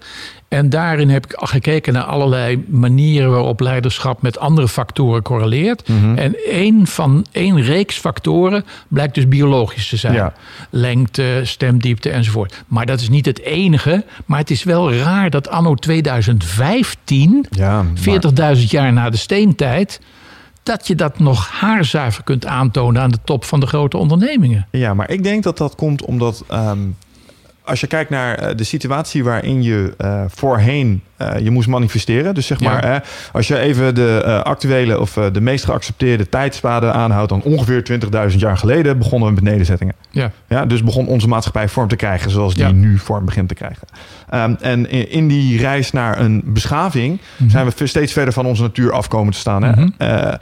[0.48, 5.88] En daarin heb ik gekeken naar allerlei manieren waarop leiderschap met andere factoren correleert.
[5.88, 6.18] Mhm.
[6.18, 10.14] En één van één reeks factoren blijkt dus biologisch te zijn.
[10.14, 10.32] Ja.
[10.70, 12.62] Lengte, stemdiepte enzovoort.
[12.66, 14.04] Maar dat is niet het enige.
[14.26, 17.84] Maar het is wel raar dat anno 2015, Ja,
[18.56, 20.00] 40.000 jaar na de steentijd,
[20.62, 24.66] dat je dat nog haarzuiver kunt aantonen aan de top van de grote ondernemingen.
[24.70, 26.78] Ja, maar ik denk dat dat komt omdat ehm,
[27.68, 32.34] als je kijkt naar eh, de situatie waarin je eh, voorheen eh, je moest manifesteren.
[32.34, 32.70] Dus zeg Ja.
[32.72, 37.82] maar, als je even de actuele of de meest geaccepteerde tijdspaden aanhoudt, dan ongeveer
[38.30, 39.94] 20.000 jaar geleden begonnen we met nederzettingen.
[40.10, 42.70] Ja, Ja, dus begon onze maatschappij vorm te krijgen zoals die Ja.
[42.72, 43.86] nu vorm begint te krijgen.
[44.30, 47.50] Ehm, en in, in die reis naar een beschaving Mhm.
[47.50, 49.62] zijn we steeds verder van onze natuur afkomen te staan.
[49.62, 49.70] Hè?
[49.70, 50.36] Mhm.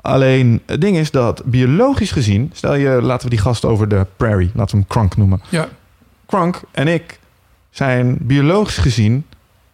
[0.00, 4.06] Alleen het ding is dat biologisch gezien, stel je, laten we die gast over de
[4.16, 5.40] prairie, laten we hem Krank noemen.
[5.48, 5.68] ja,
[6.34, 7.18] Krank en ik
[7.70, 9.24] zijn biologisch gezien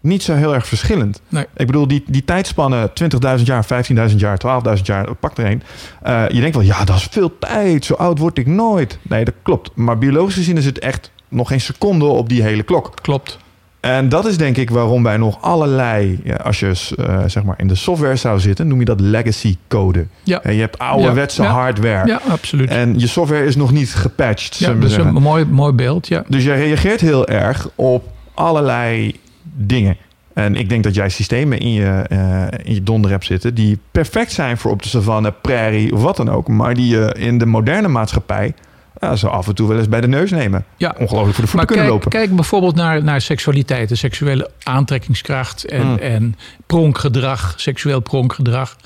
[0.01, 1.21] niet zo heel erg verschillend.
[1.29, 1.47] Nee.
[1.57, 2.91] Ik bedoel, die, die tijdspannen,
[3.39, 3.67] 20.000 jaar,
[4.11, 4.41] 15.000 jaar,
[4.77, 5.63] 12.000 jaar, pak er een.
[6.03, 7.85] Eh, je denkt wel, ja, dat is veel tijd.
[7.85, 8.99] Zo oud word ik nooit.
[9.03, 9.71] Nee, dat klopt.
[9.75, 12.95] Maar biologisch gezien is het echt nog geen seconde op die hele klok.
[13.03, 13.39] klopt.
[13.81, 17.55] En dat is denk ik waarom wij nog allerlei, ja, als je eh, zeg maar
[17.59, 20.07] in de software zou zitten, noem je dat legacy code.
[20.23, 22.07] Ja, En je hebt ouderwetse Ja, hardware.
[22.07, 22.71] ja absoluut.
[22.71, 24.57] En je software is nog niet gepatcht.
[24.57, 25.17] Ja, dat is zeggen.
[25.17, 26.09] een mooi, mooi beeld.
[26.09, 26.25] Ja.
[26.29, 29.97] Dus jij reageert heel erg op allerlei dingen.
[30.33, 33.55] En ik denk dat jij systemen in je, eh, in je donder hebt zitten...
[33.55, 36.49] die perfect zijn voor op de savanne, prairie of wat dan ook...
[36.49, 38.55] maar die je in de moderne maatschappij...
[39.01, 40.65] ja, zo af en toe wel eens bij de neus nemen.
[40.77, 40.89] Ja.
[40.99, 42.11] Ongelooflijk voor de voeten Maar kunnen kijk, lopen.
[42.11, 45.97] kijk bijvoorbeeld naar, naar seksualiteit, de seksuele aantrekkingskracht en, Mm.
[45.99, 46.37] en
[46.67, 48.77] pronkgedrag, seksueel pronkgedrag.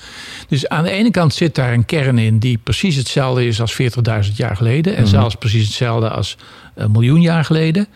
[0.48, 3.72] Dus aan de ene kant zit daar een kern in die precies hetzelfde is als
[3.72, 4.94] 40.000 jaar geleden.
[4.96, 5.10] En Mhm.
[5.10, 6.36] zelfs precies hetzelfde als
[6.74, 7.86] een miljoen jaar geleden.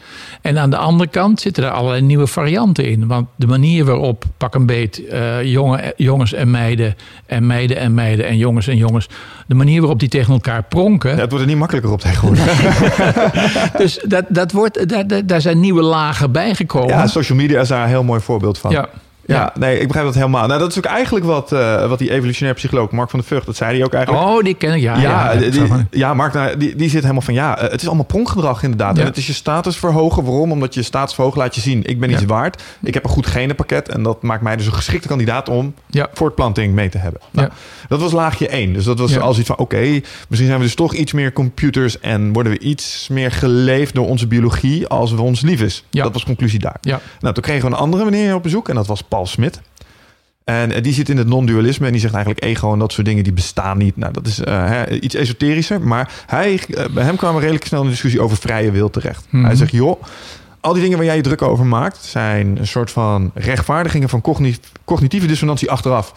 [0.42, 3.06] En aan de andere kant zitten er allerlei nieuwe varianten in.
[3.06, 7.94] Want de manier waarop pak een beet eh, jongen, jongens en meiden en meiden en
[7.94, 9.08] meiden en jongens en jongens.
[9.46, 11.10] De manier waarop die tegen elkaar pronken.
[11.14, 12.46] Ja, het wordt er niet makkelijker op tegenwoordig.
[13.78, 16.88] Dus dat, dat wordt, daar, daar- daar zijn nieuwe lagen bijgekomen.
[16.88, 18.70] Ja, social media is daar een heel mooi voorbeeld van.
[18.70, 18.88] Ja.
[19.36, 20.46] Ja, nee, ik begrijp dat helemaal.
[20.46, 23.46] Nou, dat is ook eigenlijk wat, eh, wat die evolutionair psycholoog Mark van der Vught,
[23.46, 24.26] dat zei hij ook eigenlijk.
[24.26, 24.80] Oh, die ken ik.
[24.80, 25.50] Ja, Ja, ja,
[25.90, 28.94] die, Mark, nou, die, die zit helemaal van ja, eh, het is allemaal pronkgedrag inderdaad.
[28.96, 29.00] Ja.
[29.02, 30.24] En het is je status verhogen.
[30.24, 30.52] Waarom?
[30.52, 32.62] Omdat je status verhogen laat je zien, ik ben iets waard.
[32.82, 35.74] Ik heb een goed genenpakket en dat maakt mij dus een geschikte kandidaat om
[36.12, 37.20] voortplanting mee te hebben.
[37.30, 37.54] Nou, Ja.
[37.88, 38.72] Dat was laagje 1.
[38.72, 42.00] Dus dat was als iets van oké, misschien zijn we dus toch iets meer computers
[42.00, 45.84] en worden we iets meer geleefd door onze biologie als we ons lief is.
[45.90, 46.02] Ja.
[46.02, 46.76] Dat was conclusie daar.
[46.80, 47.00] Ja.
[47.20, 49.60] Nou, toen kregen we een andere meneer op bezoek en dat was Paul Smit.
[50.44, 53.06] En eh, die zit in het non-dualisme en die zegt eigenlijk ego en dat soort
[53.06, 53.96] dingen die bestaan niet.
[53.96, 55.80] Nou, dat is eh, iets esoterischer.
[55.80, 59.26] Maar hij, eh, bij hem kwamen we redelijk snel een discussie over vrije wil terecht.
[59.30, 59.44] Mhm.
[59.44, 60.02] Hij zegt, joh,
[60.60, 64.20] al die dingen waar jij je druk over maakt, zijn een soort van rechtvaardigingen van
[64.20, 66.12] cogni- cognitieve dissonantie achteraf.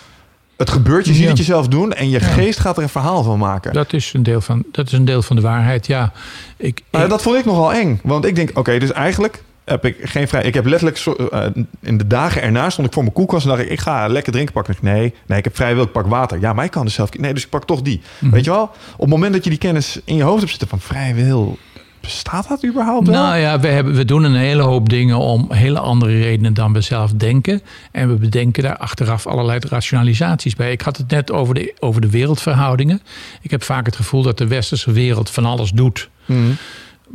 [0.58, 1.30] Het gebeurt, je ziet Ja.
[1.30, 2.26] het jezelf doen en je Ja.
[2.26, 3.74] geest gaat er een verhaal van maken.
[3.74, 5.88] Dat is een deel van, dat is een deel van de waarheid.
[5.88, 6.12] Ja,
[6.58, 7.99] ik- dat vond ik nogal eng.
[8.04, 10.43] Want ik denk, oké, dus eigenlijk heb ik geen vrij.
[10.43, 11.45] Ik heb letterlijk zo- eh,
[11.80, 14.32] in de dagen erna stond ik voor mijn koelkast en dacht ik, ik ga lekker
[14.32, 14.74] drinken pakken.
[14.74, 16.39] Ik, Nee, nee, ik heb vrij wil, ik pak water.
[16.39, 17.18] Ja, maar ik kan dus zelf.
[17.18, 18.01] Nee, dus ik pak toch die.
[18.20, 18.32] Mhm.
[18.32, 18.64] Weet je wel?
[18.93, 21.57] Op het moment dat je die kennis in je hoofd hebt zitten van vrij wil,
[22.01, 23.22] bestaat dat überhaupt wel?
[23.22, 26.74] nou ja, we, hebben, we doen een hele hoop dingen om hele andere redenen dan
[26.74, 27.62] we zelf denken.
[27.91, 30.72] En we bedenken daar achteraf allerlei rationalisaties bij.
[30.72, 33.01] Ik had het net over de, over de wereldverhoudingen.
[33.41, 36.09] Ik heb vaak het gevoel dat de westerse wereld van alles doet.
[36.26, 36.39] Mhm.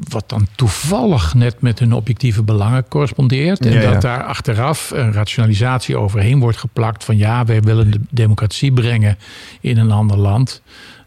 [0.09, 3.61] Wat dan toevallig net met hun objectieve belangen correspondeert.
[3.61, 3.93] En Ja, ja.
[3.93, 9.19] dat daar achteraf een rationalisatie overheen wordt geplakt van ja, wij willen de democratie brengen
[9.61, 10.63] in een ander land.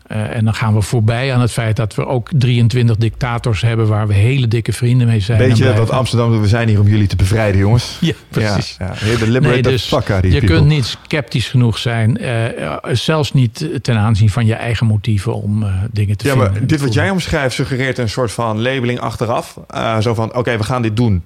[0.10, 3.88] Eh, en dan gaan we voorbij aan het feit dat we ook 23 dictators hebben
[3.88, 5.40] waar we hele dikke vrienden mee zijn.
[5.40, 6.42] Weet je wat Amsterdam?
[6.42, 7.98] We zijn hier om jullie te bevrijden, jongens.
[8.00, 8.76] Ja, precies.
[8.80, 9.40] Ja, ja.
[9.40, 10.40] Nee, dus je people.
[10.40, 15.64] kunt niet sceptisch genoeg zijn, eh, zelfs niet ten aanzien van je eigen motieven om
[15.64, 16.52] eh, dingen te Ja, vinden.
[16.52, 19.60] maar dit wat jij omschrijft suggereert een soort van labeling achteraf.
[20.00, 21.24] Zo van, oké, we gaan dit doen.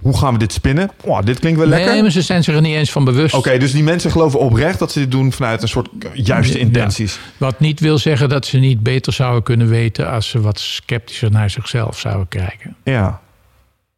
[0.00, 0.90] Hoe gaan we dit spinnen?
[1.04, 1.92] Oh, dit klinkt wel lekker.
[1.92, 3.34] Nee, maar ze zijn zich er niet eens van bewust.
[3.34, 6.64] Oké, dus die mensen geloven oprecht dat ze dit doen vanuit een soort juiste Ja.
[6.64, 7.18] intenties.
[7.36, 11.30] Wat niet wil zeggen dat ze niet beter zouden kunnen weten als ze wat sceptischer
[11.30, 12.76] naar zichzelf zouden kijken.
[12.84, 13.20] Ja.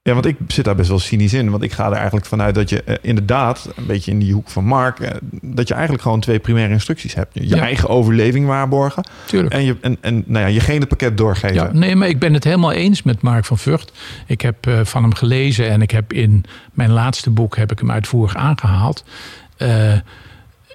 [0.08, 1.50] Ja, want ik zit daar best wel cynisch in.
[1.50, 4.48] Want ik ga er eigenlijk vanuit dat je eh, inderdaad, een beetje in die hoek
[4.48, 5.10] van Mark, eh,
[5.42, 7.30] dat je eigenlijk gewoon twee primaire instructies hebt.
[7.34, 7.56] Je Ja.
[7.60, 9.54] eigen overleving waarborgen Tuurlijk.
[9.54, 11.54] en, je, en, en nou ja, je genenpakket doorgeven.
[11.54, 13.92] Ja, nee, maar ik ben het helemaal eens met Mark van Vught.
[14.26, 17.78] Ik heb eh, van hem gelezen en ik heb in mijn laatste boek heb ik
[17.78, 19.04] hem uitvoerig aangehaald.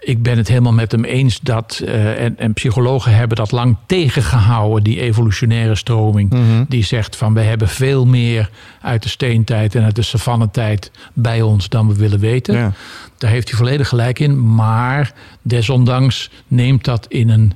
[0.04, 3.78] Ik ben het helemaal met hem eens dat, eh, en, en psychologen hebben dat lang
[3.86, 6.30] tegengehouden, die evolutionaire stroming.
[6.30, 6.64] Mhm.
[6.68, 8.50] Die zegt van we hebben veel meer
[8.82, 12.56] uit de steentijd en uit de savannetijd bij ons dan we willen weten.
[12.56, 12.72] Ja.
[13.18, 14.56] Daar heeft hij volledig gelijk in.
[14.56, 17.54] Maar desondanks neemt dat in een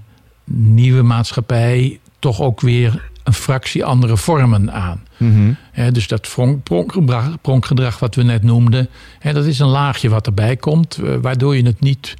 [0.53, 5.03] nieuwe maatschappij toch ook weer een fractie andere vormen aan.
[5.17, 5.51] Mhm.
[5.71, 8.89] Hè, dus dat pronk- pronkgedrag, pronkgedrag wat we net noemden,
[9.33, 12.13] dat is een laagje wat erbij komt, eh, waardoor je het niet.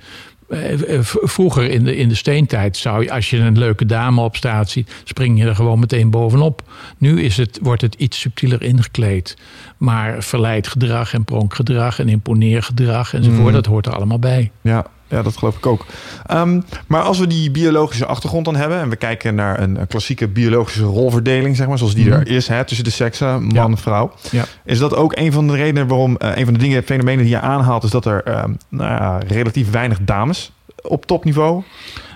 [0.49, 4.22] eh, eh, Vroeger in de, in de steentijd zou je, als je een leuke dame
[4.22, 6.62] op straat ziet, spring je er gewoon meteen bovenop.
[6.97, 9.38] Nu is het, wordt het iets subtieler ingekleed.
[9.78, 13.53] Maar verleid gedrag en pronkgedrag en imponeergedrag enzovoort, Mhm.
[13.53, 14.51] dat hoort er allemaal bij.
[14.62, 15.86] Ja, ja, dat geloof ik ook.
[16.26, 20.28] Ehm, maar als we die biologische achtergrond dan hebben en we kijken naar een, klassieke
[20.28, 22.14] biologische rolverdeling, zeg maar, zoals die Mhm.
[22.20, 23.64] er is hè, tussen de seksen, man Ja.
[23.66, 24.43] en vrouw, Ja.
[24.66, 27.34] is dat ook een van de redenen waarom eh, een van de dingen, fenomenen die
[27.34, 30.51] je aanhaalt, is dat er ehm, nou ja, relatief weinig dames
[30.82, 31.64] op topniveau.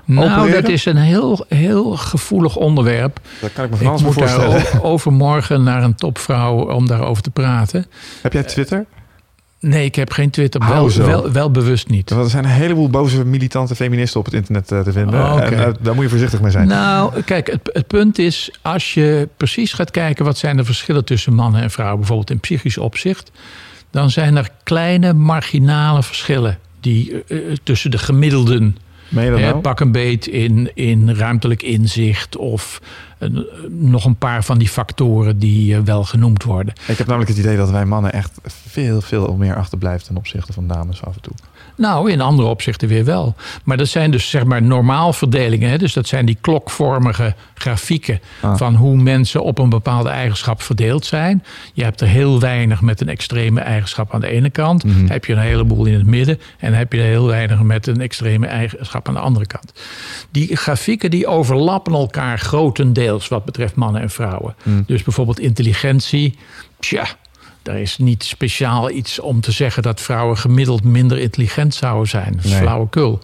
[0.05, 3.19] Nou, dat is een heel, heel gevoelig onderwerp.
[3.41, 4.83] Dat kan ik me van Ik alles moet daar voorstellen.
[4.83, 7.85] overmorgen naar een topvrouw om daarover te praten.
[8.21, 8.85] Heb jij Twitter?
[9.62, 10.64] Nee, ik heb geen Twitter.
[10.64, 12.09] Hou Wel, wel, wel bewust niet.
[12.09, 15.20] Want er zijn een heleboel boze militante feministen op het internet eh, te vinden.
[15.20, 15.41] Oh.
[15.43, 16.68] En eh, daar moet je voorzichtig mee zijn.
[16.68, 21.05] Nou, kijk, het, het punt is, als je precies gaat kijken wat zijn de verschillen
[21.05, 23.32] tussen mannen en vrouwen, bijvoorbeeld in psychisch opzicht,
[23.91, 28.78] dan zijn er kleine marginale verschillen die eh, tussen de gemiddelden
[29.12, 29.62] Meen je dat Hè, nou?
[29.62, 32.82] Pak een beet in, in ruimtelijk inzicht of
[33.69, 36.74] nog een paar van die factoren die eh, wel genoemd worden.
[36.88, 40.53] Ik heb namelijk het idee dat wij mannen echt veel, veel meer achterblijven ten opzichte
[40.53, 41.34] van dames af en toe.
[41.78, 43.36] Nou, in andere opzichten weer wel.
[43.63, 45.69] Maar dat zijn dus zeg maar normaalverdelingen.
[45.69, 45.78] Hè?
[45.78, 48.57] Dus dat zijn die klokvormige grafieken Ah.
[48.57, 51.43] van hoe mensen op een bepaalde eigenschap verdeeld zijn.
[51.74, 54.84] Je hebt er heel weinig met een extreme eigenschap aan de ene kant.
[54.84, 55.07] Mhm.
[55.07, 56.39] Heb je een heleboel in het midden.
[56.59, 59.74] En heb je er heel weinig met een extreme eigenschap aan de andere kant.
[60.32, 64.55] Die grafieken die overlappen elkaar grotendeels wat betreft mannen en vrouwen.
[64.64, 64.82] Mhm.
[64.86, 66.38] Dus bijvoorbeeld intelligentie.
[66.80, 67.05] Tja,
[67.64, 72.39] er is niet speciaal iets om te zeggen dat vrouwen gemiddeld minder intelligent zouden zijn.
[72.43, 72.53] Nee.
[72.53, 73.20] flauwekul.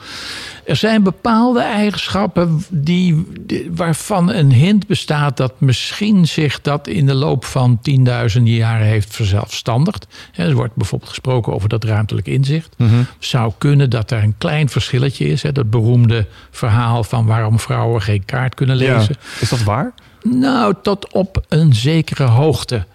[0.66, 3.28] Er zijn bepaalde eigenschappen die,
[3.72, 9.16] waarvan een hint bestaat dat misschien zich dat in de loop van tienduizenden jaren heeft
[9.16, 10.08] verzelfstandigd.
[10.34, 12.76] Er wordt bijvoorbeeld gesproken over dat ruimtelijk inzicht.
[13.20, 15.42] Zou kunnen dat er een klein verschilletje is.
[15.42, 19.16] Dat beroemde verhaal van waarom vrouwen geen kaart kunnen lezen.
[19.20, 19.40] Ja.
[19.40, 19.94] Is dat waar?
[20.24, 22.86] Nou, tot op een zekere hoogte.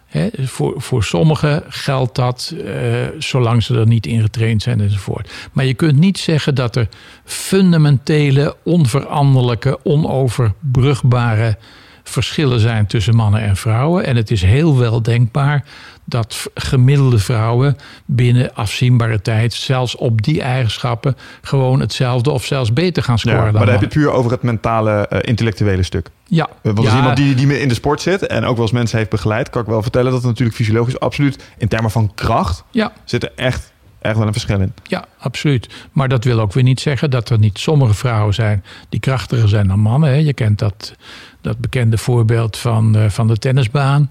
[0.42, 2.74] Voor, voor sommigen geldt dat eh,
[3.18, 5.30] zolang ze er niet in getraind zijn enzovoort.
[5.52, 6.88] Maar je kunt niet zeggen dat er
[7.24, 11.56] fundamentele, onveranderlijke, onoverbrugbare
[12.02, 14.04] verschillen zijn tussen mannen en vrouwen.
[14.04, 15.64] En het is heel wel denkbaar
[16.05, 23.03] dat gemiddelde vrouwen binnen afzienbare tijd, zelfs op die eigenschappen, gewoon hetzelfde of zelfs beter
[23.03, 25.82] gaan scoren Ja, maar dan dan heb je het puur over het mentale, eh, intellectuele
[25.82, 26.09] stuk.
[26.26, 26.96] Ja, Eh, Want als Ja.
[26.96, 29.62] iemand die, die in de sport zit en ook wel eens mensen heeft begeleid, kan
[29.62, 33.32] ik wel vertellen dat het natuurlijk fysiologisch absoluut in termen van kracht ja, zit er
[33.36, 34.72] echt, echt wel een verschil in.
[34.82, 35.68] Ja, absoluut.
[35.92, 39.48] Maar dat wil ook weer niet zeggen dat er niet sommige vrouwen zijn die krachtiger
[39.48, 40.09] zijn dan mannen.
[40.11, 40.16] Hè.
[40.16, 40.94] Je kent dat,
[41.43, 44.11] dat bekende voorbeeld van, eh, van de tennisbaan.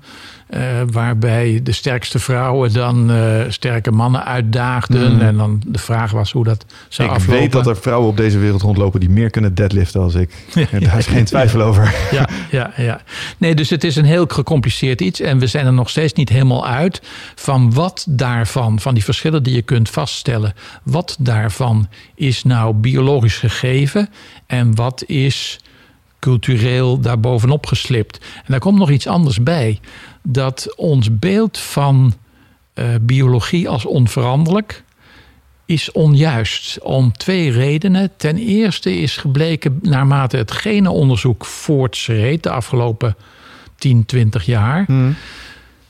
[0.51, 0.61] eh,
[0.91, 5.13] waarbij de sterkste vrouwen dan eh, sterke mannen uitdaagden.
[5.13, 5.21] Mm.
[5.21, 7.41] En dan de vraag was hoe dat zou ik aflopen.
[7.41, 10.45] weet dat er vrouwen op deze wereld rondlopen die meer kunnen deadliften als ik.
[10.79, 11.95] Daar is geen twijfel over.
[12.11, 13.01] ja, ja, ja.
[13.37, 15.19] Nee, dus het is een heel gecompliceerd iets.
[15.19, 17.01] En we zijn er nog steeds niet helemaal uit
[17.35, 20.53] van wat daarvan, van die verschillen die je kunt vaststellen,
[20.83, 24.09] wat daarvan is nou biologisch gegeven
[24.47, 25.59] en wat is
[26.21, 28.17] cultureel daarbovenop geslipt.
[28.35, 29.79] En daar komt nog iets anders bij.
[30.23, 32.13] Dat ons beeld van
[32.73, 34.83] eh, biologie als onveranderlijk
[35.65, 36.79] is onjuist.
[36.81, 38.11] Om twee redenen.
[38.17, 43.15] Ten eerste is gebleken, naarmate het genenonderzoek voortschreed de afgelopen
[43.75, 45.15] 10, 20 jaar, Hmm.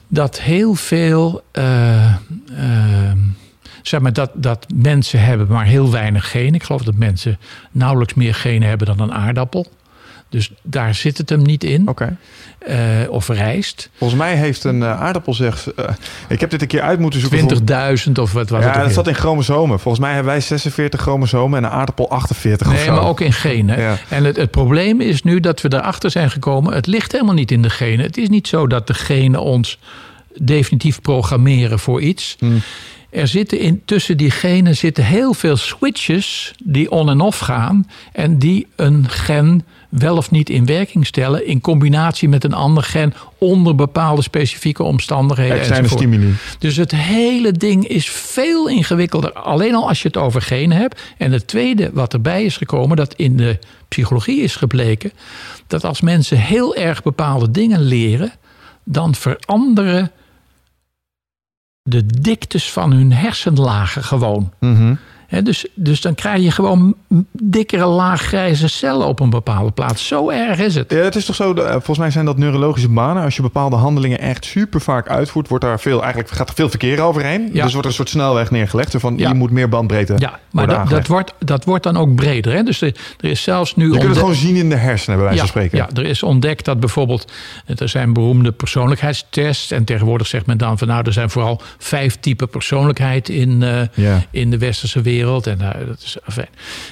[0.07, 1.41] dat heel veel.
[1.51, 3.11] eh, eh,
[3.81, 6.53] zeg maar dat, dat mensen hebben maar heel weinig genen.
[6.53, 7.39] Ik geloof dat mensen
[7.71, 9.65] nauwelijks meer genen hebben dan een aardappel.
[10.31, 11.87] Dus daar zit het hem niet in.
[11.87, 12.17] Oké.
[12.59, 12.77] Eh,
[13.09, 13.89] of rijst.
[13.97, 15.71] Volgens mij heeft een eh, aardappel zeg.
[15.73, 15.85] eh,
[16.27, 17.47] ik heb dit een keer uit moeten zoeken.
[18.05, 18.75] 20.000 of wat was het?
[18.75, 19.79] ja, dat zat in chromosomen.
[19.79, 22.91] Volgens mij hebben wij 46 chromosomen en een aardappel 48 of Nee, zo.
[22.91, 23.79] maar ook in genen.
[23.79, 23.97] Ja.
[24.09, 26.73] En het, het probleem is nu dat we erachter zijn gekomen.
[26.73, 28.05] Het ligt helemaal niet in de genen.
[28.05, 29.79] Het is niet zo dat de genen ons
[30.41, 32.35] definitief programmeren voor iets.
[32.39, 32.61] Hmm.
[33.09, 37.87] Er zitten in, tussen die genen zitten heel veel switches die on en off gaan.
[38.11, 41.47] En die een gen wel of niet in werking stellen.
[41.47, 45.57] In combinatie met een ander gen onder bepaalde specifieke omstandigheden.
[45.57, 46.33] Externe stimuli.
[46.59, 49.31] Dus het hele ding is veel ingewikkelder.
[49.33, 51.01] Alleen al als je het over genen hebt.
[51.17, 55.11] En het tweede wat erbij is gekomen, dat in de psychologie is gebleken.
[55.67, 58.31] Dat als mensen heel erg bepaalde dingen leren,
[58.83, 60.11] dan veranderen
[61.83, 64.51] de diktes van hun hersenlagen gewoon.
[64.59, 64.93] Mhm.
[65.39, 66.95] Dus, dus dan krijg je gewoon
[67.31, 70.07] dikkere laaggrijze cellen op een bepaalde plaats.
[70.07, 70.91] Zo erg is het.
[70.91, 73.23] Ja, het is toch zo, eh, volgens mij zijn dat neurologische banen.
[73.23, 76.69] Als je bepaalde handelingen echt super vaak uitvoert, wordt daar veel, eigenlijk gaat er veel
[76.69, 77.49] verkeer overheen.
[77.53, 77.63] Ja.
[77.63, 78.95] Dus wordt er een soort snelweg neergelegd.
[78.97, 79.29] Van, Ja.
[79.29, 82.53] je moet meer bandbreedte Ja, maar dat, dat, wordt, dat wordt dan ook breder.
[82.53, 82.63] Hè?
[82.63, 83.85] Dus er, er is zelfs nu.
[83.85, 85.77] Je kunt het gewoon zien in de hersenen, bij wijze ja, van spreken.
[85.77, 87.31] Ja, er is ontdekt dat bijvoorbeeld.
[87.77, 89.71] Er zijn beroemde persoonlijkheidstests.
[89.71, 94.17] En tegenwoordig zegt men dan van nou, er zijn vooral vijf typen persoonlijkheid in, eh,
[94.31, 95.19] in de westerse wereld.
[95.21, 96.47] En nou, dat is fijn.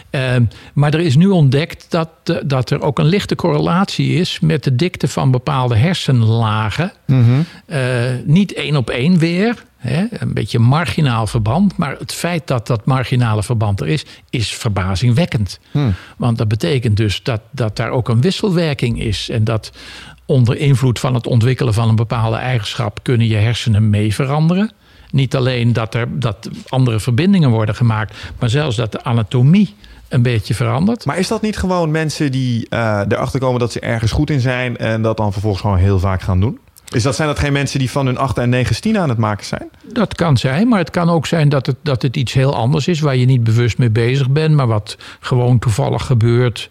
[0.09, 4.39] Ehm, maar er is nu ontdekt dat, eh, dat er ook een lichte correlatie is
[4.39, 6.91] met de dikte van bepaalde hersenlagen.
[7.05, 7.41] Mhm.
[7.65, 7.81] Eh,
[8.25, 9.67] niet één op één weer.
[9.77, 11.77] Hè, een beetje marginaal verband.
[11.77, 15.59] Maar het feit dat dat marginale verband er is, is verbazingwekkend.
[15.71, 15.89] Hm.
[16.17, 19.29] Want dat betekent dus dat, dat daar ook een wisselwerking is.
[19.29, 19.71] En dat
[20.25, 24.71] onder invloed van het ontwikkelen van een bepaalde eigenschap kunnen je hersenen mee veranderen.
[25.11, 29.75] Niet alleen dat er dat andere verbindingen worden gemaakt, maar zelfs dat de anatomie
[30.09, 31.05] een beetje verandert.
[31.05, 34.39] Maar is dat niet gewoon mensen die eh, erachter komen dat ze ergens goed in
[34.39, 36.59] zijn en dat dan vervolgens gewoon heel vaak gaan doen?
[36.91, 39.17] Is dat, zijn dat geen mensen die van hun 8 en 9 stien aan het
[39.17, 39.69] maken zijn?
[39.93, 42.87] Dat kan zijn, maar het kan ook zijn dat het, dat het iets heel anders
[42.87, 46.69] is waar je niet bewust mee bezig bent, maar wat gewoon toevallig gebeurt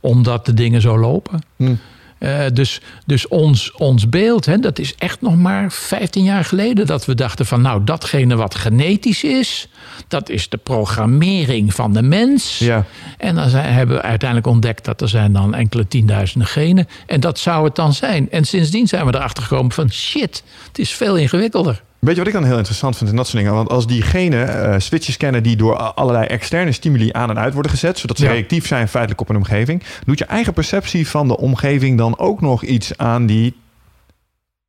[0.00, 1.42] omdat de dingen zo lopen.
[1.56, 1.74] Hm.
[2.18, 6.86] Eh, dus dus ons, ons beeld, hè, dat is echt nog maar 15 jaar geleden
[6.86, 9.68] dat we dachten van nou datgene wat genetisch is,
[10.08, 12.58] dat is de programmering van de mens.
[12.58, 12.84] Ja.
[13.18, 16.88] En dan zijn, hebben we uiteindelijk ontdekt dat er zijn dan enkele tienduizenden genen.
[17.06, 18.30] En dat zou het dan zijn.
[18.30, 21.82] En sindsdien zijn we erachter gekomen van shit, het is veel ingewikkelder.
[21.98, 23.54] Weet je wat ik dan heel interessant vind in dat soort dingen?
[23.54, 27.52] Want als die genen eh, switches kennen die door allerlei externe stimuli aan en uit
[27.52, 28.30] worden gezet, zodat ze Ja.
[28.32, 32.40] reactief zijn feitelijk op een omgeving, doet je eigen perceptie van de omgeving dan ook
[32.40, 33.56] nog iets aan die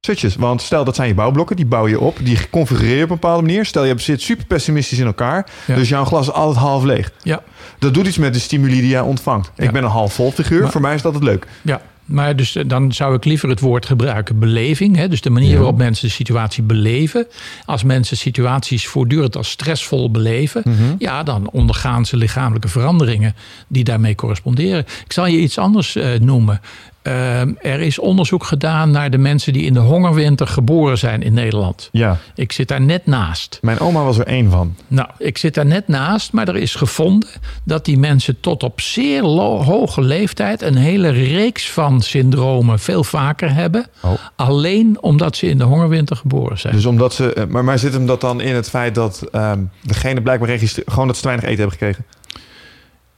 [0.01, 0.35] switches?
[0.35, 3.15] Want stel dat zijn je bouwblokken, die bouw je op, die configureer je op een
[3.19, 3.65] bepaalde manier.
[3.65, 5.75] Stel je zit super pessimistisch in elkaar, Ja.
[5.75, 7.11] dus jouw glas is altijd half leeg.
[7.23, 7.41] Ja,
[7.79, 9.51] Dat doet iets met de stimuli die jij ontvangt.
[9.55, 9.63] Ja.
[9.63, 11.47] Ik ben een half vol figuur, Maar- voor mij is dat het leuk.
[11.61, 11.81] ja.
[12.09, 14.95] Maar dus eh, dan zou ik liever het woord gebruiken beleving.
[14.95, 15.07] Hè?
[15.07, 15.55] Dus de manier Ja.
[15.57, 17.27] waarop mensen de situatie beleven.
[17.65, 20.95] Als mensen situaties voortdurend als stressvol beleven, Mhm.
[20.97, 23.35] ja, dan ondergaan ze lichamelijke veranderingen
[23.67, 24.79] die daarmee corresponderen.
[25.05, 26.61] Ik zal je iets anders eh, noemen.
[27.01, 31.33] Ehm, er is onderzoek gedaan naar de mensen die in de hongerwinter geboren zijn in
[31.33, 31.89] Nederland.
[31.91, 33.59] Ja, Ik zit daar net naast.
[33.61, 34.75] mijn oma was er één van.
[34.87, 37.29] Nou, ik zit daar net naast, maar er is gevonden
[37.63, 43.53] dat die mensen tot op zeer hoge leeftijd een hele reeks van syndromen veel vaker
[43.53, 43.85] hebben.
[44.01, 44.11] Oh.
[44.35, 46.73] Alleen omdat ze in de hongerwinter geboren zijn.
[46.75, 49.59] Dus omdat ze, eh, maar, maar zit hem dat dan in het feit dat ehm,
[49.81, 52.05] degene blijkbaar gewoon dat ze te weinig eten hebben gekregen?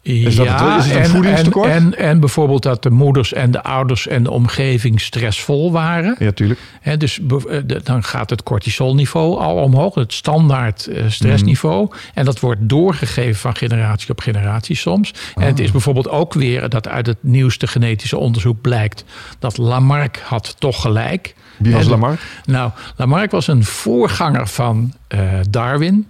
[0.02, 0.78] Is dat het?
[0.78, 1.70] Is het een en, voedingstekort?
[1.70, 6.16] En, en, en bijvoorbeeld dat de moeders en de ouders en de omgeving stressvol waren.
[6.20, 6.60] Ja, tuurlijk.
[6.82, 11.86] Hè, dus eh, dan gaat het cortisolniveau al omhoog, het standaard eh, stressniveau.
[11.86, 11.96] Mhm.
[12.14, 15.14] En dat wordt doorgegeven van generatie op generatie soms.
[15.36, 15.66] En het Ah.
[15.66, 19.04] is bijvoorbeeld ook weer dat uit het nieuwste genetische onderzoek blijkt
[19.40, 21.36] dat Lamarck had toch gelijk.
[21.58, 22.20] Wie was Lamarck?
[22.46, 26.08] Nou, Lamarck was een voorganger van eh, Darwin.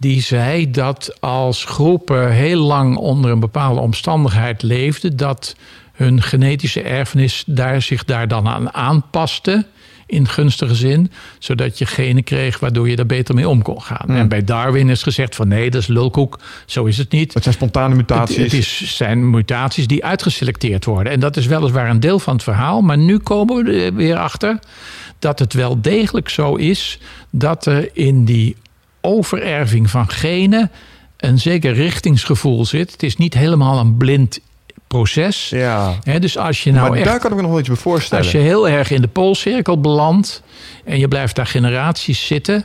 [0.00, 5.56] Die zei dat als groepen heel lang onder een bepaalde omstandigheid leefden, dat
[5.92, 9.66] hun genetische erfenis daar zich daar dan aan aanpaste.
[10.06, 14.08] in gunstige zin, zodat je genen kreeg waardoor je daar beter mee om kon gaan.
[14.08, 17.34] En bij Darwin is gezegd van nee, dat is lulkoek, zo is het niet.
[17.34, 18.36] Het zijn spontane mutaties.
[18.36, 21.12] Het, het is, zijn mutaties die uitgeselecteerd worden.
[21.12, 22.80] En dat is weliswaar een deel van het verhaal.
[22.80, 24.58] Maar nu komen we er weer achter
[25.18, 26.98] dat het wel degelijk zo is
[27.30, 28.56] dat er in die
[29.00, 30.70] overerving van genen
[31.16, 32.92] een zeker richtingsgevoel zit.
[32.92, 34.40] Het is niet helemaal een blind
[34.86, 35.48] proces.
[35.48, 35.94] Ja.
[36.18, 38.24] Dus als je nou maar echt, daar kan ik me nog wel iets bij voorstellen.
[38.24, 40.42] als je heel erg in de poolcirkel belandt
[40.84, 42.64] en je blijft daar generaties zitten,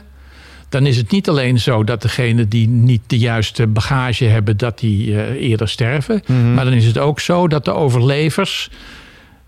[0.68, 4.78] dan is het niet alleen zo dat degenen die niet de juiste bagage hebben, dat
[4.78, 6.22] die eh, eerder sterven.
[6.26, 6.54] Mhm.
[6.54, 8.70] Maar dan is het ook zo dat de overlevers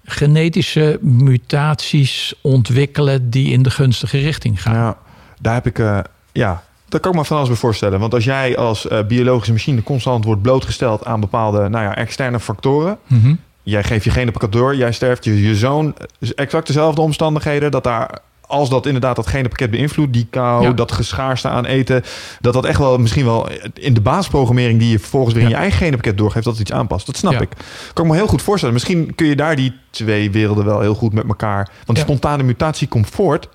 [0.04, 4.74] genetische mutaties ontwikkelen die in de gunstige richting gaan.
[4.74, 4.96] Ja,
[5.40, 5.78] daar heb ik...
[5.78, 5.98] eh,
[6.32, 8.00] ja, daar kan ik me van alles bij voorstellen.
[8.00, 12.40] Want als jij als eh, biologische machine constant wordt blootgesteld aan bepaalde nou ja, externe
[12.40, 12.98] factoren...
[13.06, 13.34] Mhm.
[13.62, 15.94] Jij geeft je genenpakket door, jij sterft, je, je zoon...
[16.34, 18.18] exact dezelfde omstandigheden, dat daar...
[18.46, 20.72] Als dat inderdaad dat genenpakket beïnvloedt, die kou, Ja.
[20.72, 22.02] dat geschaarste aan eten,
[22.40, 25.54] dat dat echt wel misschien wel in de basisprogrammering die je vervolgens weer in je
[25.54, 27.06] eigen genenpakket doorgeeft, dat het iets aanpast.
[27.06, 27.40] Dat snap Ja.
[27.40, 27.48] ik.
[27.92, 28.74] Kan ik me heel goed voorstellen.
[28.74, 31.68] Misschien kun je daar die twee werelden wel heel goed met elkaar.
[31.84, 33.48] Want spontane mutatie komt voort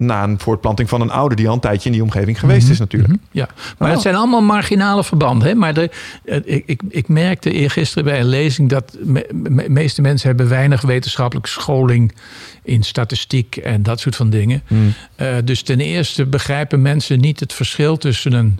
[0.00, 2.72] na een voortplanting van een ouder die al een tijdje in die omgeving geweest Mhm,
[2.72, 3.12] is natuurlijk.
[3.12, 3.48] mhm, Ja,
[3.78, 3.94] maar Oh.
[3.94, 5.48] het zijn allemaal marginale verbanden.
[5.48, 5.54] Hè?
[5.54, 5.90] Maar de,
[6.44, 11.48] ik, ik, ik merkte eergisteren bij een lezing dat de meeste mensen hebben weinig wetenschappelijke
[11.50, 12.14] scholing
[12.62, 14.62] in statistiek en dat soort van dingen.
[14.66, 14.92] Hmm.
[15.14, 18.58] Eh, dus ten eerste begrijpen mensen niet het verschil tussen een,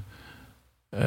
[0.90, 1.00] eh,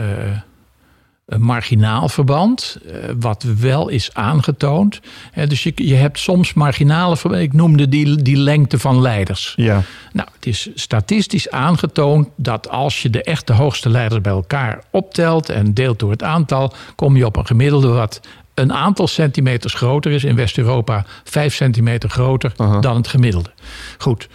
[1.26, 5.00] een marginaal verband, eh, wat wel is aangetoond.
[5.48, 7.48] Dus je, je hebt soms marginale verbanden.
[7.48, 9.54] Ik noemde die, die lengte van leiders.
[9.56, 9.82] Ja.
[10.12, 15.50] Nou, het is statistisch aangetoond dat als je de echte hoogste leiders bij elkaar optelt
[15.50, 18.22] en deelt door het aantal, kom je op een gemiddelde wat
[18.54, 20.24] een aantal centimeters groter is.
[20.24, 23.50] In West-Europa vijf centimeter groter dan het gemiddelde.
[23.98, 24.28] Goed.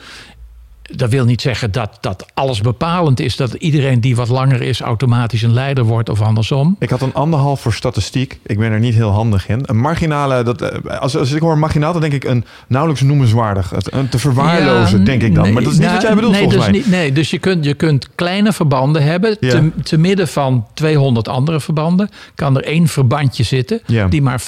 [0.95, 3.37] Dat wil niet zeggen dat, dat alles bepalend is.
[3.37, 6.77] Dat iedereen die wat langer is automatisch een leider wordt of andersom.
[6.79, 8.39] Ik had een anderhalf voor statistiek.
[8.47, 9.61] Ik ben er niet heel handig in.
[9.63, 13.73] Een marginale, dat, eh, als, als ik hoor marginaal, dan denk ik een nauwelijks noemenswaardig.
[13.91, 15.43] Een te verwaarlozen, Ja, denk ik dan.
[15.43, 16.81] nee, maar dat is niet nou, wat jij bedoelt nee, volgens dus mij.
[16.81, 19.37] Niet, nee, dus je kunt, je kunt kleine verbanden hebben.
[19.41, 19.51] Ja.
[19.51, 23.81] Te, te midden van 200 andere verbanden kan er één verbandje zitten...
[23.87, 24.07] Ja.
[24.07, 24.41] die maar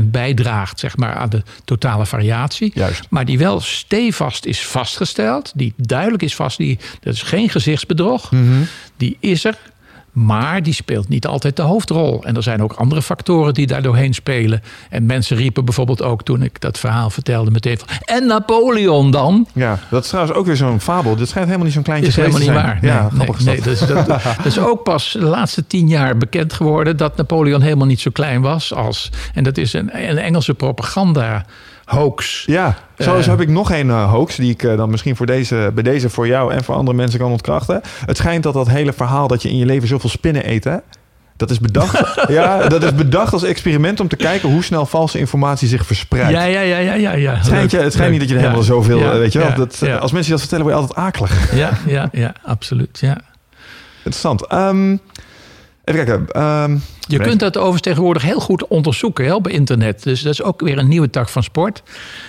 [0.00, 2.70] 5% bijdraagt zeg maar, aan de totale variatie.
[2.74, 3.06] Juist.
[3.10, 5.52] Maar die wel stevast is vastgesteld.
[5.54, 6.56] Die duidelijk is vast.
[6.56, 8.30] Die, dat is geen gezichtsbedrog.
[8.30, 8.62] Mhm.
[8.96, 9.58] Die is er.
[10.16, 12.24] Maar die speelt niet altijd de hoofdrol.
[12.24, 14.62] En er zijn ook andere factoren die daar doorheen spelen.
[14.90, 17.88] En mensen riepen bijvoorbeeld ook toen ik dat verhaal vertelde meteen van...
[18.04, 19.46] En Napoleon dan?
[19.52, 21.16] Ja, dat is trouwens ook weer zo'n fabel.
[21.16, 22.78] Dit schijnt helemaal niet zo'n kleintje is helemaal niet te waar.
[22.80, 22.80] zijn.
[22.80, 24.06] Nee, ja, grappig nee, nee, dat,
[24.36, 28.10] dat is ook pas de laatste tien jaar bekend geworden dat Napoleon helemaal niet zo
[28.10, 29.10] klein was als.
[29.34, 31.44] En dat is een, een Engelse propaganda
[31.86, 32.42] hoax.
[32.46, 33.22] Ja, zo, Eh.
[33.22, 35.82] zo heb ik nog een eh, hoax die ik eh, dan misschien voor deze, bij
[35.82, 37.80] deze voor jou en voor andere mensen kan ontkrachten.
[38.06, 40.76] Het schijnt dat dat hele verhaal dat je in je leven zoveel spinnen eet, hè?
[41.36, 42.02] Dat is bedacht.
[42.28, 46.30] ja, dat is bedacht als experiment om te kijken hoe snel valse informatie zich verspreidt.
[46.30, 47.12] Ja, ja, ja, ja, ja.
[47.12, 47.34] ja.
[47.34, 49.38] Het schijnt, je, het schijnt niet dat je er Ja, helemaal zoveel, ja, weet je
[49.38, 49.48] wel.
[49.48, 49.82] ja, dat.
[50.00, 51.54] Als mensen je dat vertellen, word je altijd akelig.
[51.54, 52.98] Ja, ja, ja, absoluut.
[53.00, 53.16] Ja.
[53.96, 54.46] Interessant.
[54.46, 54.96] Ehm,
[55.86, 56.26] even kijken.
[56.30, 56.76] Ehm,
[57.08, 60.02] Je kunt dat overigens tegenwoordig heel goed onderzoeken hè, op internet.
[60.02, 61.82] Dus dat is ook weer een nieuwe tak van sport.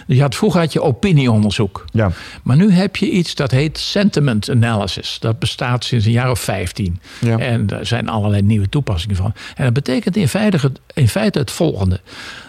[0.08, 1.86] Dus je had, vroeger had je opinieonderzoek.
[1.92, 2.12] ja.
[2.44, 5.18] Maar nu heb je iets dat heet sentiment analysis.
[5.20, 7.00] Dat bestaat sinds een jaar of 15.
[7.22, 7.38] Ja.
[7.38, 9.34] En daar zijn allerlei nieuwe toepassingen van.
[9.56, 12.00] En dat betekent in feite, het- in feite het volgende: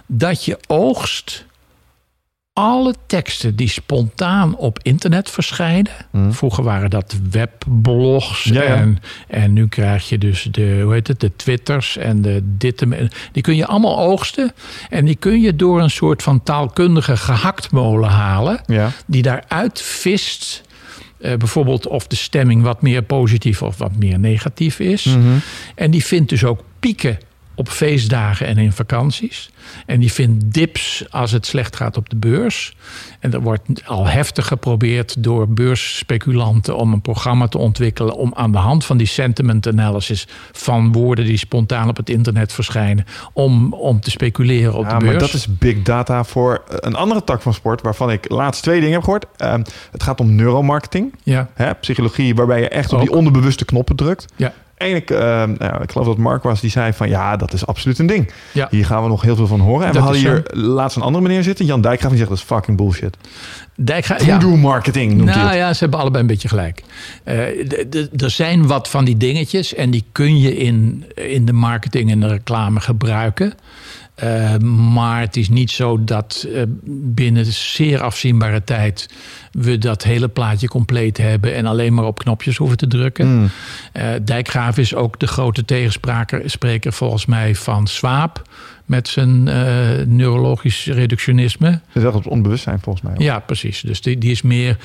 [0.07, 1.45] dat je oogst
[2.59, 5.93] alle teksten die spontaan op internet verschijnen.
[6.31, 8.45] Vroeger waren dat webblogs.
[8.45, 8.75] Ja, ja.
[8.75, 8.99] En,
[9.29, 12.83] en nu krijg je dus de, hoe heet het, de twitters en de dit.
[12.83, 14.53] en- Die kun je allemaal oogsten.
[14.91, 18.91] En die kun je door een soort van taalkundige gehaktmolen halen Ja.
[19.07, 20.63] die daaruit vist.
[21.21, 25.05] eh, bijvoorbeeld of de stemming wat meer positief of wat meer negatief is.
[25.05, 25.19] Mhm.
[25.75, 27.19] En die vindt dus ook pieken
[27.59, 29.51] op feestdagen en in vakanties.
[29.87, 32.77] En die vindt dips als het slecht gaat op de beurs.
[33.21, 38.53] En er wordt al heftig geprobeerd door beursspeculanten om een programma te ontwikkelen om aan
[38.53, 43.73] de hand van die sentiment analysis van woorden die spontaan op het internet verschijnen, om,
[43.73, 45.11] om te speculeren op Ja, de beurs.
[45.11, 48.79] maar dat is big data voor een andere tak van sport waarvan ik laatst twee
[48.81, 49.27] dingen heb gehoord.
[49.37, 53.97] Ehm, het gaat om neuromarketing, ja, hè, psychologie, waarbij je echt op die onderbewuste knoppen
[53.97, 54.25] drukt.
[54.37, 57.37] ja, En ik, ehm, nou, ja, ik geloof dat Mark was, die zei van ja,
[57.37, 58.31] dat is absoluut een ding.
[58.53, 58.67] ja.
[58.71, 59.87] Hier gaan we nog heel veel van horen.
[59.87, 62.45] En we hadden hier laatst een andere meneer zitten, Jan Dijkgraaf, die zegt dat is
[62.45, 63.17] fucking bullshit.
[63.77, 64.41] Dijkgra- ja.
[64.41, 66.83] Voodoo marketing noemt hij Nou ja, ze hebben allebei een beetje gelijk.
[67.25, 67.35] Eh,
[67.69, 72.11] de- er zijn wat van die dingetjes en die kun je in, in de marketing
[72.11, 73.53] en de reclame gebruiken.
[74.23, 74.57] Uh,
[74.93, 79.09] maar het is niet zo dat uh, binnen zeer afzienbare tijd
[79.53, 83.35] we dat hele plaatje compleet hebben en alleen maar op knopjes hoeven te drukken.
[83.35, 83.51] Mm.
[83.93, 88.43] Uh, Dijkgraaf is ook de grote tegenspreker volgens mij van Swaap
[88.89, 89.55] met zijn uh,
[90.07, 91.71] neurologisch reductionisme.
[91.71, 93.15] Dat is wel het onbewustzijn volgens mij.
[93.15, 93.21] Ook.
[93.21, 93.81] Ja, precies.
[93.81, 94.77] Dus die, die is meer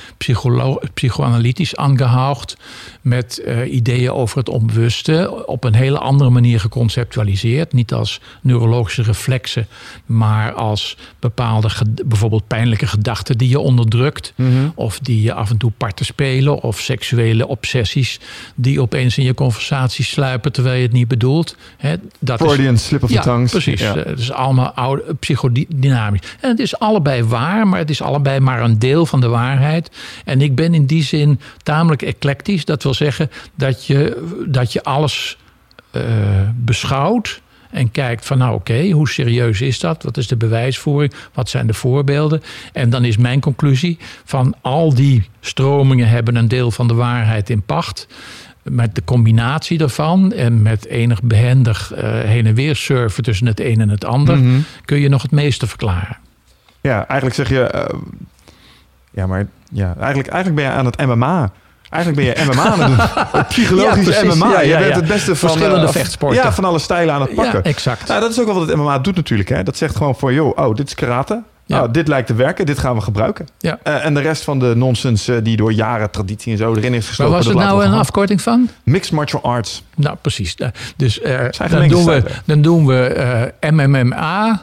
[0.93, 2.57] psychoanalytisch aangehaald
[3.01, 7.73] met uh, ideeën over het onbewuste op een hele andere manier geconceptualiseerd.
[7.73, 9.67] Niet als neurologische reflexen,
[10.05, 11.69] maar als bepaalde,
[12.05, 14.33] bijvoorbeeld pijnlijke gedachten die je onderdrukt.
[14.35, 14.71] Mm -hmm.
[14.75, 16.61] Of die je af en toe parten spelen.
[16.61, 18.19] Of seksuele obsessies
[18.55, 21.55] die opeens in je conversatie sluipen terwijl je het niet bedoelt.
[21.77, 23.51] He, dat Freudian is, slip of ja, the tongues.
[23.51, 23.81] Precies.
[23.81, 23.92] Ja.
[23.95, 26.21] Het is allemaal oude, psychodynamisch.
[26.39, 29.91] En het is allebei waar, maar het is allebei maar een deel van de waarheid.
[30.25, 32.65] En ik ben in die zin tamelijk eclectisch.
[32.65, 35.37] Dat wil zeggen dat je, dat je alles
[35.91, 36.03] uh,
[36.55, 37.41] beschouwt.
[37.71, 40.03] En kijkt van nou oké, hoe serieus is dat?
[40.03, 41.13] Wat is de bewijsvoering?
[41.33, 42.43] Wat zijn de voorbeelden?
[42.73, 47.49] En dan is mijn conclusie van al die stromingen hebben een deel van de waarheid
[47.49, 48.07] in pacht
[48.63, 53.59] met de combinatie daarvan en met enig behendig uh, heen en weer surfen tussen het
[53.59, 54.65] een en het ander, mm -hmm.
[54.85, 56.17] kun je nog het meeste verklaren.
[56.81, 57.71] Ja, eigenlijk zeg je.
[57.75, 57.99] Uh,
[59.11, 61.51] ja, maar ja, eigenlijk, eigenlijk ben je aan het MMA.
[61.89, 63.45] Eigenlijk ben je MMA aan het doen.
[63.53, 64.51] Psychologisch ja, MMA.
[64.51, 66.43] Ja, ja, je bent het beste van verschillende uh, vechtsporten.
[66.43, 67.59] Ja, van alle stijlen aan het pakken.
[67.63, 68.07] Ja, exact.
[68.07, 69.49] Nou, dat is ook wel wat het MMA doet natuurlijk.
[69.49, 69.63] Hè.
[69.63, 71.43] Dat zegt gewoon voor, joh, oh, dit is karate.
[71.65, 71.77] Ja.
[71.77, 73.47] Nou, dit lijkt te werken, dit gaan we gebruiken.
[73.57, 73.79] Ja.
[73.83, 76.93] Uh, en de rest van de nonsens uh, die door jaren traditie en zo erin
[76.93, 77.31] is gestoken.
[77.31, 78.69] Maar was het nou een afkorting van?
[78.83, 79.83] Mixed Martial Arts.
[79.95, 80.55] Nou, precies.
[80.95, 81.39] Dus uh,
[81.69, 84.61] dan, doen we, dan doen we MMMA,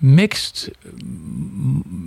[0.00, 0.70] Mixed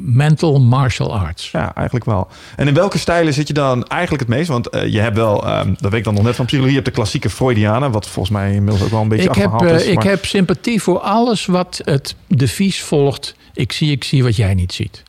[0.05, 1.51] Mental Martial Arts.
[1.51, 2.27] Ja, eigenlijk wel.
[2.55, 4.47] En in welke stijlen zit je dan eigenlijk het meest?
[4.47, 6.95] Want je hebt wel, um, dat weet ik dan nog net van psychologie, je hebt
[6.95, 9.85] de klassieke Freudianen, wat volgens mij inmiddels ook wel een beetje ik heb, is.
[9.85, 14.53] Ik heb sympathie voor alles wat het devies volgt ik zie, ik zie wat jij
[14.53, 15.03] niet ziet.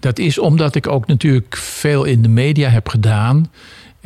[0.00, 3.50] Dat is omdat ik ook natuurlijk veel in de media heb gedaan.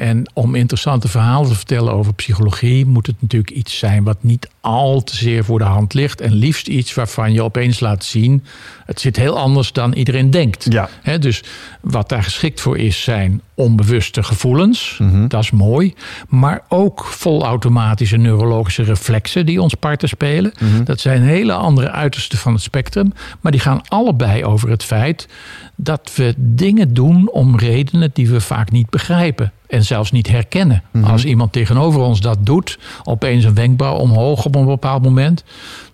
[0.00, 4.48] En om interessante verhalen te vertellen over psychologie, moet het natuurlijk iets zijn wat niet
[4.60, 6.20] al te zeer voor de hand ligt.
[6.20, 8.44] En liefst iets waarvan je opeens laat zien.
[8.86, 10.66] Het zit heel anders dan iedereen denkt.
[10.68, 10.88] Ja.
[11.02, 11.42] He, dus
[11.80, 14.96] wat daar geschikt voor is, zijn onbewuste gevoelens.
[14.98, 15.28] Mm -hmm.
[15.28, 15.94] Dat is mooi.
[16.28, 20.52] Maar ook volautomatische neurologische reflexen die ons parten spelen.
[20.58, 20.84] Mm -hmm.
[20.84, 23.12] Dat zijn hele andere uitersten van het spectrum.
[23.40, 25.28] Maar die gaan allebei over het feit
[25.76, 29.52] dat we dingen doen om redenen die we vaak niet begrijpen.
[29.70, 30.82] En zelfs niet herkennen.
[30.90, 31.10] Mm -hmm.
[31.10, 35.44] Als iemand tegenover ons dat doet, opeens een wenkbrauw omhoog op een bepaald moment.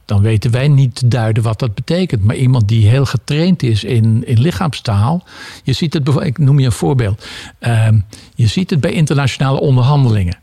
[0.04, 2.22] Dan weten wij niet te duiden wat dat betekent.
[2.22, 5.24] Maar iemand die heel getraind is in, in lichaamstaal.
[5.62, 7.26] Je ziet het bijvoorbeeld, ik noem je een voorbeeld.
[7.60, 7.88] Uh,
[8.34, 10.38] je ziet het bij internationale onderhandelingen.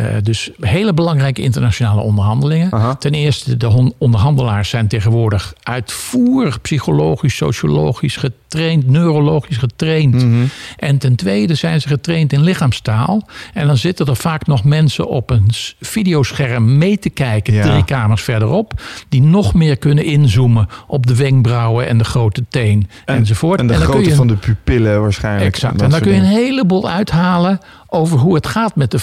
[0.00, 2.72] Uh, dus hele belangrijke internationale onderhandelingen.
[2.72, 2.94] Aha.
[2.94, 10.14] Ten eerste, de onderhandelaars zijn tegenwoordig uitvoerig psychologisch, sociologisch getraind, neurologisch getraind.
[10.14, 10.24] Mhm.
[10.26, 10.48] Mm -hmm.
[10.76, 13.28] En ten tweede zijn ze getraind in lichaamstaal.
[13.54, 15.48] En dan zitten er vaak nog mensen op een
[15.80, 17.62] videoscherm mee te kijken, Ja.
[17.70, 22.88] drie kamers verderop, die nog meer kunnen inzoomen op de wenkbrauwen en de grote teen
[23.04, 23.60] En- enzovoort.
[23.60, 25.46] En de grootte je- van de pupillen waarschijnlijk.
[25.54, 25.72] Exact.
[25.72, 27.58] En dan soort kun je een heleboel uithalen
[27.92, 28.98] over hoe het gaat met de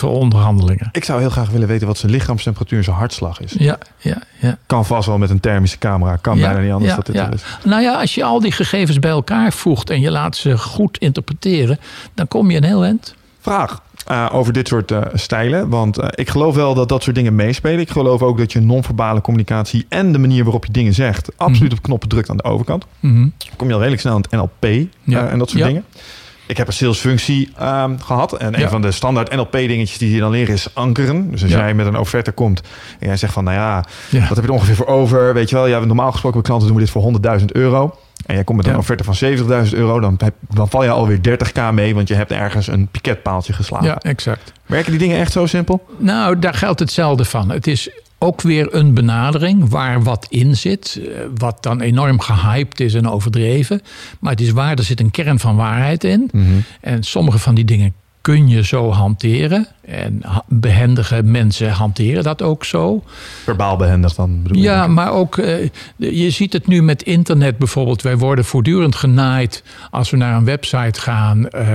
[0.91, 3.55] Ik zou heel graag willen weten wat zijn lichaamstemperatuur en zijn hartslag is.
[3.57, 4.57] Ja, ja, ja.
[4.65, 6.15] Kan vast wel met een thermische camera.
[6.15, 7.31] Kan Ja, bijna niet anders ja, dat dit ja.
[7.31, 7.43] is.
[7.63, 10.97] Nou ja, als je al die gegevens bij elkaar voegt en je laat ze goed
[10.97, 11.79] interpreteren,
[12.13, 13.15] dan kom je een heel eind.
[13.39, 15.69] Vraag eh, over dit soort eh, stijlen.
[15.69, 17.79] Want eh, ik geloof wel dat dat soort dingen meespelen.
[17.79, 21.29] Ik geloof ook dat je non-verbale communicatie en de manier waarop je dingen zegt...
[21.37, 22.85] absoluut op knoppen drukt aan de overkant.
[22.99, 23.27] Mhm.
[23.55, 25.27] kom je al redelijk snel aan het NLP Ja.
[25.27, 25.67] en dat soort Ja.
[25.67, 25.83] dingen.
[26.47, 28.37] Ik heb een salesfunctie ehm, gehad.
[28.37, 31.31] En een van de standaard NLP-dingetjes die je dan leren is ankeren.
[31.31, 31.57] Dus als Ja.
[31.57, 32.61] jij met een offerte komt
[32.99, 33.43] en jij zegt van...
[33.43, 34.19] nou ja, Ja.
[34.19, 35.33] wat heb je er ongeveer voor over?
[35.33, 37.01] Weet je wel, ja, normaal gesproken bij klanten doen we dit voor
[37.39, 37.95] 100.000 euro.
[38.25, 39.99] En jij komt met een offerte van 70.000 euro.
[39.99, 43.87] Dan, heb- dan val je alweer 30k mee, want je hebt ergens een piketpaaltje geslagen.
[43.87, 44.51] Ja, exact.
[44.65, 45.85] Werken die dingen echt zo simpel?
[45.97, 47.49] Nou, daar geldt hetzelfde van.
[47.51, 47.89] Het is
[48.19, 53.09] ook weer een benadering waar wat in zit, eh, wat dan enorm gehyped is en
[53.09, 53.81] overdreven.
[54.19, 56.31] Maar het is waar, er zit een kern van waarheid in.
[56.81, 59.67] En sommige van die dingen kun je zo hanteren.
[59.81, 63.03] En behendige mensen hanteren dat ook zo.
[63.43, 64.89] Verbaal behendig dan bedoel Ja, ik.
[64.89, 68.01] maar ook, eh, je ziet het nu met internet bijvoorbeeld.
[68.01, 71.67] Wij worden voortdurend genaaid als we naar een website gaan eh,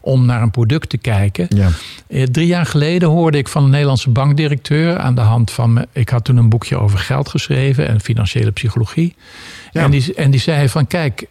[0.00, 1.46] om naar een product te kijken.
[1.48, 1.68] Ja.
[2.06, 5.84] Eh, Drie jaar geleden hoorde ik van een Nederlandse bankdirecteur aan de hand van.
[5.92, 9.14] Ik had toen een boekje over geld geschreven en financiële psychologie.
[9.72, 9.82] Ja.
[9.82, 11.26] En, die, en die zei van: Kijk,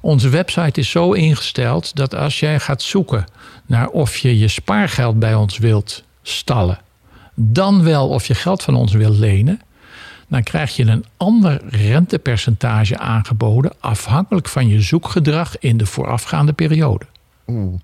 [0.00, 3.24] onze website is zo ingesteld dat als jij gaat zoeken
[3.66, 6.80] naar of je je spaargeld bij ons wilt stallen,
[7.34, 9.60] dan wel of je geld van ons wilt lenen,
[10.28, 17.06] dan krijg je een ander rentepercentage aangeboden afhankelijk van je zoekgedrag in de voorafgaande periode.
[17.46, 17.80] Oeh.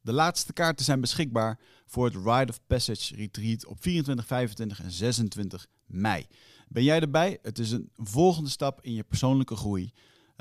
[0.00, 4.90] De laatste kaarten zijn beschikbaar voor het Rite of Passage Retreat op 24, 25 en
[4.90, 6.26] 26 mei.
[6.68, 7.38] Ben jij erbij?
[7.42, 9.92] Het is een volgende stap in je persoonlijke groei.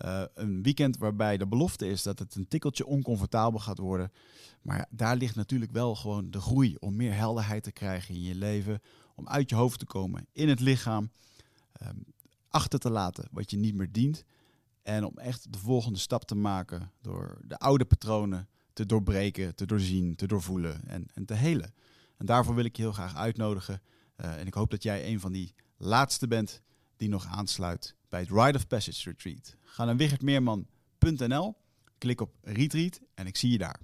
[0.05, 4.11] Uh, een weekend waarbij de belofte is dat het een tikkeltje oncomfortabel gaat worden.
[4.61, 8.35] Maar daar ligt natuurlijk wel gewoon de groei om meer helderheid te krijgen in je
[8.35, 8.81] leven.
[9.15, 11.11] Om uit je hoofd te komen, in het lichaam.
[11.87, 12.03] Um,
[12.49, 14.23] achter te laten wat je niet meer dient.
[14.83, 19.65] En om echt de volgende stap te maken door de oude patronen te doorbreken, te
[19.65, 21.73] doorzien, te doorvoelen en, en te helen.
[22.17, 23.81] En daarvoor wil ik je heel graag uitnodigen.
[24.17, 26.61] Uh, en ik hoop dat jij een van die laatste bent
[26.97, 29.55] die nog aansluit bij het Rite of Passage Retreat.
[29.79, 31.55] Ga naar wichertmeerman.nl,
[31.97, 33.75] klik op Retreat en ik zie je daar.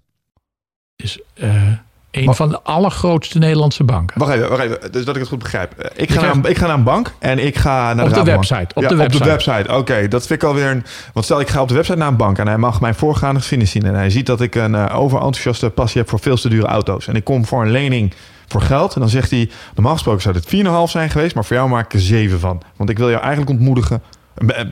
[0.95, 1.71] Is uh,
[2.11, 4.19] een van de allergrootste Nederlandse banken.
[4.19, 5.73] Wacht even, wacht even, dus dat ik het goed begrijp.
[5.73, 8.13] Eh, ik ga, naar, een, ik ga naar een bank en ik ga naar op
[8.13, 8.75] de, de website.
[8.75, 9.17] Op, ja, de website.
[9.17, 9.75] op de website.
[9.75, 10.83] Oké, dat vind ik alweer een.
[11.13, 13.39] Want stel, ik ga op de website naar een bank en hij mag mijn voorgaande
[13.39, 13.85] geschiedenis zien.
[13.85, 17.07] En hij ziet dat ik een uh, overenthousiaste passie heb voor veel te dure auto's.
[17.07, 18.13] En ik kom voor een lening
[18.47, 18.93] voor geld.
[18.93, 21.85] En dan zegt hij: Normaal gesproken zou het 4,5 zijn geweest, maar voor jou maak
[21.85, 22.61] ik er 7 van.
[22.75, 24.01] Want ik wil jou eigenlijk ontmoedigen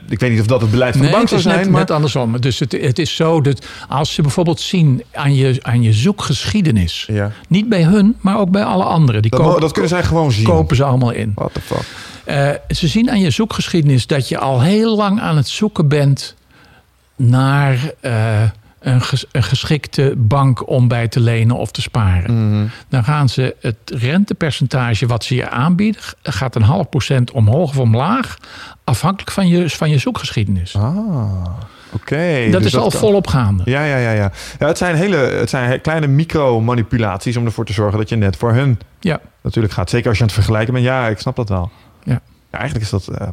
[0.08, 1.58] ik weet niet of dat het beleid van nee, de bank zou zijn.
[1.58, 1.80] Net, maar...
[1.80, 2.40] net andersom.
[2.40, 7.08] Dus het, het is zo dat als ze bijvoorbeeld zien aan je, aan je zoekgeschiedenis.
[7.12, 7.32] Ja.
[7.48, 9.22] Niet bij hun, maar ook bij alle anderen.
[9.22, 10.44] Die dat, kopen, dat kunnen zij gewoon zien.
[10.44, 11.32] Kopen ze allemaal in.
[11.34, 11.84] What the fuck.
[12.26, 16.34] Uh, ze zien aan je zoekgeschiedenis dat je al heel lang aan het zoeken bent
[17.16, 17.92] naar.
[18.02, 18.42] Uh,
[18.84, 22.32] een, ges, een, geschikte bank om bij te lenen of te sparen.
[22.32, 22.70] Mm -hmm.
[22.88, 27.78] Dan gaan ze het rentepercentage wat ze je aanbieden, gaat een half procent omhoog of
[27.78, 28.38] omlaag,
[28.84, 30.76] afhankelijk van je, van je zoekgeschiedenis.
[30.76, 30.96] Ah,
[31.92, 32.12] oké.
[32.12, 32.50] Okay.
[32.50, 33.62] Dat dus is al volop gaande.
[33.64, 34.32] Ja, ja, ja, ja.
[34.58, 38.36] ja het, zijn hele, het zijn kleine micro-manipulaties om ervoor te zorgen dat je net
[38.36, 39.20] voor hun ja.
[39.42, 39.90] natuurlijk gaat.
[39.90, 40.86] Zeker als je aan het vergelijken bent.
[40.86, 41.70] Ja, ik snap dat wel.
[42.02, 42.20] Ja.
[42.50, 43.08] ja eigenlijk is dat.
[43.20, 43.28] Uh,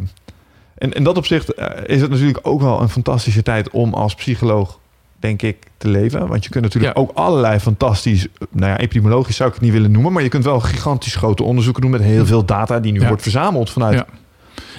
[0.78, 4.16] in, in dat opzicht uh, is het natuurlijk ook wel een fantastische tijd om als
[4.16, 4.80] psycholoog
[5.22, 6.28] denk ik, te leven.
[6.28, 7.02] Want je kunt natuurlijk ja.
[7.02, 10.44] ook allerlei fantastisch, nou ja, epidemiologisch zou ik het niet willen noemen, maar je kunt
[10.44, 13.08] wel gigantisch grote onderzoeken doen met heel veel data die nu ja.
[13.08, 13.94] wordt verzameld vanuit.
[13.94, 14.06] Ja.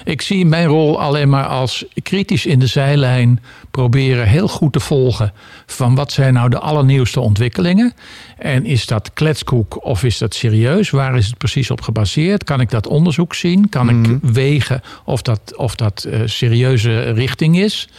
[0.03, 3.41] Ik zie mijn rol alleen maar als kritisch in de zijlijn
[3.71, 5.33] proberen heel goed te volgen
[5.65, 7.93] van wat zijn nou de allernieuwste ontwikkelingen.
[8.37, 10.89] En is dat kletskoek of is dat serieus?
[10.89, 12.43] Waar is het precies op gebaseerd?
[12.43, 13.69] Kan ik dat onderzoek zien?
[13.69, 14.17] Kan ik Mhm.
[14.33, 17.89] wegen of dat, of dat uh, serieuze richting is?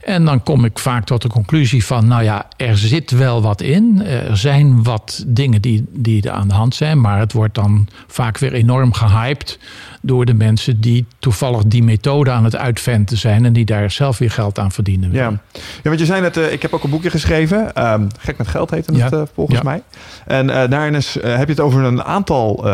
[0.00, 3.60] En dan kom ik vaak tot de conclusie van, nou ja, er zit wel wat
[3.60, 4.02] in.
[4.06, 7.88] Er zijn wat dingen die, die er aan de hand zijn, maar het wordt dan
[8.06, 9.58] vaak weer enorm gehyped
[10.02, 14.18] door de mensen die toevallig die methode aan het uitventen zijn en die daar zelf
[14.18, 15.12] weer geld aan verdienen.
[15.12, 17.90] Ja, ja want je zei net, uh, ik heb ook een boekje geschreven.
[17.92, 19.18] Um, Gek met geld heette het Ja.
[19.18, 19.64] uh, volgens Ja.
[19.64, 19.82] mij.
[20.26, 22.64] En uh, daarin is, heb je het over een aantal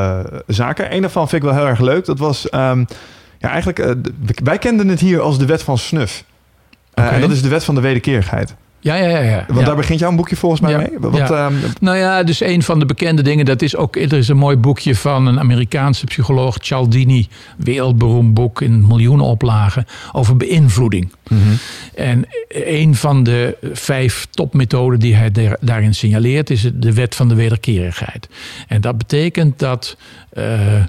[0.46, 0.94] zaken.
[0.94, 2.04] Eén daarvan vind ik wel heel erg leuk.
[2.04, 2.86] Dat was, um,
[3.38, 3.94] ja eigenlijk,
[4.44, 6.24] wij kenden het hier als de wet van snuf.
[7.00, 7.08] Oké.
[7.08, 8.54] En dat is de wet van de wederkerigheid.
[8.80, 9.18] Ja, ja, ja.
[9.20, 9.44] ja.
[9.48, 9.64] Want Ja.
[9.66, 10.76] daar begint jouw boekje volgens mij Ja.
[10.78, 10.88] mee.
[10.98, 11.46] Wat, Ja.
[11.46, 14.36] ehm, Nou ja, dus een van de bekende dingen, dat is ook, er is een
[14.36, 21.12] mooi boekje van een Amerikaanse psycholoog, Cialdini, wereldberoemd boek in miljoenen oplagen, over beïnvloeding.
[21.28, 21.40] mhm.
[21.94, 27.28] En een van de vijf topmethoden die hij daar- daarin signaleert, is de wet van
[27.28, 28.28] de wederkerigheid.
[28.68, 29.96] En dat betekent dat
[30.32, 30.84] eh, eh,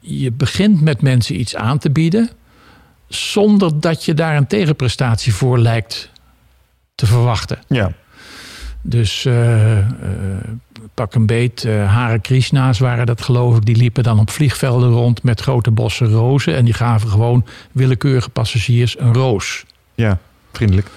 [0.00, 2.30] je begint met mensen iets aan te bieden,
[3.08, 6.10] zonder dat je daar een tegenprestatie voor lijkt
[6.94, 7.58] te verwachten.
[7.68, 7.92] Ja.
[8.82, 9.86] Dus eh, eh,
[10.94, 13.64] pak een beet, eh Hare Krishna's waren dat geloof ik.
[13.64, 16.56] Die liepen dan op vliegvelden rond met grote bossen rozen.
[16.56, 19.64] En die gaven gewoon willekeurige passagiers een roos.
[19.94, 20.18] ja,
[20.52, 20.88] vriendelijk.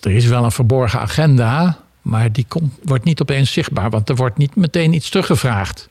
[0.00, 3.90] Er is wel een verborgen agenda, maar die komt, wordt niet opeens zichtbaar.
[3.90, 5.88] Want er wordt niet meteen iets teruggevraagd.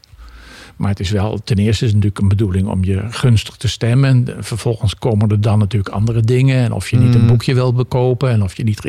[0.77, 3.67] Maar het is wel, ten eerste is het natuurlijk een bedoeling om je gunstig te
[3.67, 4.09] stemmen.
[4.09, 6.63] En vervolgens komen er dan natuurlijk andere dingen.
[6.63, 7.27] En of je niet een Mm.
[7.27, 8.29] boekje wil bekopen.
[8.31, 8.85] En of je niet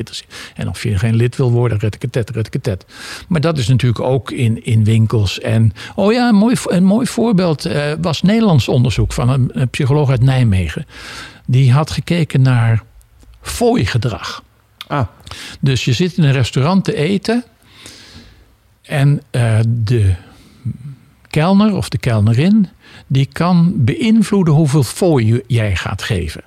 [0.54, 1.78] En of je geen lid wil worden.
[1.78, 2.86] Retteketet, retteketet.
[3.28, 5.40] Maar dat is natuurlijk ook in, in winkels.
[5.40, 9.68] En oh ja, een mooi, een mooi voorbeeld eh, was Nederlands onderzoek van een, een
[9.68, 10.86] psycholoog uit Nijmegen.
[11.46, 12.82] Die had gekeken naar
[13.40, 14.42] fooigedrag.
[14.86, 15.06] Ah,
[15.60, 17.44] Dus je zit in een restaurant te eten.
[18.82, 20.14] En eh, de
[21.30, 22.68] kelner of de kelnerin...
[23.06, 26.42] die kan beïnvloeden hoeveel fooi jij gaat geven.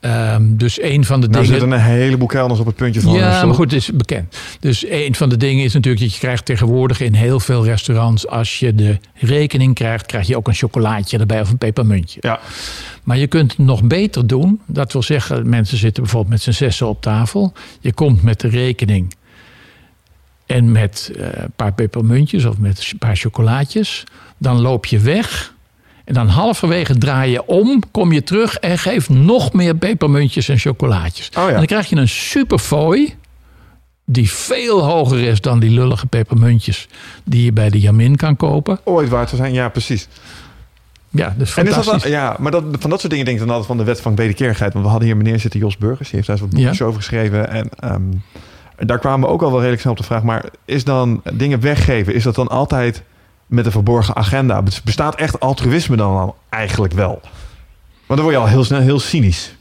[0.00, 1.60] Ehm, dus een van de nou dingen...
[1.60, 4.36] zitten een heleboel kelners op het puntje van Ja, maar goed, het is bekend.
[4.60, 8.26] Dus een van de dingen is natuurlijk dat je krijgt tegenwoordig in heel veel restaurants...
[8.26, 12.18] als je de rekening krijgt, krijg je ook een chocolaatje erbij of een pepermuntje.
[12.22, 12.40] Ja,
[13.02, 14.60] Maar je kunt het nog beter doen.
[14.66, 17.52] Dat wil zeggen, mensen zitten bijvoorbeeld met z'n zessen op tafel.
[17.80, 19.14] Je komt met de rekening
[20.50, 24.04] en met eh, een paar pepermuntjes of met een paar chocolaatjes.
[24.38, 25.54] Dan loop je weg
[26.04, 30.58] En dan halverwege draai je om, kom je terug en geef nog meer pepermuntjes en
[30.58, 31.28] chocolaatjes.
[31.28, 31.48] Oh ja.
[31.48, 33.14] En dan krijg je een superfooi
[34.04, 36.88] die veel hoger is dan die lullige pepermuntjes
[37.24, 38.80] die je bij de Jamin kan kopen.
[38.84, 40.08] Ooit waard zou zijn, ja, precies.
[41.10, 43.46] Ja, dus En is dat dan, ja, maar dat, van dat soort dingen denk ik
[43.46, 44.72] dan altijd van de wet van wederkerigheid.
[44.72, 46.84] Want we hadden hier meneer zitten, Jos Burgers, die heeft daar eens wat boekjes Ja.
[46.84, 47.50] over geschreven.
[47.50, 48.02] En ehm,
[48.86, 50.22] daar kwamen we ook al wel redelijk snel op de vraag.
[50.22, 53.02] Maar is dan dingen weggeven, is dat dan altijd
[53.46, 54.62] met een verborgen agenda?
[54.84, 57.20] Bestaat echt altruïsme dan al eigenlijk wel?
[58.06, 59.54] Want dan word je al heel snel heel cynisch.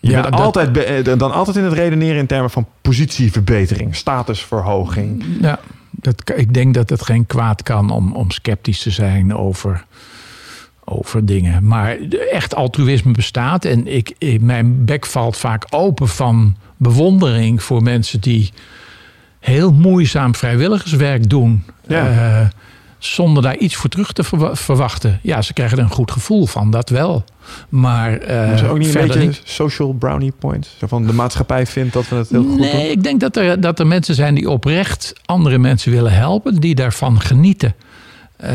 [0.00, 5.24] Je Ja, bent altijd eh, dan altijd in het redeneren in termen van positieverbetering, statusverhoging.
[5.40, 5.58] Ja,
[5.90, 9.84] dat, ik denk dat het geen kwaad kan om, om sceptisch te zijn over,
[10.84, 11.66] over dingen.
[11.66, 11.96] Maar
[12.32, 13.64] echt altruïsme bestaat.
[13.64, 18.52] En ik, ik- mijn bek valt vaak open van bewondering voor mensen die
[19.40, 21.64] heel moeizaam vrijwilligerswerk doen.
[21.86, 22.06] Ja.
[22.40, 22.48] eh,
[22.98, 25.18] zonder daar iets voor terug te verwa- verwachten.
[25.22, 27.24] Ja, ze krijgen er een goed gevoel van, dat wel.
[27.68, 29.40] Maar is er ook niet een beetje niet.
[29.44, 30.76] social brownie points?
[30.86, 32.90] Van de maatschappij vindt dat we het heel goed nee, doen?
[32.90, 36.74] ik denk dat er, dat er mensen zijn die oprecht andere mensen willen helpen, die
[36.74, 37.74] daarvan genieten
[38.36, 38.52] eh,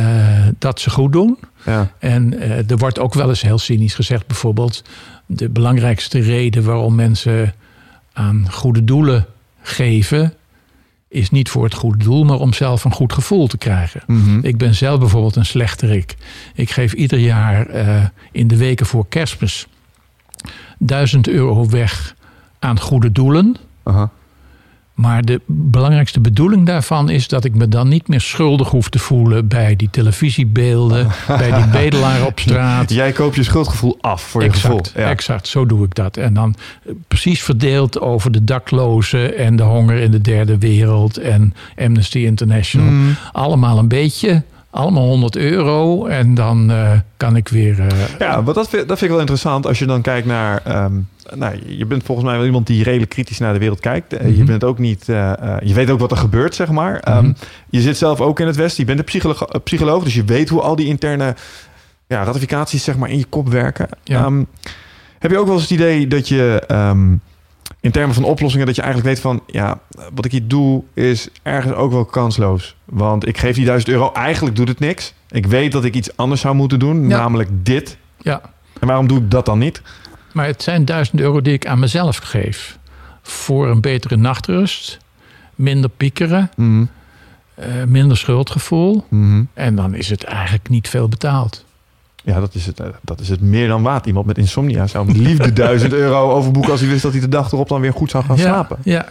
[0.60, 1.38] dat ze goed doen.
[1.66, 1.92] Ja.
[2.00, 2.40] En
[2.70, 4.84] er wordt ook wel eens heel cynisch gezegd, bijvoorbeeld,
[5.26, 7.54] de belangrijkste reden waarom mensen
[8.20, 9.26] aan goede doelen
[9.62, 10.34] geven,
[11.08, 14.02] is niet voor het goede doel, maar om zelf een goed gevoel te krijgen.
[14.08, 14.40] Mhm.
[14.42, 16.16] Ik ben zelf bijvoorbeeld een slechterik.
[16.54, 19.68] Ik geef ieder jaar eh, in de weken voor kerstmis
[20.78, 22.16] 1000 euro weg
[22.60, 23.56] aan goede doelen.
[25.00, 29.00] Maar de belangrijkste bedoeling daarvan is dat ik me dan niet meer schuldig hoef te
[29.00, 32.90] voelen bij die televisiebeelden, bij die bedelaar op straat.
[32.90, 35.04] Jij koopt je schuldgevoel af voor je exact, gevoel.
[35.04, 35.10] Ja.
[35.10, 36.18] exact, zo doe ik dat.
[36.18, 36.56] En dan
[36.86, 42.20] eh, precies verdeeld over de daklozen en de honger in de derde wereld en Amnesty
[42.20, 42.92] International.
[42.92, 43.16] Mm.
[43.32, 47.80] Allemaal een beetje, allemaal 100 euro en dan eh, kan ik weer.
[47.80, 47.88] eh,
[48.20, 50.62] Ja, want dat vind, dat vind ik wel interessant als je dan kijkt naar.
[50.66, 50.94] ehm,
[51.36, 54.14] nou, je bent volgens mij wel iemand die redelijk kritisch naar de wereld kijkt.
[54.14, 54.46] Eh, Je Mhm.
[54.46, 55.06] bent ook niet.
[55.06, 57.00] je weet ook wat er gebeurt, zeg maar.
[57.00, 57.34] Ehm, Mhm.
[57.70, 58.80] je zit zelf ook in het Westen.
[58.80, 61.36] Je bent een psycholoog, psycholoog, dus je weet hoe al die interne
[62.08, 63.88] ja, ratificaties, zeg maar, in je kop werken.
[64.04, 64.24] Ja.
[64.26, 64.44] Ehm,
[65.20, 66.64] heb je ook wel eens het idee dat je.
[67.82, 69.80] In termen van oplossingen, dat je eigenlijk weet van, ja,
[70.14, 72.76] wat ik hier doe is ergens ook wel kansloos.
[72.86, 75.14] Want ik geef die 1000 euro, eigenlijk doet het niks.
[75.30, 77.18] Ik weet dat ik iets anders zou moeten doen, Ja.
[77.18, 77.98] namelijk dit.
[78.22, 78.42] ja.
[78.80, 79.82] En waarom doe ik dat dan niet?
[80.34, 82.78] Maar het zijn 1000 euro die ik aan mezelf geef.
[83.22, 84.98] Voor een betere nachtrust,
[85.56, 86.86] minder piekeren, Mhm,
[87.56, 89.06] eh, minder schuldgevoel.
[89.10, 89.44] mhm.
[89.54, 91.66] En dan is het eigenlijk niet veel betaald.
[92.30, 94.06] Ja, dat is, het, eh, dat is het meer dan waard.
[94.06, 97.30] Iemand met insomnia zou met liefde 1000 euro overboeken als hij wist dat hij de
[97.30, 98.78] dag erop dan weer goed zou gaan ja, slapen.
[98.84, 99.06] Ja,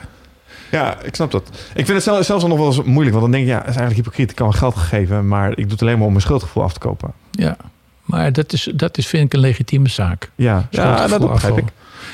[0.70, 1.42] Ja, ik snap dat.
[1.74, 3.58] Ik vind het zelf- zelfs al nog wel eens moeilijk, want dan denk ik, ja,
[3.58, 4.30] het is eigenlijk hypocriet.
[4.30, 6.72] Ik kan wel geld gegeven, maar ik doe het alleen maar om mijn schuldgevoel af
[6.72, 7.12] te kopen.
[7.30, 7.56] ja.
[8.04, 10.30] Maar dat is, dat is, vind ik, een legitieme zaak.
[10.34, 11.64] Ja, ja dat begrijp ik.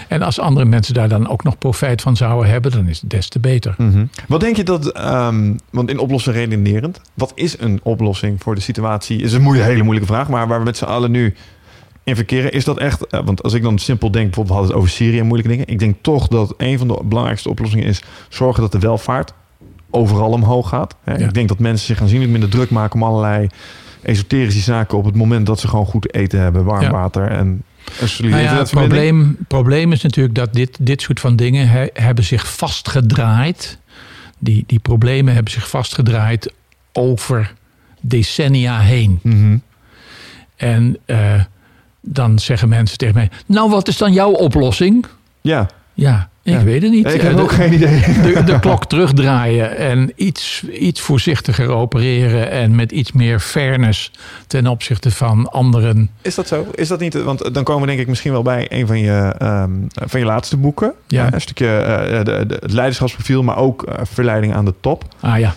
[0.08, 3.10] En als andere mensen daar dan ook nog profijt van zouden hebben, dan is het
[3.10, 3.74] des te beter.
[3.78, 4.04] Mhm.
[4.28, 8.60] Wat denk je dat, ehm, want in oplossen redenerend, wat is een oplossing voor de
[8.60, 9.20] situatie?
[9.22, 11.34] Is een moeilijke, hele moeilijke vraag, maar waar we met z'n allen nu
[12.04, 14.72] in verkeren, is dat echt, eh, want als ik dan simpel denk, bijvoorbeeld we hadden
[14.76, 15.68] het over Syrië en moeilijke dingen.
[15.68, 19.32] Ik denk toch dat een van de belangrijkste oplossingen is zorgen dat de welvaart
[19.90, 20.96] overal omhoog gaat.
[21.04, 21.12] Ja.
[21.12, 23.46] Ik denk dat mensen zich aanzienlijk minder druk maken om allerlei
[24.02, 26.90] esoterische zaken op het moment dat ze gewoon goed eten hebben, warm Ja.
[26.90, 27.62] water en
[28.18, 32.24] Nou ja, het probleem, probleem is natuurlijk dat dit, dit soort van dingen he- hebben
[32.24, 33.78] zich vastgedraaid.
[34.38, 36.52] Die, die problemen hebben zich vastgedraaid
[36.92, 37.52] over
[38.00, 39.18] decennia heen.
[39.22, 39.56] Mhm.
[40.56, 41.40] En eh,
[42.00, 45.06] dan zeggen mensen tegen mij: Nou, wat is dan jouw oplossing?
[45.40, 46.62] Ja, Ja, ik Ja.
[46.64, 47.12] weet het niet.
[47.14, 48.00] ik heb de, ook geen idee.
[48.34, 54.10] de, de klok terugdraaien en iets, iets voorzichtiger opereren en met iets meer fairness
[54.46, 56.10] ten opzichte van anderen.
[56.22, 56.66] Is dat zo?
[56.74, 57.22] Is dat niet?
[57.22, 60.26] Want dan komen we denk ik misschien wel bij een van je, ehm, van je
[60.26, 60.92] laatste boeken.
[61.08, 61.26] Ja.
[61.26, 65.04] Eh, Een stukje eh, de, de, het leiderschapsprofiel, maar ook eh, verleiding aan de top.
[65.20, 65.54] Ah ja,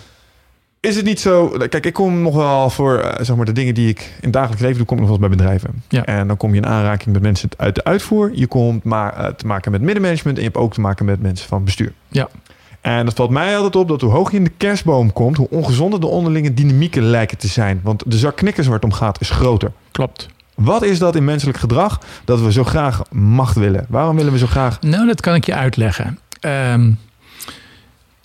[0.80, 1.48] Is het niet zo?
[1.48, 4.32] Kijk, ik kom nog wel voor eh, zeg maar de dingen die ik in het
[4.32, 5.82] dagelijks leven doe, kom ik nog wel eens bij bedrijven.
[5.88, 6.04] Ja.
[6.04, 8.30] En dan kom je in aanraking met mensen uit de uitvoer.
[8.34, 11.22] Je komt maar eh, te maken met middenmanagement en je hebt ook te maken met
[11.22, 11.92] mensen van bestuur.
[12.08, 12.28] Ja.
[12.80, 15.50] En dat valt mij altijd op dat hoe hoog je in de kerstboom komt, hoe
[15.50, 17.80] ongezonder de onderlinge dynamieken lijken te zijn.
[17.82, 19.72] Want de zak knikkers waar het om gaat is groter.
[19.90, 20.28] klopt.
[20.54, 23.86] Wat is dat in menselijk gedrag dat we zo graag macht willen?
[23.88, 24.80] Waarom willen we zo graag?
[24.80, 26.18] Nou, dat kan ik je uitleggen.
[26.40, 26.90] Ehm,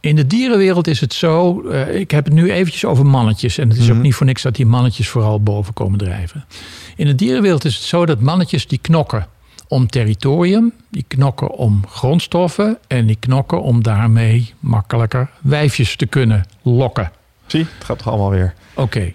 [0.04, 1.62] in de dierenwereld is het zo.
[1.70, 3.58] eh, ik heb het nu eventjes over mannetjes.
[3.58, 3.98] En het is Mhm.
[3.98, 6.46] ook niet voor niks dat die mannetjes vooral boven komen drijven.
[6.96, 9.28] In de dierenwereld is het zo dat mannetjes die knokken
[9.68, 16.46] om territorium, die knokken om grondstoffen en die knokken om daarmee makkelijker wijfjes te kunnen
[16.62, 17.12] lokken.
[17.46, 18.54] Zie, het gaat toch allemaal weer.
[18.74, 19.14] Oké.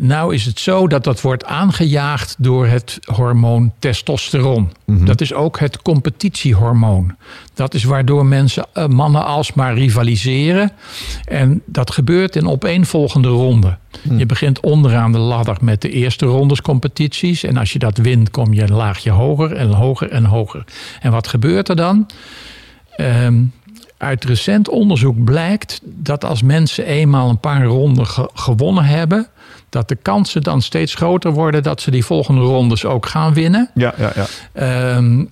[0.00, 4.72] Nou is het zo dat dat wordt aangejaagd door het hormoon testosteron.
[4.86, 7.16] Dat is ook het competitiehormoon.
[7.54, 10.72] Dat is waardoor mensen, eh, mannen alsmaar rivaliseren.
[11.24, 13.78] En dat gebeurt in opeenvolgende ronden.
[14.16, 17.44] Je begint onderaan de ladder met de eerste rondes competities.
[17.44, 20.64] En als je dat wint, kom je een laagje hoger en hoger en hoger.
[21.00, 22.06] En wat gebeurt er dan?
[22.96, 23.42] Ehm,
[23.96, 29.26] uit recent onderzoek blijkt dat als mensen eenmaal een paar ronden ge- gewonnen hebben,
[29.70, 33.70] dat de kansen dan steeds groter worden dat ze die volgende rondes ook gaan winnen.
[33.74, 34.26] Ja, ja, ja.
[34.52, 35.24] Ehm,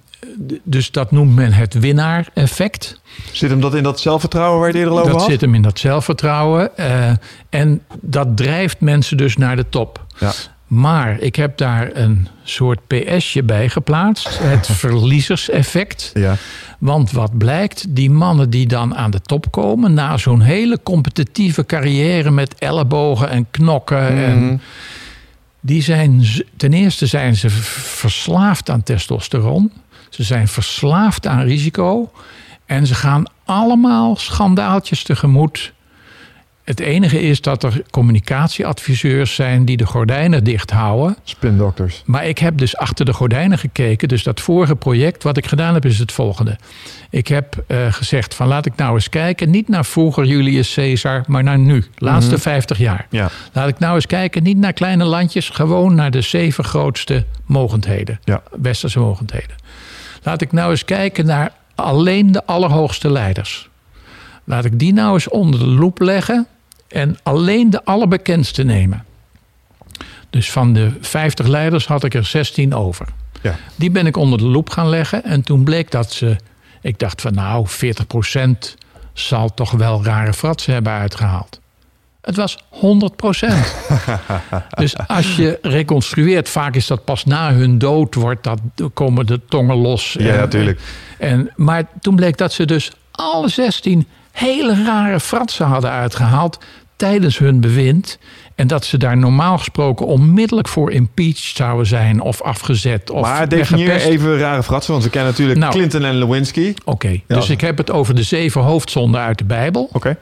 [0.62, 3.00] dus dat noemt men het winnaar-effect.
[3.32, 5.30] Zit hem dat in dat zelfvertrouwen waar je het eerder over Dat had?
[5.30, 6.76] zit hem in dat zelfvertrouwen.
[6.76, 7.10] eh,
[7.50, 10.04] en dat drijft mensen dus naar de top.
[10.18, 10.32] Ja.
[10.66, 14.38] Maar ik heb daar een soort PSje bij geplaatst.
[14.42, 16.10] Het verliezerseffect.
[16.14, 16.36] Ja.
[16.78, 19.94] Want wat blijkt, die mannen die dan aan de top komen...
[19.94, 24.08] na zo'n hele competitieve carrière met ellebogen en knokken...
[24.08, 24.60] En,
[25.60, 26.24] die zijn,
[26.56, 29.72] ten eerste zijn ze verslaafd aan testosteron.
[30.10, 32.10] Ze zijn verslaafd aan risico.
[32.66, 35.72] En ze gaan allemaal schandaaltjes tegemoet.
[36.66, 41.16] Het enige is dat er communicatieadviseurs zijn die de gordijnen dicht houden.
[41.24, 42.02] Spindokters.
[42.04, 44.08] Maar ik heb dus achter de gordijnen gekeken.
[44.08, 46.56] Dus dat vorige project, wat ik gedaan heb, is het volgende.
[47.10, 49.50] Ik heb eh, gezegd van laat ik nou eens kijken.
[49.50, 51.84] Niet naar vroeger Julius Caesar, maar naar nu.
[51.98, 53.06] Laatste 50 jaar.
[53.10, 53.30] Ja.
[53.52, 55.48] Laat ik nou eens kijken, niet naar kleine landjes.
[55.48, 58.20] Gewoon naar de zeven grootste mogendheden.
[58.24, 58.42] Ja.
[58.60, 59.56] Westerse mogendheden.
[60.22, 63.68] Laat ik nou eens kijken naar alleen de allerhoogste leiders.
[64.44, 66.46] Laat ik die nou eens onder de loep leggen.
[66.88, 69.04] En alleen de allerbekendste nemen.
[70.30, 73.06] Dus van de 50 leiders had ik er 16 over.
[73.42, 73.56] Ja.
[73.76, 75.24] Die ben ik onder de loep gaan leggen.
[75.24, 76.36] En toen bleek dat ze.
[76.80, 78.74] Ik dacht van nou, 40%
[79.12, 81.60] zal toch wel rare fratsen hebben uitgehaald.
[82.20, 82.78] Het was 100%.
[84.80, 88.60] dus als je reconstrueert, vaak is dat pas na hun dood, wordt dat,
[88.94, 90.16] komen de tongen los.
[90.18, 90.80] Ja, En- natuurlijk.
[91.18, 94.06] En, maar toen bleek dat ze dus alle 16
[94.36, 96.58] hele rare fratsen hadden uitgehaald
[96.96, 98.18] tijdens hun bewind.
[98.54, 103.10] En dat ze daar normaal gesproken onmiddellijk voor impeached zouden zijn of afgezet.
[103.10, 105.72] Of Maar definieer even rare fratsen, want we kennen natuurlijk Nou.
[105.72, 106.74] Clinton en Lewinsky.
[106.84, 107.20] Oké, Ja.
[107.26, 109.88] dus ik heb het over de zeven hoofdzonden uit de Bijbel.
[109.92, 110.16] Oké.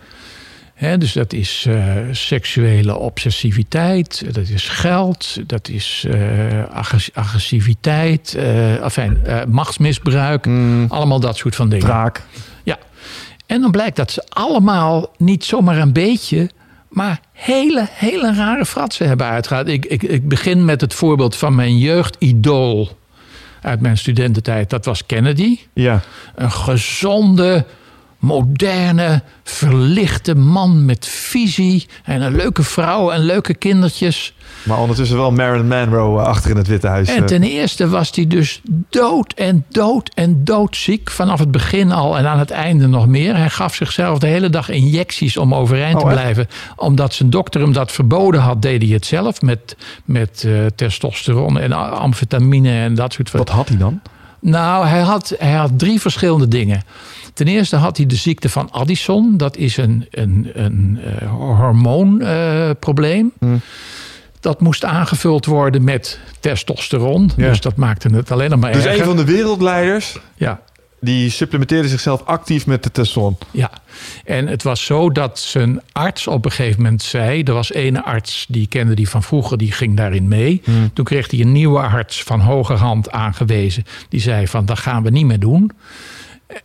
[0.99, 1.77] Dus dat is eh,
[2.11, 6.17] seksuele obsessiviteit, dat is geld, dat is eh,
[6.71, 8.35] agres- agressiviteit,
[8.83, 10.47] enfin, eh, machtsmisbruik.
[10.89, 11.87] Allemaal dat soort van dingen.
[11.87, 12.23] Draak.
[13.47, 16.51] En dan blijkt dat ze allemaal niet zomaar een beetje,
[16.89, 19.69] maar hele, hele rare fratsen hebben uitgehaald.
[19.69, 22.99] Ik, ik, ik begin met het voorbeeld van mijn jeugdidool
[23.63, 24.71] uit mijn studententijd.
[24.71, 25.59] Dat was Kennedy.
[25.73, 26.01] Ja.
[26.35, 27.65] Een gezonde,
[28.25, 31.87] moderne, verlichte man met visie.
[32.05, 34.35] En een leuke vrouw en leuke kindertjes.
[34.63, 37.09] Maar ondertussen wel Marilyn Monroe eh, achter in het Witte Huis.
[37.09, 37.25] En eh.
[37.25, 38.61] ten eerste was hij dus
[38.91, 41.11] dood en dood en doodziek.
[41.11, 43.37] Vanaf het begin al en aan het einde nog meer.
[43.37, 46.49] Hij gaf zichzelf de hele dag injecties om overeind te Oh, blijven.
[46.77, 49.43] Omdat zijn dokter hem dat verboden had, deed hij het zelf.
[49.43, 53.39] Met, met eh, testosteron en amfetamine en dat soort van.
[53.39, 54.01] Wat had hij dan?
[54.45, 56.83] Nou, hij had, hij had drie verschillende dingen.
[57.35, 59.37] Ten eerste had hij de ziekte van Addison.
[59.37, 63.33] Dat is een, een, een eh, hormoonprobleem.
[63.39, 63.61] Hmm.
[64.41, 67.31] Dat moest aangevuld worden met testosteron.
[67.37, 67.49] Ja.
[67.49, 69.01] Dus dat maakte het alleen nog maar Dus erger.
[69.01, 70.61] een van de wereldleiders, Ja,
[71.01, 73.37] die supplementeerde zichzelf actief met de testosteron.
[73.51, 73.71] ja.
[74.25, 77.43] En het was zo dat zijn arts op een gegeven moment zei...
[77.43, 80.63] er was ene arts, die kende die van vroeger, die ging daarin mee.
[80.93, 83.85] Toen kreeg hij een nieuwe arts van hogerhand aangewezen.
[84.09, 85.71] Die zei van, dat gaan we niet meer doen.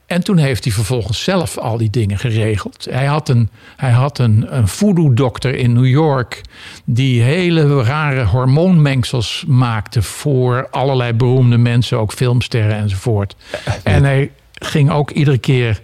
[0.06, 2.88] En toen heeft hij vervolgens zelf al die dingen geregeld.
[2.90, 6.42] Hij had een, hij had een, een voodoo-dokter in New York...
[6.86, 10.02] die hele rare hormoonmengsels maakte...
[10.02, 13.36] voor allerlei beroemde mensen, ook filmsterren enzovoort.
[13.84, 15.82] En hij ging ook iedere keer...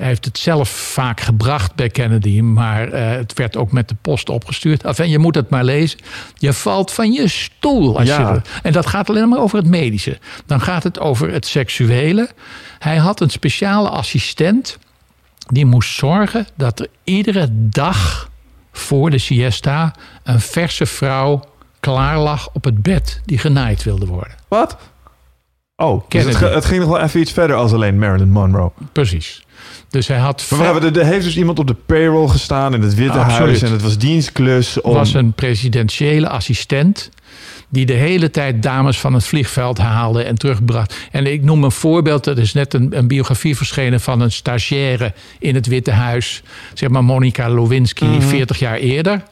[0.00, 3.94] Hij heeft het zelf vaak gebracht bij Kennedy, maar eh, het werd ook met de
[4.02, 4.84] post opgestuurd.
[4.84, 5.98] Enfin, je moet het maar lezen.
[6.34, 7.98] Je valt van je stoel.
[7.98, 8.32] Als Ja.
[8.32, 10.18] je, en dat gaat alleen maar over het medische.
[10.46, 12.28] Dan gaat het over het seksuele.
[12.78, 14.78] Hij had een speciale assistent.
[15.46, 18.30] Die moest zorgen dat er iedere dag
[18.72, 19.94] voor de siesta...
[20.22, 21.44] een verse vrouw
[21.80, 24.34] klaar lag op het bed die genaaid wilde worden.
[24.48, 24.76] Wat?
[25.76, 28.70] Oh, dus het, het ging nog wel even iets verder als alleen Marilyn Monroe.
[28.92, 29.42] Precies.
[29.90, 30.46] Dus hij had...
[30.50, 33.18] Maar we hebben, er, er heeft dus iemand op de payroll gestaan in het Witte
[33.18, 33.38] Absoluut.
[33.38, 33.62] Huis.
[33.62, 34.94] En het was dienstklus om...
[34.94, 37.10] was een presidentiële assistent.
[37.72, 40.94] Die de hele tijd dames van het vliegveld haalde en terugbracht.
[41.10, 42.24] En ik noem een voorbeeld.
[42.24, 46.42] Dat is net een, een biografie verschenen van een stagiaire in het Witte Huis.
[46.74, 49.22] Zeg maar Monica Lewinsky, 40 jaar eerder.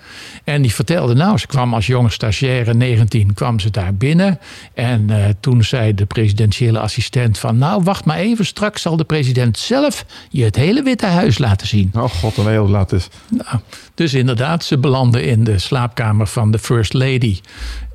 [0.45, 4.39] En die vertelde, nou, ze kwam als jonge stagiaire, 19, kwam ze daar binnen.
[4.75, 9.05] En eh, toen zei de presidentiële assistent van, nou, wacht maar even, straks zal de
[9.05, 11.91] president zelf je het hele Witte Huis laten zien.
[11.95, 13.09] Oh god, een heel laat is.
[13.29, 13.61] Nou,
[13.95, 17.41] dus inderdaad, ze belanden in de slaapkamer van de First Lady.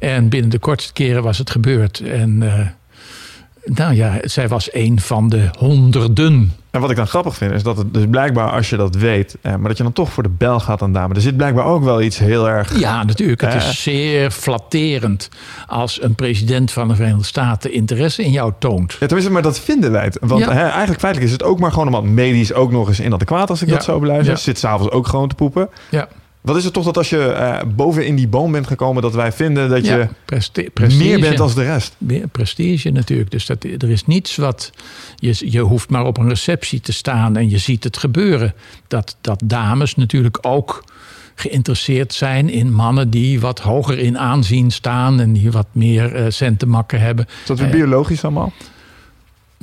[0.04, 2.00] En binnen de kortste keren was het gebeurd.
[2.00, 2.68] En eh,
[3.66, 6.52] nou ja, zij was een van de honderden.
[6.72, 9.38] En wat ik dan grappig vind, is dat het dus blijkbaar als je dat weet,
[9.42, 11.14] eh, maar dat je dan toch voor de bel gaat aan dame.
[11.16, 12.80] Er zit blijkbaar ook wel iets heel erg.
[12.80, 13.42] Ja, natuurlijk.
[13.42, 13.70] Het Eh.
[13.70, 15.30] is zeer flatterend
[15.68, 18.92] als een president van de Verenigde Staten interesse in jou toont.
[18.92, 20.18] Ja, tenminste, maar dat vinden wij het.
[20.22, 20.52] Want Ja.
[20.54, 23.62] hè, eigenlijk feitelijk is het ook maar gewoon omdat medisch ook nog eens inadequaat als
[23.62, 23.74] ik Ja.
[23.74, 24.38] dat zo beluister.
[24.38, 25.70] Zit s'avonds ook gewoon te poepen.
[25.90, 26.08] Ja,
[26.44, 29.14] Wat is het toch dat als je eh, boven in die boom bent gekomen, dat
[29.14, 30.08] wij vinden dat je.
[30.26, 31.04] Preste- prestige.
[31.04, 31.96] meer bent als de rest?
[31.98, 33.32] Meer prestige natuurlijk.
[33.32, 34.72] Dus dat, er is niets wat.
[35.16, 38.54] Je, je hoeft maar op een receptie te staan en je ziet het gebeuren.
[38.88, 40.84] Dat, dat dames natuurlijk ook
[41.36, 46.26] geïnteresseerd zijn in mannen die wat hoger in aanzien staan en die wat meer eh
[46.30, 47.26] centenmakken hebben.
[47.26, 48.54] Is dat weer biologisch allemaal?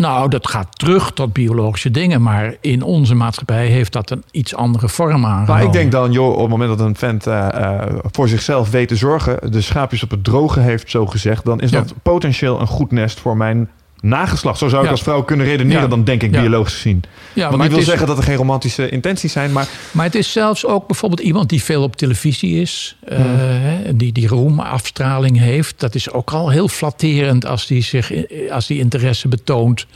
[0.00, 4.54] Nou, dat gaat terug tot biologische dingen, maar in onze maatschappij heeft dat een iets
[4.54, 5.46] andere vorm aangenomen.
[5.54, 8.70] Maar ik denk dan, joh, op het moment dat een vent eh, eh, voor zichzelf
[8.70, 11.78] weet te zorgen, de schaapjes op het droge heeft, zo gezegd, dan is Ja.
[11.80, 13.68] dat potentieel een goed nest voor mijn
[14.02, 14.58] nageslacht.
[14.58, 14.92] Zo zou ik Ja.
[14.92, 15.88] als vrouw kunnen redeneren, Ja.
[15.88, 16.40] dan denk ik Ja.
[16.40, 17.02] biologisch gezien.
[17.32, 20.04] ja, Want maar, ik wil is, zeggen dat er geen romantische intenties zijn, maar maar
[20.04, 23.96] het is zelfs ook bijvoorbeeld iemand die veel op televisie is, eh, Hmm.
[23.98, 25.80] die die roemafstraling heeft.
[25.80, 28.12] Dat is ook al heel flatterend als die, zich,
[28.50, 29.86] als die interesse betoont.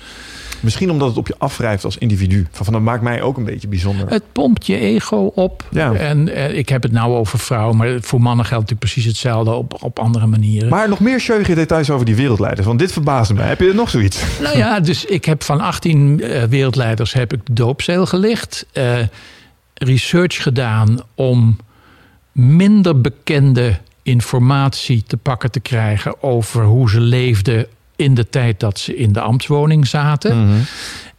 [0.61, 2.47] Misschien omdat het op je afwrijft als individu.
[2.51, 4.09] Van, van dat maakt mij ook een beetje bijzonder.
[4.09, 5.65] Het pompt je ego op.
[5.71, 5.93] Ja.
[5.93, 9.51] En eh, ik heb het nou over vrouwen, maar voor mannen geldt natuurlijk precies hetzelfde
[9.51, 10.69] op, op andere manieren.
[10.69, 13.47] Maar nog meer scheuige details over die wereldleiders, want dit verbaasde mij.
[13.47, 14.23] Heb je er nog zoiets?
[14.41, 18.67] Nou ja, dus ik heb van 18 eh, wereldleiders heb ik de doopzeel gelicht.
[18.73, 18.99] eh,
[19.75, 21.57] research gedaan om
[22.33, 27.67] minder bekende informatie te pakken te krijgen over hoe ze leefden
[27.97, 30.67] in de tijd dat ze in de ambtswoning zaten.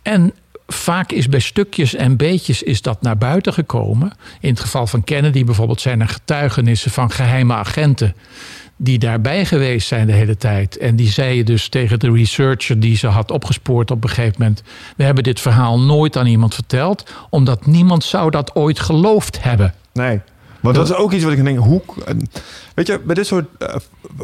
[0.02, 0.34] En
[0.68, 4.12] vaak is bij stukjes en beetjes is dat naar buiten gekomen.
[4.40, 8.16] In het geval van Kennedy bijvoorbeeld zijn er getuigenissen van geheime agenten
[8.78, 10.78] die daarbij geweest zijn de hele tijd.
[10.78, 14.64] En die zeiden dus tegen de researcher die ze had opgespoord op een gegeven moment...
[14.98, 17.12] we hebben dit verhaal nooit aan iemand verteld...
[17.30, 19.74] omdat niemand zou dat ooit geloofd hebben.
[19.94, 20.22] Nee.
[20.66, 21.82] Maar dat is ook iets wat ik denk, hoe...
[22.06, 22.14] eh,
[22.76, 23.76] Weet je, bij dit soort eh,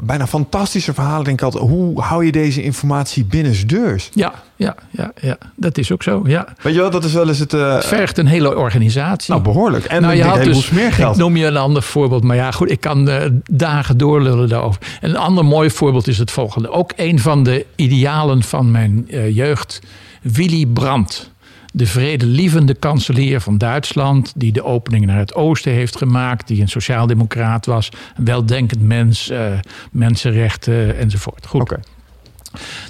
[0.04, 1.64] bijna fantastische verhalen denk ik altijd...
[1.64, 4.10] hoe hou je deze informatie binnensdeurs?
[4.14, 5.38] Ja, ja, ja, ja.
[5.56, 6.48] dat is ook zo, ja.
[6.62, 7.54] Weet je wel, dat is wel eens het...
[7.54, 9.32] eh, Het vergt een hele organisatie.
[9.32, 9.86] nou, behoorlijk.
[9.86, 11.16] En nou, je had dus, smeergeld.
[11.16, 14.82] ik noem je een ander voorbeeld, maar ja, goed, ik kan eh, dagen doorlullen daarover.
[15.02, 16.70] En een ander mooi voorbeeld is het volgende.
[16.70, 19.80] Ook een van de idealen van mijn eh, jeugd,
[20.22, 21.32] Willy Brandt.
[21.72, 26.70] De vredelievende kanselier van Duitsland, die de opening naar het oosten heeft gemaakt, die een
[26.70, 29.60] sociaaldemocraat was, een weldenkend mens, eh,
[29.92, 31.46] mensenrechten enzovoort.
[31.46, 31.62] Goed.
[31.62, 31.80] Oké.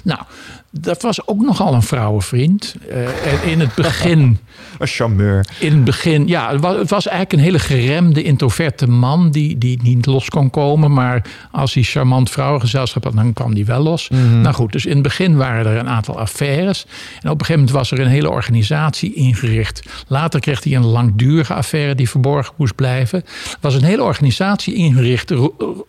[0.04, 0.20] Nou,
[0.74, 2.74] dat was ook nogal een vrouwenvriend.
[2.88, 4.18] Eh, en in het begin
[4.78, 5.46] Een charmeur.
[5.58, 9.58] in het begin, ja, het was, het was eigenlijk een hele geremde, introverte man die,
[9.58, 10.92] die niet los kon komen.
[10.92, 14.08] Maar als hij charmant vrouwengezelschap had, dan kwam die wel los.
[14.42, 16.86] Nou goed, dus in het begin waren er een aantal affaires.
[17.20, 19.82] En op een gegeven moment was er een hele organisatie ingericht.
[20.06, 23.18] Later kreeg hij een langdurige affaire die verborgen moest blijven.
[23.50, 25.32] Er was een hele organisatie ingericht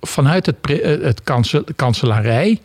[0.01, 2.60] vanuit het, eh, het kansel, kanselarij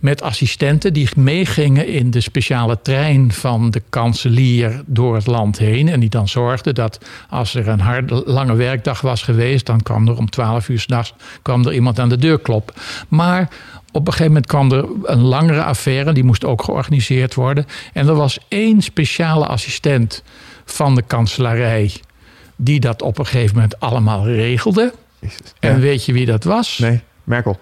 [0.00, 5.88] met assistenten die meegingen in de speciale trein van de kanselier door het land heen.
[5.88, 6.98] En die dan zorgden dat
[7.28, 11.14] als er een harde, lange werkdag was geweest, dan kwam er om 12 uur s'nachts
[11.42, 12.74] kwam er iemand aan de deur kloppen.
[13.08, 13.48] Maar
[13.92, 17.66] op een gegeven moment kwam er een langere affaire, die moest ook georganiseerd worden.
[17.92, 20.22] En er was één speciale assistent
[20.64, 21.92] van de kanselarij
[22.56, 24.92] die dat op een gegeven moment allemaal regelde.
[25.18, 25.38] Jezus.
[25.58, 26.78] En weet je wie dat was?
[26.78, 27.58] Nee, Merkel.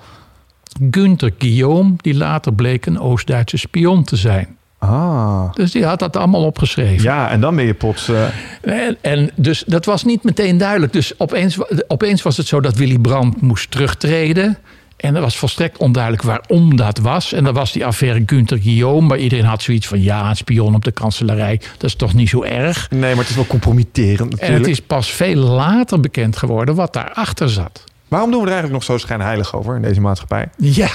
[0.90, 4.57] Günther Guillaume, die later bleek een Oost-Duitse spion te zijn.
[4.78, 5.53] Ah.
[5.55, 7.03] Dus die had dat allemaal opgeschreven.
[7.03, 8.09] Ja, en dan ben je plots...
[8.09, 8.23] eh,
[8.61, 10.93] En, en dus dat was niet meteen duidelijk.
[10.93, 11.59] Dus opeens,
[11.89, 14.59] opeens was het zo dat Willy Brandt moest terugtreden.
[14.97, 17.32] En er was volstrekt onduidelijk waarom dat was.
[17.32, 19.07] En dan was die affaire Günther Guillaume.
[19.07, 20.03] Maar iedereen had zoiets van...
[20.03, 22.90] ja, een spion op de kanselarij, dat is toch niet zo erg.
[22.90, 24.59] nee, maar het is wel compromitterend En natuurlijk.
[24.59, 27.85] het is pas veel later bekend geworden wat daarachter zat.
[28.09, 30.49] Waarom doen we er eigenlijk nog zo schijnheilig over in deze maatschappij?
[30.57, 30.89] Ja,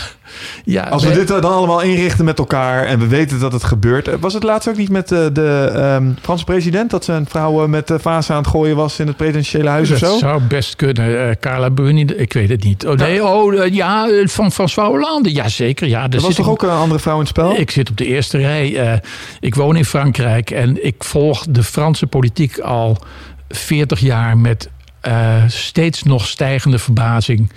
[0.63, 0.81] ja.
[0.83, 4.07] Als we dit dan allemaal inrichten met elkaar en we weten dat het gebeurt.
[4.07, 7.63] Eh, Was het laatst ook niet met de, de ehm, Franse president dat zijn vrouw
[7.63, 10.17] eh, met de vaas aan het gooien was in het presidentiële huis dat of zo?
[10.17, 11.29] zou best kunnen.
[11.29, 12.87] Eh, Carla Bruni, ik weet het niet.
[12.87, 15.31] Oh nee, oh eh, ja, eh, van François Hollande.
[15.31, 16.09] Jazeker, ja.
[16.09, 17.55] Er was toch ook een andere vrouw in het spel?
[17.55, 18.91] Ik zit op de eerste rij.
[18.91, 18.99] Eh,
[19.39, 22.97] ik woon in Frankrijk en ik volg de Franse politiek al
[23.49, 24.69] 40 jaar met
[25.03, 27.51] eh, steeds nog stijgende verbazing.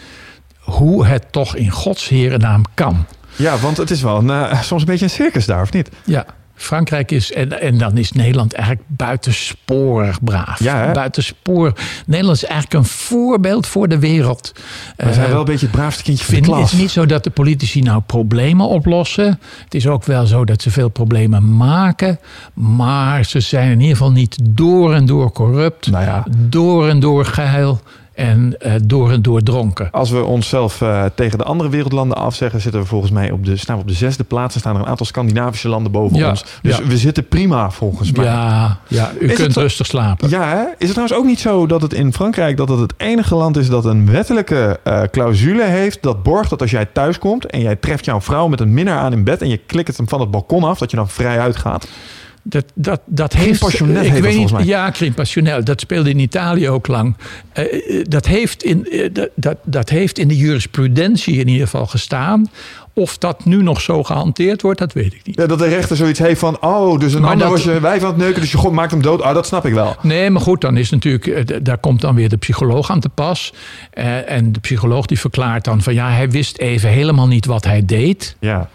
[0.59, 3.07] Hoe het toch in Gods naam kan.
[3.37, 5.91] Ja, want het is wel een, eh, soms een beetje een circus daar, of niet?
[6.05, 6.27] Ja,
[6.57, 10.63] Frankrijk is, en, en dan is Nederland eigenlijk buitensporig braaf.
[10.63, 10.93] Ja, hè?
[10.93, 11.75] Buitensporig.
[12.07, 14.53] Nederland is eigenlijk een voorbeeld voor de wereld.
[14.97, 16.73] We zijn Eh, wel een beetje het braafste kindje van de vind, het klas.
[16.73, 19.41] is niet zo dat de politici nou problemen oplossen.
[19.65, 22.19] Het is ook wel zo dat ze veel problemen maken.
[22.55, 25.91] Maar ze zijn in ieder geval niet door en door corrupt.
[25.91, 26.25] Nou ja.
[26.39, 27.81] Door en door geil.
[28.17, 29.89] En eh, door en door dronken.
[29.91, 33.57] Als we onszelf eh, tegen de andere wereldlanden afzeggen, zitten we volgens mij op de,
[33.57, 34.55] staan we op de zesde plaats.
[34.55, 36.45] Er staan er een aantal Scandinavische landen boven Ja, ons.
[36.63, 36.85] Dus ja.
[36.85, 38.25] we zitten prima volgens mij.
[38.25, 40.29] Ja, ja, u Is kunt het- rustig slapen.
[40.29, 40.63] Ja, hè?
[40.63, 43.57] is het trouwens ook niet zo dat het in Frankrijk dat het het enige land
[43.57, 47.61] is dat een wettelijke eh, clausule heeft dat borgt dat als jij thuis komt en
[47.61, 50.21] jij treft jouw vrouw met een minnaar aan in bed en je klikt hem van
[50.21, 51.89] het balkon af, dat je dan vrij uitgaat?
[52.49, 53.61] Dat, dat, dat heeft.
[53.61, 54.53] passionnel ik weet niet.
[54.53, 54.65] mij.
[54.65, 55.65] Ja, crime passionnel.
[55.65, 57.17] Dat speelde in Italië ook lang.
[57.53, 61.87] Eh, eh, dat, heeft in, eh, dat, dat, heeft in de jurisprudentie in ieder geval
[61.87, 62.51] gestaan.
[62.93, 65.37] Of dat nu nog zo gehanteerd wordt, dat weet ik niet.
[65.37, 67.81] Ja, dat de rechter zoiets heeft van, oh, dus een Maar ander dat- was je
[67.81, 69.23] wijf aan het neuken, dus je god maakt hem dood.
[69.23, 69.97] Ah, dat snap ik wel.
[70.03, 73.09] Nee, maar goed, dan is natuurlijk, eh, daar komt dan weer de psycholoog aan te
[73.09, 73.53] pas.
[73.91, 77.65] Eh, en de psycholoog die verklaart dan van ja, hij wist even helemaal niet wat
[77.65, 78.37] hij deed.
[78.41, 78.69] Ja,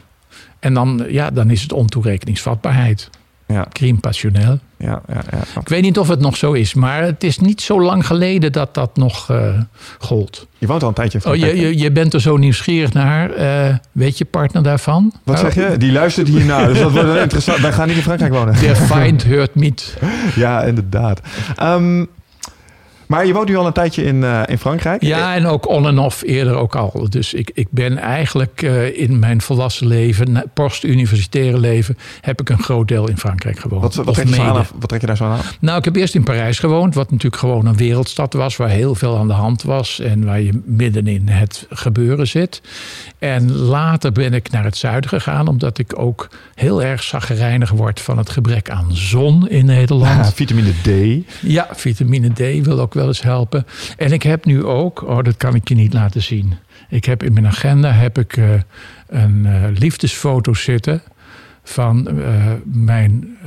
[0.60, 3.10] En dan, ja, dan is het ontoerekeningsvatbaarheid.
[3.52, 4.60] Ja, Crime passionnel.
[4.78, 5.22] ja, ja.
[5.32, 5.62] ja.
[5.62, 8.52] Ik weet niet of het nog zo is, maar het is niet zo lang geleden
[8.52, 9.60] dat dat nog eh,
[10.00, 10.48] gold.
[10.58, 13.32] Je woont al een tijdje Oh, je, je, je bent er zo nieuwsgierig naar.
[13.32, 15.14] Eh, weet je partner daarvan?
[15.24, 15.78] Wat zeg je?
[15.78, 17.60] Die luistert hiernaar, dus dat wordt interessant.
[17.60, 18.60] Wij gaan niet in Frankrijk wonen.
[18.60, 19.98] Der Feind hört mit.
[20.36, 21.22] Ja, inderdaad.
[21.56, 22.06] Ehm,
[23.12, 25.04] maar je woont nu al een tijdje in, eh, in Frankrijk.
[25.04, 27.10] Ja, en ook on en off eerder ook al.
[27.10, 32.64] Dus ik, ik ben eigenlijk eh, in mijn volwassen leven, post-universitaire leven, heb ik een
[32.64, 33.82] groot deel in Frankrijk gewoond.
[33.82, 34.58] Wat, wat, trek je zo mede.
[34.58, 35.40] aan, wat trek je daar zo aan?
[35.60, 38.96] Nou, ik heb eerst in Parijs gewoond, wat natuurlijk gewoon een wereldstad was, waar heel
[38.96, 42.62] veel aan de hand was en waar je midden in het gebeuren zit.
[43.20, 48.00] En later ben ik naar het zuiden gegaan, omdat ik ook heel erg zaggerijnig word
[48.00, 50.26] van het gebrek aan zon in Nederland.
[50.26, 50.90] Ah, vitamine D.
[51.42, 53.66] Ja, vitamine D wil ook wel eens helpen.
[53.98, 56.54] En ik heb nu ook, oh, dat kan ik je niet laten zien.
[56.90, 58.50] Ik heb in mijn agenda heb ik, eh,
[59.08, 61.02] een eh, liefdesfoto zitten
[61.64, 62.34] van eh,
[62.64, 63.38] mijn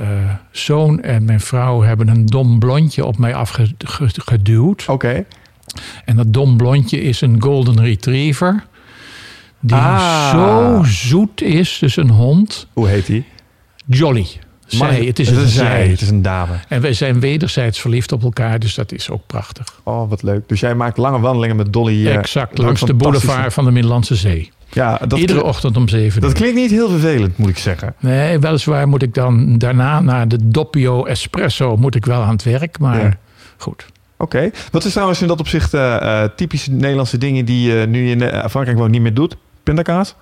[0.51, 4.85] zoon en mijn vrouw hebben een dom blondje op mij afgeduwd.
[4.87, 5.25] Oké.
[6.05, 8.65] En dat dom blondje is een golden retriever.
[9.59, 10.31] Die Ah.
[10.31, 12.67] zo zoet is, dus een hond.
[12.73, 13.25] Hoe heet die?
[13.85, 14.27] Jolly.
[14.65, 15.65] Zij, het is het een is zij.
[15.65, 15.87] zij.
[15.87, 16.53] Het is een dame.
[16.67, 19.65] En wij zijn wederzijds verliefd op elkaar, dus dat is ook prachtig.
[19.83, 20.47] Oh, wat leuk.
[20.49, 22.07] Dus jij maakt lange wandelingen met Dolly.
[22.07, 24.51] eh, exact, langs de boulevard van de Middellandse Zee.
[24.71, 26.35] Ja, dat, Iedere ochtend om zeven dat uur.
[26.35, 27.93] klinkt niet heel vervelend, moet ik zeggen.
[27.99, 32.43] Nee, weliswaar moet ik dan daarna naar de Doppio Espresso moet ik wel aan het
[32.43, 33.13] werk, maar Ja.
[33.57, 33.85] goed.
[34.17, 34.49] Oké.
[34.71, 38.19] Wat is trouwens in dat opzicht eh, typische Nederlandse dingen die je nu in
[38.49, 39.35] Frankrijk woont niet meer doet?
[39.63, 40.15] Pindakaas?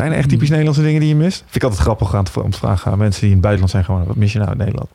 [0.00, 0.56] Zijn er echt typisch Hmm.
[0.56, 1.38] Nederlandse dingen die je mist?
[1.38, 3.84] Vind ik altijd grappig aan om te vragen aan mensen die in het buitenland zijn
[3.84, 4.04] gewoon.
[4.04, 4.88] Wat mis je nou uit Nederland?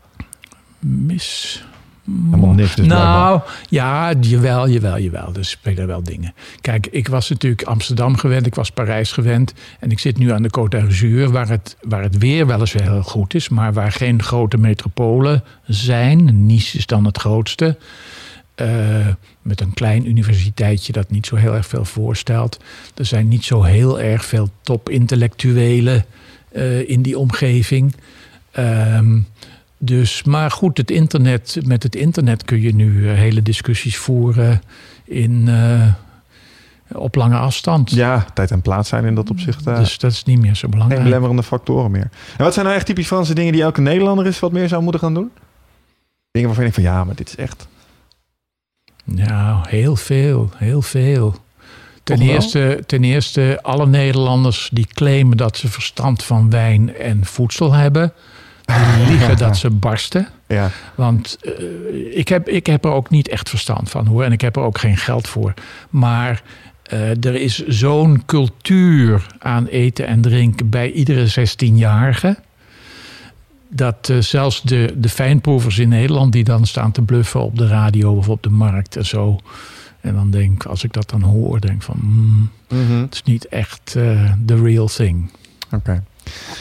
[0.80, 1.64] Mis.
[2.06, 5.32] Helemaal niks dus nou, ja, jawel, jawel, jawel.
[5.36, 6.34] Er spelen wel dingen.
[6.62, 9.54] Kijk, ik was natuurlijk Amsterdam gewend, ik was Parijs gewend.
[9.80, 12.74] En ik zit nu aan de Côte d'Azur, waar het, waar het weer wel eens
[12.74, 16.46] heel goed is, maar waar geen grote metropolen zijn.
[16.46, 17.78] Nice is dan het grootste.
[18.56, 19.08] Eh,
[19.42, 22.60] met een klein universiteitje dat niet zo heel erg veel voorstelt.
[22.96, 26.06] Er zijn niet zo heel erg veel topintellectuelen
[26.52, 27.96] eh in die omgeving.
[28.52, 29.20] Ehm,
[29.78, 34.62] dus, maar goed, het internet, met het internet kun je nu eh, hele discussies voeren
[35.04, 35.50] in,
[36.92, 37.92] op lange afstand.
[37.92, 39.68] Ja, tijd en plaats zijn in dat opzicht.
[39.68, 41.04] eh, Dus dat is niet meer zo geen belangrijk.
[41.04, 42.10] belemmerende factoren meer.
[42.38, 44.82] En wat zijn nou echt typisch Franse dingen die elke Nederlander is wat meer zou
[44.84, 45.32] moeten gaan doen?
[46.32, 47.68] Dingen waarvan je denkt van ja, maar dit is echt...
[49.06, 51.36] Nou, heel veel, heel veel.
[52.04, 57.74] Ten eerste, ten eerste, alle Nederlanders die claimen dat ze verstand van wijn en voedsel
[57.74, 58.14] hebben,
[58.66, 60.28] die liegen dat ze barsten.
[60.48, 64.24] Ja, Want eh, ik, heb, ik heb er ook niet echt verstand van hoor.
[64.24, 65.54] En ik heb er ook geen geld voor.
[65.90, 66.42] Maar
[66.84, 72.38] eh, er is zo'n cultuur aan eten en drinken bij iedere 16-jarige.
[73.70, 76.32] Dat eh, zelfs de, de fijnproevers in Nederland...
[76.32, 79.40] die dan staan te bluffen op de radio of op de markt en zo...
[80.02, 81.96] En dan denk ik, als ik dat dan hoor, denk van...
[82.00, 83.02] hmm, Mhm.
[83.02, 85.32] het is niet echt eh the real thing.
[85.72, 86.04] Oké,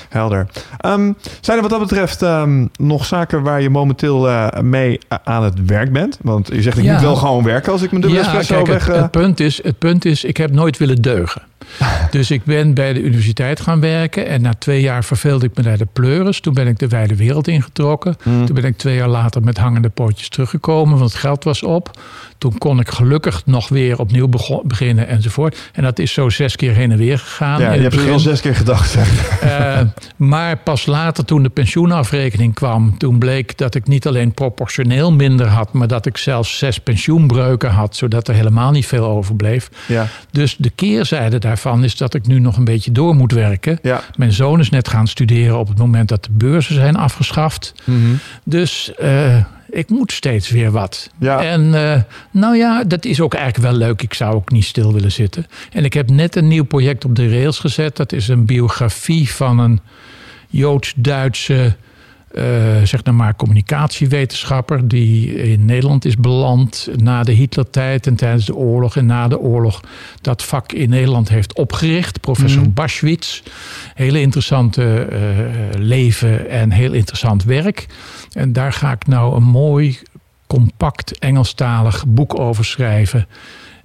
[0.09, 0.47] helder.
[0.79, 5.43] Ehm, zijn er wat dat betreft ehm, nog zaken waar je momenteel eh, mee aan
[5.45, 6.19] het werk bent?
[6.23, 6.93] Want je zegt, ik Ja.
[6.93, 8.87] moet wel gewoon werken als ik mijn dubbele espresso kijk, weg...
[8.87, 11.43] het, eh, het, punt is, het punt is, ik heb nooit willen deugen.
[12.11, 14.27] Dus ik ben bij de universiteit gaan werken.
[14.27, 16.41] En na twee jaar verveelde ik me naar de pleuris.
[16.41, 18.17] Toen ben ik de wijde wereld ingetrokken.
[18.23, 18.47] Hmm.
[18.47, 20.99] Toen ben ik twee jaar later met hangende pootjes teruggekomen.
[20.99, 21.91] Want het geld was op.
[22.39, 24.29] Toen kon ik gelukkig nog weer opnieuw
[24.65, 25.71] beginnen enzovoort.
[25.73, 27.61] En dat is zo zes keer heen en weer gegaan.
[27.61, 28.97] ja, je hebt er al zes keer gedacht.
[29.41, 29.81] eh,
[30.17, 35.47] maar pas later, toen de pensioenafrekening kwam, toen bleek dat ik niet alleen proportioneel minder
[35.47, 39.71] had, maar dat ik zelfs zes pensioenbreuken had, zodat er helemaal niet veel overbleef.
[39.87, 43.79] ja, Dus de keerzijde daarvan is dat ik nu nog een beetje door moet werken.
[43.83, 44.03] ja.
[44.17, 47.75] Mijn zoon is net gaan studeren op het moment dat de beurzen zijn afgeschaft.
[47.85, 48.15] Mhm.
[48.45, 51.11] Dus eh, ik moet steeds weer wat.
[51.19, 51.43] Ja.
[51.43, 52.01] En eh,
[52.31, 54.03] nou ja, dat is ook eigenlijk wel leuk.
[54.03, 55.47] Ik zou ook niet stil willen zitten.
[55.73, 57.97] En ik heb net een nieuw project op de rails gezet.
[57.97, 59.81] Dat is een biografie van een
[60.49, 61.77] Joods-Duitse
[62.85, 68.55] zeg nou maar communicatiewetenschapper die in Nederland is beland na de Hitlertijd en tijdens de
[68.55, 69.81] oorlog en na de oorlog
[70.21, 72.21] dat vak in Nederland heeft opgericht.
[72.21, 72.73] Professor Mhm.
[72.73, 73.43] Baschwitz.
[73.95, 75.21] Hele interessante eh,
[75.79, 77.87] leven en heel interessant werk.
[78.33, 79.99] En daar ga ik nou een mooi,
[80.47, 83.27] compact Engelstalig boek over schrijven.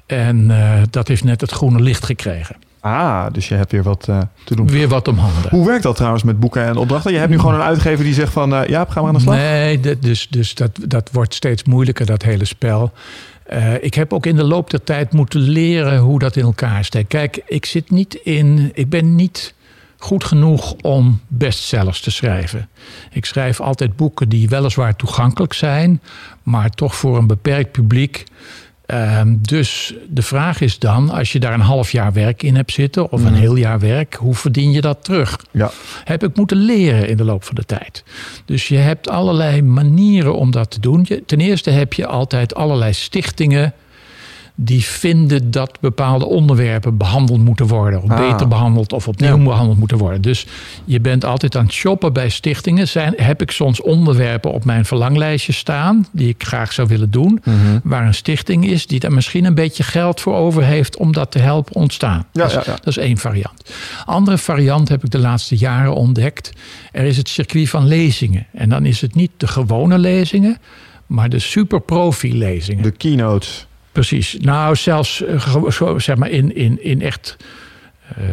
[0.06, 2.56] En eh, dat heeft net het groene licht gekregen.
[2.80, 4.68] Ah, dus je hebt weer wat eh, te doen.
[4.68, 5.50] Weer wat om handen.
[5.50, 7.12] Hoe werkt dat trouwens met boeken en opdrachten?
[7.12, 8.56] Je hebt nu gewoon een uitgever die zegt van...
[8.56, 9.36] eh ja, ga maar aan de slag.
[9.36, 12.92] Nee, dat- dus, dus dat, dat wordt steeds moeilijker, dat hele spel.
[13.46, 16.86] Eh, ik heb ook in de loop der tijd moeten leren hoe dat in elkaar
[16.86, 17.08] steekt.
[17.08, 18.72] Kijk, ik zit niet in.
[18.74, 19.54] Ik ben niet
[19.98, 22.70] goed genoeg om bestsellers te schrijven.
[23.12, 26.02] Ik schrijf altijd boeken die weliswaar toegankelijk zijn,
[26.44, 28.24] maar toch voor een beperkt publiek.
[28.90, 32.72] Ehm, dus de vraag is dan, als je daar een half jaar werk in hebt
[32.72, 35.40] zitten of een heel jaar werk, hoe verdien je dat terug?
[35.52, 35.72] Ja.
[36.04, 38.04] heb ik moeten leren in de loop van de tijd.
[38.46, 41.08] Dus je hebt allerlei manieren om dat te doen.
[41.26, 43.74] Ten eerste heb je altijd allerlei stichtingen
[44.62, 48.02] die vinden dat bepaalde onderwerpen behandeld moeten worden.
[48.02, 48.30] Of Ah.
[48.32, 49.44] beter behandeld of opnieuw Ja.
[49.44, 50.22] behandeld moeten worden.
[50.22, 50.46] Dus
[50.86, 52.88] je bent altijd aan het shoppen bij stichtingen.
[52.88, 56.08] Zijn, heb ik soms onderwerpen op mijn verlanglijstje staan...
[56.12, 57.42] die ik graag zou willen doen.
[57.44, 57.56] Mhm.
[57.84, 60.98] Waar een stichting is die daar misschien een beetje geld voor over heeft...
[60.98, 62.26] om dat te helpen ontstaan.
[62.32, 63.74] Ja, dat, is, ja, dat is één variant.
[64.06, 66.52] Andere variant heb ik de laatste jaren ontdekt.
[66.92, 68.48] Er is het circuit van lezingen.
[68.54, 70.58] En dan is het niet de gewone lezingen...
[71.06, 72.84] maar de superprofi lezingen.
[72.84, 73.68] De keynotes.
[74.00, 74.38] Precies.
[74.42, 77.38] Nou, zelfs eh, zeg maar in, in, in echt
[78.16, 78.24] eh,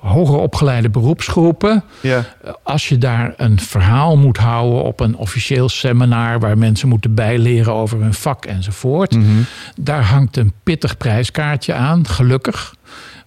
[0.00, 1.84] hoger opgeleide beroepsgroepen.
[2.00, 2.24] Ja.
[2.62, 7.72] Als je daar een verhaal moet houden op een officieel seminar waar mensen moeten bijleren
[7.72, 9.14] over hun vak enzovoort.
[9.14, 9.26] Mhm.
[9.80, 12.74] Daar hangt een pittig prijskaartje aan, gelukkig.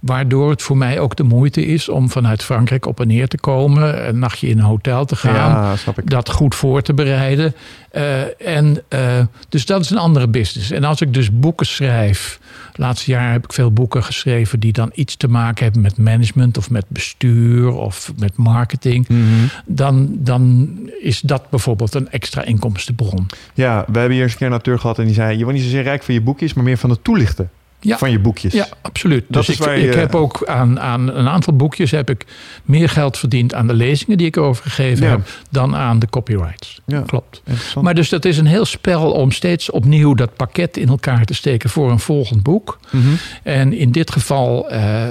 [0.02, 3.38] Waardoor het voor mij ook de moeite is om vanuit Frankrijk op en neer te
[3.38, 4.08] komen.
[4.08, 5.76] Een nachtje in een hotel te gaan Ja,
[6.06, 7.54] dat goed voor te bereiden.
[7.92, 9.20] Eh, en, eh,
[9.50, 10.72] dus dat is een andere business.
[10.72, 12.40] En als ik dus boeken schrijf.
[12.74, 16.58] Laatste jaar heb ik veel boeken geschreven die dan iets te maken hebben met management
[16.58, 19.08] of met bestuur of met marketing.
[19.08, 19.22] Mhm.
[19.66, 20.70] Dan, dan
[21.02, 23.28] is dat bijvoorbeeld een extra inkomstenbron.
[23.54, 25.38] Ja, we hebben hier eens een keer een auteur gehad en die zei...
[25.38, 27.50] je wordt niet zozeer rijk van je boekjes, maar meer van het toelichten
[27.84, 27.98] Ja.
[27.98, 28.54] van je boekjes.
[28.54, 29.26] Ja, absoluut.
[29.28, 32.26] Dat dus is ik, je- ik heb ook aan, aan een aantal boekjes heb ik
[32.64, 35.12] meer geld verdiend aan de lezingen die ik erover gegeven Ja.
[35.12, 36.80] heb dan aan de copyrights.
[36.86, 37.02] Ja.
[37.02, 37.42] Klopt.
[37.82, 41.34] Maar dus dat is een heel spel om steeds opnieuw dat pakket in elkaar te
[41.34, 42.80] steken voor een volgend boek.
[42.92, 43.06] Mhm.
[43.44, 45.04] En in dit geval eh,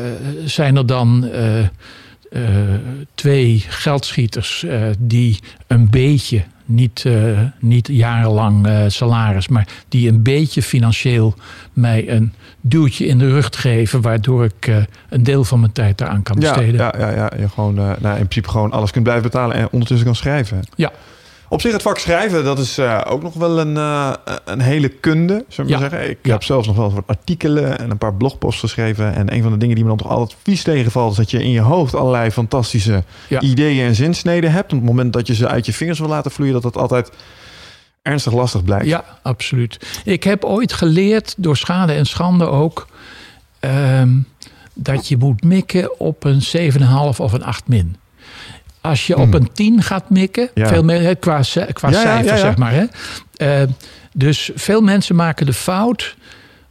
[0.44, 1.66] zijn er dan eh, eh,
[3.14, 4.64] twee geldschieters
[4.98, 11.34] die een beetje, niet, eh, niet jarenlang eh, salaris, maar die een beetje financieel
[11.72, 14.76] mij een duwtje in de rug geven, waardoor ik eh,
[15.08, 16.80] een deel van mijn tijd daaraan kan Ja, besteden.
[16.80, 20.06] ja, ja, ja, je gewoon nou, in principe gewoon alles kunt blijven betalen en ondertussen
[20.06, 20.60] kan schrijven.
[20.74, 20.92] Ja.
[21.52, 24.12] Op zich het vak schrijven, dat is eh, ook nog wel een, eh,
[24.44, 25.78] een hele kunde, we Ja.
[25.78, 26.10] maar zeggen.
[26.10, 26.32] Ik Ja.
[26.32, 29.14] heb zelfs nog wel wat artikelen en een paar blogposts geschreven.
[29.14, 31.10] En een van de dingen die me dan toch altijd vies tegenvalt...
[31.10, 33.40] is dat je in je hoofd allerlei fantastische Ja.
[33.40, 34.72] ideeën en zinsneden hebt.
[34.72, 36.52] Op het moment dat je ze uit je vingers wil laten vloeien...
[36.54, 37.10] dat dat altijd
[38.02, 38.86] ernstig lastig blijkt.
[38.86, 40.00] Ja, absoluut.
[40.04, 42.86] Ik heb ooit geleerd, door schade en schande ook,
[43.60, 44.10] ehm,
[44.74, 47.96] dat je moet mikken op een 7,5 of een 8 min.
[48.80, 50.62] Als je op een 10 gaat mikken, Hmm.
[50.62, 50.68] Ja.
[50.68, 51.42] veel meer, qua,
[51.72, 52.72] qua cijfer zeg maar.
[52.72, 52.84] Hè.
[53.36, 53.68] Eh,
[54.12, 56.16] dus veel mensen maken de fout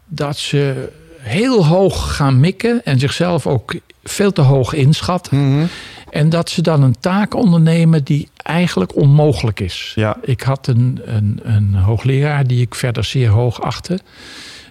[0.07, 5.55] dat ze heel hoog gaan mikken en zichzelf ook veel te hoog inschatten.
[5.55, 5.65] Mhm.
[6.09, 9.91] En dat ze dan een taak ondernemen die eigenlijk onmogelijk is.
[9.95, 10.17] Ja.
[10.21, 13.99] Ik had een, een, een hoogleraar die ik verder zeer hoog achtte.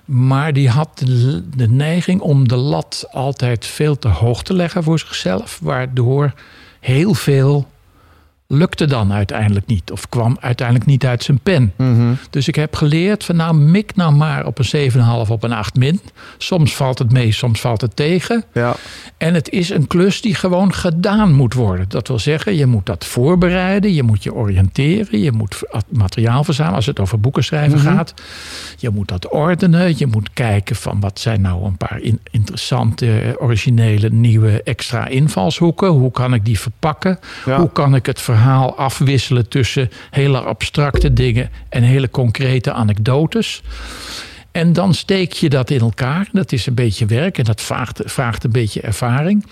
[0.04, 4.82] Maar die had de, de neiging om de lat altijd veel te hoog te leggen
[4.82, 5.58] voor zichzelf.
[5.62, 6.32] Waardoor
[6.80, 7.66] heel veel
[8.54, 9.90] lukte dan uiteindelijk niet.
[9.90, 11.72] Of kwam uiteindelijk niet uit zijn pen.
[12.30, 15.76] Dus ik heb geleerd van nou mik nou maar op een 7,5 op een 8
[15.76, 16.00] min.
[16.38, 18.44] Soms valt het mee, soms valt het tegen.
[18.52, 18.74] Ja.
[19.16, 21.88] En het is een klus die gewoon gedaan moet worden.
[21.88, 26.76] Dat wil zeggen, je moet dat voorbereiden, je moet je oriënteren, je moet materiaal verzamelen
[26.76, 28.14] als het over boeken schrijven gaat.
[28.76, 33.36] Je moet dat ordenen, je moet kijken van wat zijn nou een paar in- interessante,
[33.38, 35.88] originele, nieuwe extra invalshoeken.
[35.88, 37.18] Hoe kan ik die verpakken?
[37.46, 37.58] Ja.
[37.58, 38.36] Hoe kan ik het verhaal
[38.76, 43.62] afwisselen tussen hele abstracte dingen en hele concrete anekdotes?
[44.52, 46.28] En dan steek je dat in elkaar.
[46.32, 49.46] Dat is een beetje werk en dat vraagt, vraagt een beetje ervaring.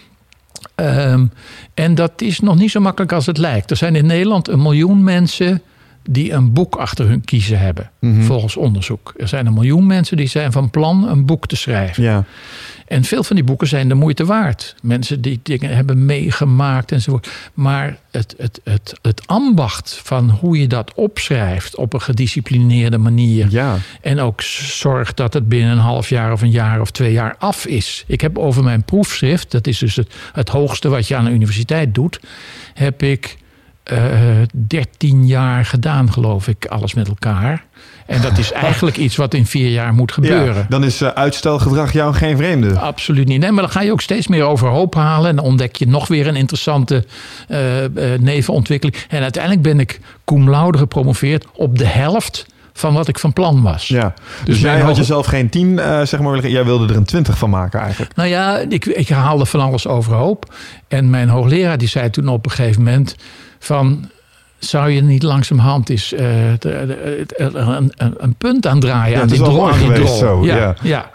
[0.75, 1.27] Ehm,
[1.75, 3.71] en dat is nog niet zo makkelijk als het lijkt.
[3.71, 5.63] Er zijn in Nederland een miljoen mensen
[6.11, 7.91] die een boek achter hun kiezen hebben,
[8.21, 9.15] volgens onderzoek.
[9.17, 12.03] Er zijn een miljoen mensen die zijn van plan een boek te schrijven.
[12.03, 12.25] Ja.
[12.87, 14.75] En veel van die boeken zijn de moeite waard.
[14.83, 17.31] Mensen die dingen hebben meegemaakt enzovoort.
[17.55, 23.47] Maar het, het, het, het ambacht van hoe je dat opschrijft op een gedisciplineerde manier.
[23.51, 23.77] Ja.
[24.01, 27.37] En ook zorgt dat het binnen een half jaar of een jaar of twee jaar
[27.39, 28.05] af is.
[28.07, 31.31] Ik heb over mijn proefschrift, dat is dus het, het hoogste wat je aan de
[31.31, 32.21] universiteit doet,
[32.75, 33.37] heb ik
[33.83, 37.65] eh 13 jaar gedaan, geloof ik, alles met elkaar.
[38.07, 40.55] En dat is eigenlijk iets wat in vier jaar moet gebeuren.
[40.55, 40.67] ja.
[40.69, 42.79] Dan is eh, uitstelgedrag jou geen vreemde.
[42.79, 43.41] Absoluut niet.
[43.41, 45.31] Nee, maar dan ga je ook steeds meer overhoop halen.
[45.31, 47.05] En dan ontdek je nog weer een interessante
[47.49, 48.97] eh, eh, nevenontwikkeling.
[49.09, 53.63] En uiteindelijk ben ik cum laude gepromoveerd op de helft van wat ik van plan
[53.63, 53.89] was.
[53.89, 54.15] Ja.
[54.45, 57.39] Dus, Dus jij had jezelf geen 10, eh, zeg maar, jij wilde er een 20
[57.39, 58.15] van maken eigenlijk.
[58.15, 60.55] Nou ja, ik, ik haalde van alles overhoop.
[60.89, 63.17] En mijn hoogleraar die zei toen op een gegeven moment
[63.59, 64.11] van...
[64.59, 69.39] zou je niet langzamerhand eens de- de- de- een, punt aandraaien Ja, aan het is
[69.39, 70.75] die al lang aan geweest zo, ja, ja.
[70.83, 71.11] ja.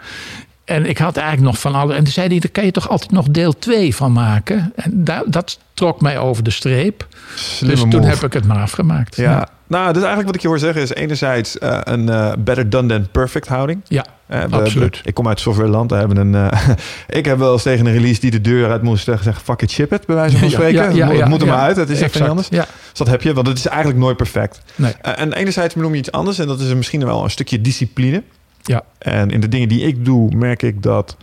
[0.72, 1.94] En ik had eigenlijk nog van alle...
[1.94, 4.72] En toen zei hij, daar kan je toch altijd nog deel 2 van maken?
[4.76, 7.06] En daar, dat trok mij over de streep.
[7.34, 8.12] Slimme dus toen move.
[8.12, 9.16] heb ik het maar afgemaakt.
[9.16, 9.48] Ja.
[9.66, 12.88] Nou, dus eigenlijk wat ik je hoor zeggen is enerzijds eh, een eh, better done
[12.88, 13.80] than perfect houding.
[13.88, 15.00] Ja, Eh, we Absoluut.
[15.04, 15.90] ik kom uit softwareland.
[15.90, 16.50] We hebben een,
[17.18, 19.70] ik heb wel eens tegen een release die de deur uit moest zeggen, fuck it,
[19.70, 20.94] ship it, bij wijze van spreken.
[20.94, 22.48] ja, ja, het moet, er maar uit, het is echt anders.
[22.50, 24.60] Ja, Dus dat heb je, want het is eigenlijk nooit perfect.
[24.74, 24.92] nee.
[25.02, 28.22] En enerzijds benoem je iets anders en dat is misschien wel een stukje discipline.
[28.62, 28.82] Ja.
[28.98, 31.16] En in de dingen die ik doe, merk ik dat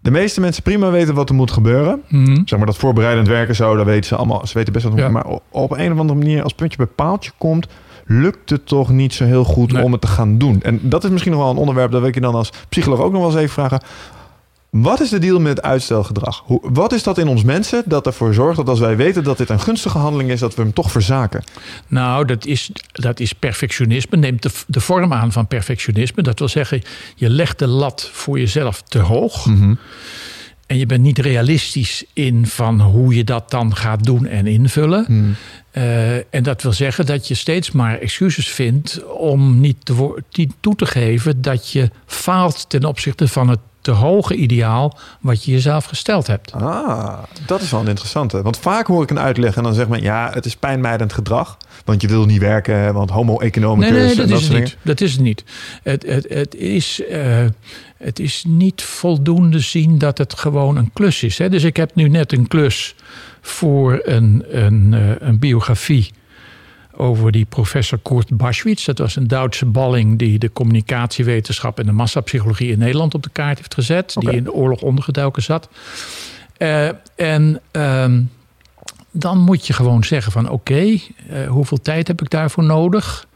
[0.00, 2.02] de meeste mensen prima weten wat er moet gebeuren.
[2.08, 2.40] Mhm.
[2.44, 4.46] Zeg maar dat voorbereidend werken zo, dat weten ze allemaal.
[4.46, 5.08] Ze weten best wat Ja.
[5.08, 7.66] Maar op een of andere manier, als puntje bij paaltje komt,
[8.06, 9.82] lukt het toch niet zo heel goed Nee.
[9.82, 10.62] om het te gaan doen.
[10.62, 13.00] En dat is misschien nog wel een onderwerp dat wil ik je dan als psycholoog
[13.00, 13.80] ook nog wel eens even vragen.
[14.70, 16.42] Wat is de deal met uitstelgedrag?
[16.44, 19.38] Hoe, wat is dat in ons mensen dat ervoor zorgt dat als wij weten dat
[19.38, 21.44] dit een gunstige handeling is, dat we hem toch verzaken?
[21.88, 24.16] Nou, dat is, dat is perfectionisme.
[24.16, 26.22] Neemt de, de vorm aan van perfectionisme.
[26.22, 26.82] Dat wil zeggen,
[27.14, 29.46] je legt de lat voor jezelf te hoog.
[30.70, 35.36] En je bent niet realistisch in van hoe je dat dan gaat doen en invullen.
[35.70, 40.16] Eh, en dat wil zeggen dat je steeds maar excuses vindt om niet, te wo-
[40.32, 45.44] niet toe te geven dat je faalt ten opzichte van het te hoge ideaal wat
[45.44, 46.52] je jezelf gesteld hebt.
[46.52, 48.42] Ah, dat is wel een interessante.
[48.42, 50.02] Want vaak hoor ik een uitleg en dan zegt men...
[50.02, 51.56] ja, het is pijnmijdend gedrag.
[51.84, 54.76] Want je wil niet werken, want homo economicus Nee, nee, dat, dat is het niet.
[54.82, 55.44] Dat is het niet.
[55.82, 57.44] Het, het, het, is, eh,
[58.02, 61.38] het is niet voldoende zien dat het gewoon een klus is.
[61.38, 61.48] Hè?
[61.48, 62.94] Dus ik heb nu net een klus
[63.40, 66.10] voor een, een, eh, een biografie
[66.92, 68.84] over die professor Kurt Baschwitz.
[68.84, 73.30] Dat was een Duitse balling die de communicatiewetenschap en de massapsychologie in Nederland op de
[73.32, 74.14] kaart heeft gezet.
[74.18, 75.68] Die in de oorlog ondergedoken zat.
[76.56, 78.22] Eh, en ehm,
[79.10, 80.98] dan moet je gewoon zeggen van oké, eh,
[81.48, 83.26] hoeveel tijd heb ik daarvoor nodig?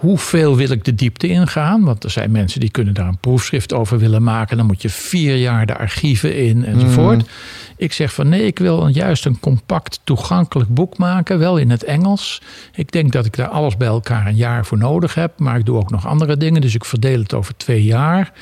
[0.00, 1.84] Hoeveel wil ik de diepte ingaan?
[1.84, 4.56] Want er zijn mensen die kunnen daar een proefschrift over willen maken.
[4.56, 7.28] Dan moet je vier jaar de archieven in enzovoort.
[7.76, 11.38] Ik zeg van nee, ik wil een- juist een compact toegankelijk boek maken.
[11.38, 12.42] Wel in het Engels.
[12.74, 15.38] Ik denk dat ik daar alles bij elkaar een jaar voor nodig heb.
[15.38, 16.60] Maar ik doe ook nog andere dingen.
[16.60, 18.32] Dus ik verdeel het over twee jaar.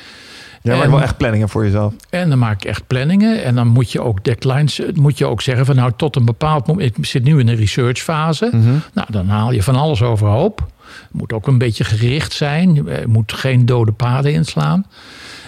[0.61, 1.93] Ja, maar En- wel echt planningen voor jezelf.
[2.09, 3.43] En dan maak ik echt planningen.
[3.43, 6.25] En dan moet je ook deadlines, eh, moet je ook zeggen van nou tot een
[6.25, 6.97] bepaald moment.
[6.97, 8.49] Ik zit nu in een researchfase.
[8.93, 10.67] Nou, dan haal je van alles overhoop.
[11.11, 12.73] Moet ook een beetje gericht zijn.
[12.73, 14.85] Je moet geen dode paden inslaan.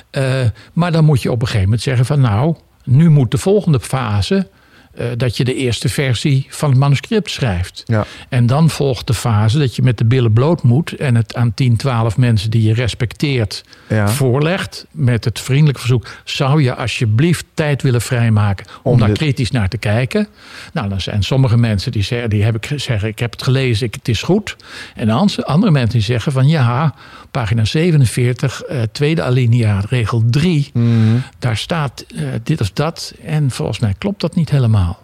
[0.10, 0.42] Eh,
[0.74, 3.80] maar dan moet je op een gegeven moment zeggen van nou, nu moet de volgende
[3.80, 4.48] fase
[4.94, 7.84] eh, dat je de eerste versie van het manuscript schrijft.
[7.86, 8.06] Ja.
[8.30, 11.54] En dan volgt de fase dat je met de billen bloot moet en het aan
[11.54, 14.08] 10, 12 mensen die je respecteert Ja.
[14.08, 14.86] voorlegt.
[14.92, 19.52] Met het vriendelijke verzoek: zou je alsjeblieft tijd willen vrijmaken om, Om daar dit- kritisch
[19.52, 20.28] naar te kijken?
[20.74, 23.88] Nou, dan zijn sommige mensen die zeggen: die heb ik, zeggen, ik heb het gelezen,
[23.88, 24.56] ik, het is goed.
[24.96, 26.96] En dan andere mensen die zeggen: van ja,
[27.32, 31.18] pagina 47, eh, tweede alinea, regel 3 Mhm.
[31.40, 33.14] daar staat eh, dit of dat.
[33.24, 35.00] En volgens mij klopt dat niet helemaal.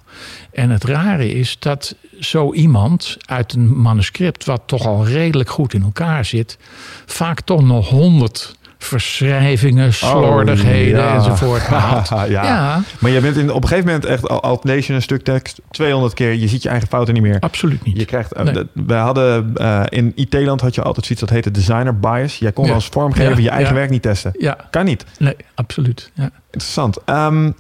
[0.52, 5.74] En het rare is dat zo iemand uit een manuscript, wat toch al redelijk goed
[5.74, 6.58] in elkaar zit,
[7.06, 11.16] vaak toch nog honderd verschrijvingen, slordigheden Oh, ja.
[11.16, 11.62] enzovoort
[12.10, 12.26] ja.
[12.44, 15.02] ja, Maar je bent in, op een gegeven moment echt, al, al lees je een
[15.02, 17.40] stuk tekst 200 keer, je ziet je eigen fouten niet meer.
[17.40, 17.98] absoluut niet.
[17.98, 18.64] Je krijgt, eh, Nee.
[18.74, 22.38] we hadden eh, in IT-land had je altijd zoiets dat heette designer bias.
[22.40, 22.74] Jij kon Ja.
[22.74, 24.32] als vormgever je eigen werk niet testen.
[24.40, 25.06] Ja, Kan niet.
[25.20, 26.12] nee, absoluut.
[26.14, 26.30] Ja.
[26.52, 26.98] Interessant.
[27.06, 27.52] Ehm,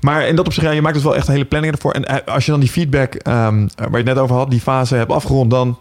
[0.00, 1.92] maar in dat opzicht, ja, je maakt dus wel echt een hele planning ervoor.
[1.92, 4.60] En eh, als je dan die feedback, ehm, waar je het net over had, die
[4.60, 5.78] fase hebt afgerond, dan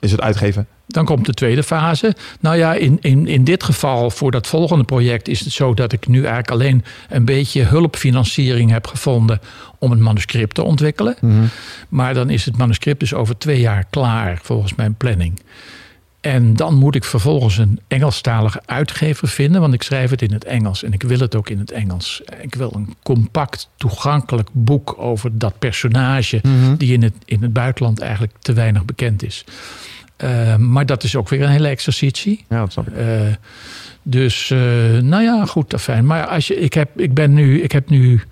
[0.00, 0.66] is het uitgeven.
[0.86, 2.14] Dan komt de tweede fase.
[2.40, 5.92] Nou ja, in, in, in dit geval voor dat volgende project is het zo dat
[5.92, 9.40] ik nu eigenlijk alleen een beetje hulpfinanciering heb gevonden
[9.78, 11.16] om het manuscript te ontwikkelen.
[11.88, 15.40] Maar dan is het manuscript dus over twee jaar klaar volgens mijn planning.
[16.20, 20.44] En dan moet ik vervolgens een Engelstalige uitgever vinden, want ik schrijf het in het
[20.44, 22.22] Engels en ik wil het ook in het Engels.
[22.40, 26.40] Ik wil een compact, toegankelijk boek over dat personage
[26.76, 29.44] die in het, in het buitenland eigenlijk te weinig bekend is.
[30.24, 32.44] Uh, maar dat is ook weer een hele exercitie.
[32.48, 32.96] Ja, dat snap ik.
[32.96, 33.20] Uh,
[34.02, 34.58] dus, uh,
[34.98, 36.06] nou ja, goed, fijn.
[36.06, 38.22] Maar als je, ik, heb, ik ben nu, ik heb nu,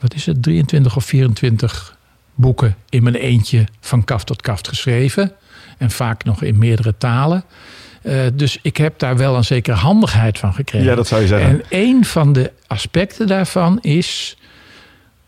[0.00, 1.96] wat is het, 23 of 24
[2.34, 5.32] boeken in mijn eentje van kaft tot kaft geschreven.
[5.78, 7.44] En vaak nog in meerdere talen.
[8.02, 10.88] Uh, dus ik heb daar wel een zekere handigheid van gekregen.
[10.88, 11.50] Ja, dat zou je zeggen.
[11.50, 14.36] En een van de aspecten daarvan is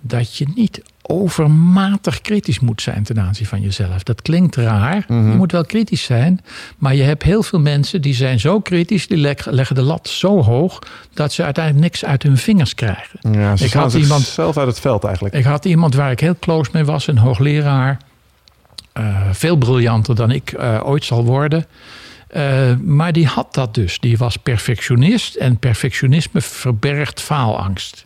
[0.00, 4.02] dat je niet overmatig kritisch moet zijn ten aanzien van jezelf.
[4.02, 5.04] Dat klinkt raar.
[5.08, 5.30] Mm -hmm.
[5.30, 6.40] Je moet wel kritisch zijn.
[6.78, 10.42] Maar je hebt heel veel mensen die zijn zo kritisch, die leggen de lat zo
[10.42, 10.78] hoog
[11.14, 13.32] dat ze uiteindelijk niks uit hun vingers krijgen.
[13.32, 15.34] Ja, ze ik had iemand zelf uit het veld eigenlijk.
[15.34, 17.98] Ik had iemand waar ik heel close mee was, een hoogleraar.
[18.98, 21.66] Uh, veel briljanter dan ik uh, ooit zal worden.
[22.36, 23.98] Uh, maar die had dat dus.
[23.98, 28.04] Die was perfectionist en perfectionisme verbergt faalangst.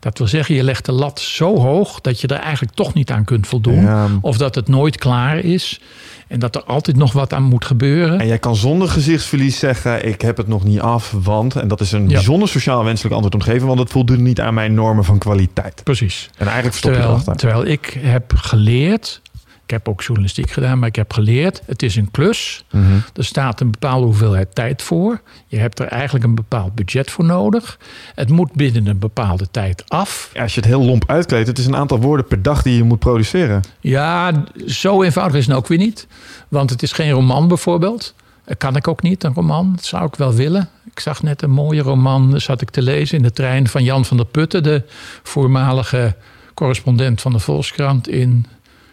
[0.00, 3.10] Dat wil zeggen, je legt de lat zo hoog dat je er eigenlijk toch niet
[3.10, 3.82] aan kunt voldoen.
[3.82, 4.08] Ja.
[4.20, 5.80] Of dat het nooit klaar is.
[6.28, 8.20] En dat er altijd nog wat aan moet gebeuren.
[8.20, 11.56] En jij kan zonder gezichtsverlies zeggen: Ik heb het nog niet af, want.
[11.56, 12.14] En dat is een ja.
[12.14, 15.18] bijzonder sociaal wenselijk antwoord om te geven, want het voldoet niet aan mijn normen van
[15.18, 15.80] kwaliteit.
[15.84, 16.30] Precies.
[16.36, 17.36] En eigenlijk stop je terwijl, erachter.
[17.36, 19.20] Terwijl ik heb geleerd.
[19.68, 22.64] Ik heb ook journalistiek gedaan, maar ik heb geleerd: het is een klus.
[22.70, 22.82] Mhm.
[22.82, 23.02] Mm -hmm.
[23.14, 25.20] Er staat een bepaalde hoeveelheid tijd voor.
[25.46, 27.78] Je hebt er eigenlijk een bepaald budget voor nodig.
[28.14, 30.30] Het moet binnen een bepaalde tijd af.
[30.34, 32.76] Ja, als je het heel lomp uitkleedt, het is een aantal woorden per dag die
[32.76, 33.62] je moet produceren.
[33.80, 36.06] Ja, zo eenvoudig is het ook weer niet.
[36.48, 38.14] Want het is geen roman bijvoorbeeld.
[38.44, 39.72] Dat kan ik ook niet, een roman.
[39.74, 40.68] Dat zou ik wel willen.
[40.90, 44.04] Ik zag net een mooie roman, zat ik te lezen in de trein van Jan
[44.04, 44.82] van der Putten, de
[45.22, 46.14] voormalige
[46.54, 48.46] correspondent van de Volkskrant in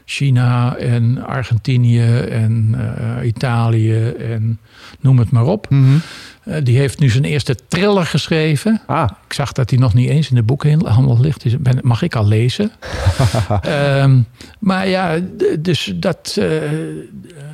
[0.06, 2.76] China en Argentinië en
[3.20, 4.60] uh, Italië en
[5.00, 5.70] noem het maar op.
[5.70, 6.02] Mm -hmm.
[6.44, 8.82] uh, die heeft nu zijn eerste thriller geschreven.
[8.86, 9.10] Ah.
[9.28, 11.44] Ik zag dat hij nog niet eens in de boekhandel ligt.
[11.44, 12.72] Dus ben, mag ik al lezen?
[13.66, 14.26] um,
[14.60, 15.20] maar ja,
[15.60, 16.36] dus dat...
[16.40, 16.48] Uh,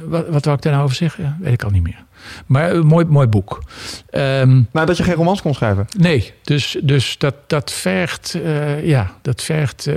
[0.05, 1.37] wat, wat wou ik daar nou over zeggen?
[1.39, 2.03] Weet ik al niet meer.
[2.45, 3.63] Maar een mooi, mooi boek.
[4.11, 5.85] Um, nou, dat je geen romans kon schrijven?
[5.97, 8.37] Nee, dus, dus dat, dat vergt...
[8.83, 9.89] ja, dat vergt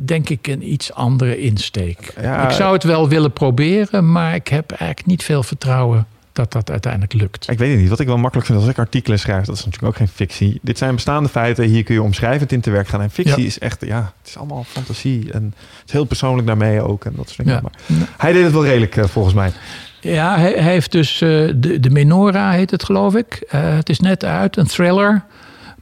[0.00, 2.14] denk ik een iets andere insteek.
[2.20, 6.52] Ja, ik zou het wel willen proberen, maar ik heb eigenlijk niet veel vertrouwen dat
[6.52, 7.50] dat uiteindelijk lukt.
[7.50, 7.88] Ik weet het niet.
[7.88, 10.58] Wat ik wel makkelijk vind als ik artikelen schrijf, dat is natuurlijk ook geen fictie.
[10.62, 11.64] Dit zijn bestaande feiten.
[11.64, 13.00] Hier kun je omschrijvend in te werk gaan.
[13.00, 13.46] En fictie ja.
[13.46, 15.32] is echt, ja, het is allemaal fantasie.
[15.32, 17.04] En het is heel persoonlijk daarmee ook.
[17.04, 17.54] En dat soort dingen.
[17.54, 17.60] Ja.
[17.62, 19.52] Maar hij deed het wel redelijk, uh, volgens mij.
[20.00, 23.46] Ja, hij, hij heeft dus uh, de, de Menora heet het, geloof ik.
[23.54, 25.24] Uh, het is net uit, een thriller,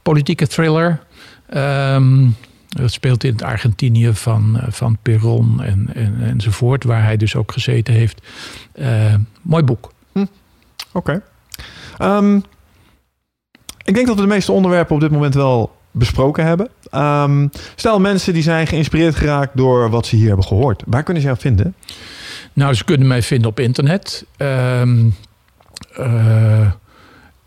[0.01, 0.99] politieke thriller.
[1.55, 2.35] Um,
[2.81, 7.51] dat speelt in het Argentinië van, van Perón en, en, enzovoort, waar hij dus ook
[7.51, 8.21] gezeten heeft.
[8.75, 9.91] Uh, mooi boek.
[10.11, 10.25] Hm.
[10.91, 11.21] Oké.
[11.97, 12.17] Okay.
[12.17, 12.43] Um,
[13.83, 16.69] ik denk dat we de meeste onderwerpen op dit moment wel besproken hebben.
[16.91, 20.83] Um, stel mensen die zijn geïnspireerd geraakt door wat ze hier hebben gehoord.
[20.85, 21.75] Waar kunnen ze jou vinden?
[22.53, 24.25] Nou, ze kunnen mij vinden op internet.
[24.37, 25.15] Um,
[25.99, 26.71] uh,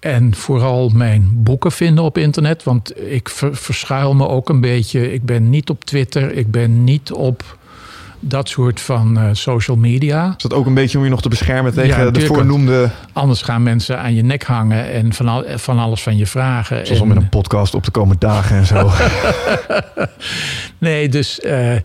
[0.00, 2.62] en vooral mijn boeken vinden op internet.
[2.62, 5.12] Want ik ver, verschuil me ook een beetje.
[5.12, 6.32] Ik ben niet op Twitter.
[6.32, 7.56] Ik ben niet op
[8.20, 10.34] dat soort van uh, social media.
[10.36, 12.90] Is dat ook een beetje om je nog te beschermen tegen Ja, de voornoemde...
[13.12, 16.86] Anders gaan mensen aan je nek hangen en van, al, van alles van je vragen.
[16.86, 18.90] Zoals om met een podcast op te komen dagen en zo.
[20.78, 21.40] Nee, dus.
[21.40, 21.76] eh,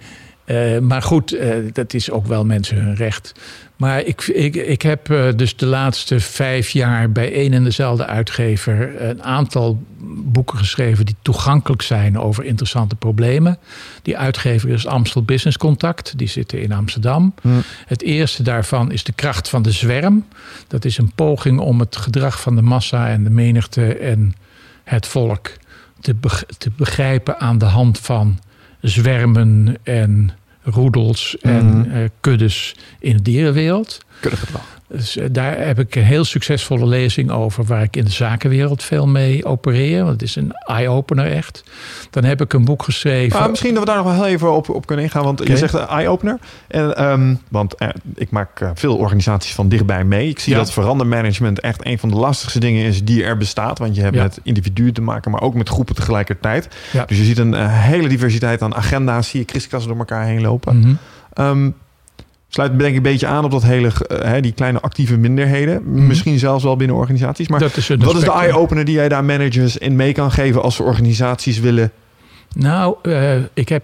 [0.46, 3.34] eh, maar goed, eh, dat is ook wel mensen hun recht.
[3.76, 8.06] Maar ik, ik, ik heb eh, dus de laatste vijf jaar bij één en dezelfde
[8.06, 9.84] uitgever een aantal
[10.26, 13.58] boeken geschreven die toegankelijk zijn over interessante problemen.
[14.02, 17.34] Die uitgever is Amstel Business Contact, die zitten in Amsterdam.
[17.42, 17.50] Hm.
[17.86, 20.26] Het eerste daarvan is De kracht van de zwerm.
[20.68, 24.36] Dat is een poging om het gedrag van de massa en de menigte en
[24.84, 25.52] het volk
[26.02, 26.16] te,
[26.58, 28.40] te begrijpen aan de hand van
[28.84, 30.32] zwermen en
[30.64, 31.92] roedels en Mhm.
[31.92, 34.00] eh, kuddes in de dierenwereld.
[34.88, 38.84] Dus eh, daar heb ik een heel succesvolle lezing over, waar ik in de zakenwereld
[38.84, 40.00] veel mee opereer.
[40.00, 41.64] Want het is een eye-opener echt.
[42.10, 43.40] Dan heb ik een boek geschreven.
[43.40, 45.24] Maar misschien dat we daar nog wel heel even op, op kunnen ingaan.
[45.24, 46.38] Want je zegt een eye-opener.
[46.68, 50.30] En, ehm, want eh, ik maak eh, veel organisaties van dichtbij mee.
[50.30, 50.60] Ik zie Ja.
[50.60, 53.80] dat verandermanagement echt een van de lastigste dingen is die er bestaat.
[53.80, 54.22] Want je hebt Ja.
[54.24, 56.68] met individuen te maken, maar ook met groepen tegelijkertijd.
[56.92, 57.06] Ja.
[57.06, 59.30] Dus je ziet een eh, hele diversiteit aan agenda's.
[59.30, 60.78] Zie je kriskassen door elkaar heen lopen.
[60.80, 60.94] Mhm.
[61.34, 61.70] Ehm,
[62.54, 66.06] sluit denk ik een beetje aan op dat hele, eh, hè, die kleine actieve minderheden.
[66.08, 67.48] Misschien zelfs wel binnen organisaties.
[67.48, 70.32] Maar dat is een wat is de eye-opener die jij daar managers in mee kan
[70.32, 71.92] geven als ze organisaties willen?
[72.56, 73.84] Nou, eh, ik heb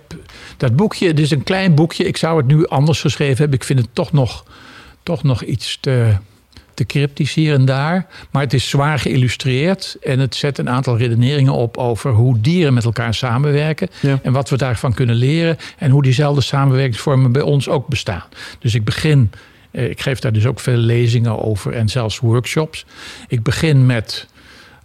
[0.58, 2.04] dat boekje, het is een klein boekje.
[2.04, 3.56] Ik zou het nu anders geschreven hebben.
[3.56, 4.44] Ik vind het toch nog,
[5.04, 6.16] toch nog iets te,
[6.80, 8.06] te cryptisch hier en daar.
[8.31, 9.97] Maar het is zwaar geïllustreerd.
[10.01, 13.89] En het zet een aantal redeneringen op over hoe dieren met elkaar samenwerken.
[14.01, 14.19] Ja.
[14.23, 15.57] En wat we daarvan kunnen leren.
[15.77, 18.23] En hoe diezelfde samenwerkingsvormen bij ons ook bestaan.
[18.60, 19.31] Dus ik begin,
[19.72, 22.85] eh, ik geef daar dus ook veel lezingen over en zelfs workshops.
[23.27, 24.27] Ik begin met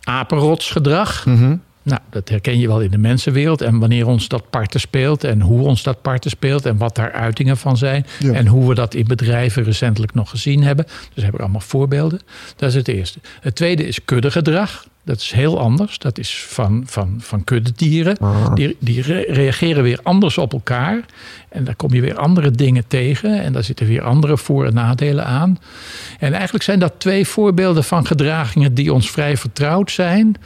[0.05, 1.27] apenrotsgedrag.
[1.27, 1.57] Mhm.
[1.85, 3.61] Nou, dat herken je wel in de mensenwereld.
[3.61, 7.13] En wanneer ons dat parten speelt en hoe ons dat parten speelt en wat daar
[7.13, 8.07] uitingen van zijn.
[8.19, 8.33] Ja.
[8.33, 10.87] En hoe we dat in bedrijven recentelijk nog gezien hebben.
[11.15, 12.21] Dus heb ik allemaal voorbeelden.
[12.57, 13.19] Dat is het eerste.
[13.41, 14.87] Het tweede is kuddegedrag.
[15.05, 15.99] Dat is heel anders.
[15.99, 18.17] Dat is van, van, van kuddedieren.
[18.55, 21.01] Die, die re- reageren weer anders op elkaar.
[21.49, 23.43] En daar kom je weer andere dingen tegen.
[23.43, 25.59] En daar zitten weer andere voor- en nadelen aan.
[26.19, 30.37] En eigenlijk zijn dat twee voorbeelden van gedragingen die ons vrij vertrouwd zijn.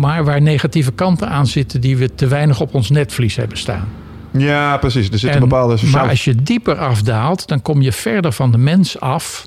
[0.00, 3.88] Maar waar negatieve kanten aan zitten die we te weinig op ons netvlies hebben staan.
[4.30, 5.10] Ja, precies.
[5.10, 6.00] Er zit een En- bepaalde sociale...
[6.00, 9.46] Maar als je dieper afdaalt, dan kom je verder van de mens af.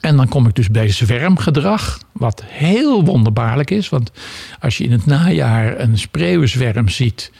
[0.00, 3.88] En dan kom ik dus bij zwermgedrag, wat heel wonderbaarlijk is.
[3.88, 4.10] Want
[4.60, 7.32] als je in het najaar een spreeuwenzwerm ziet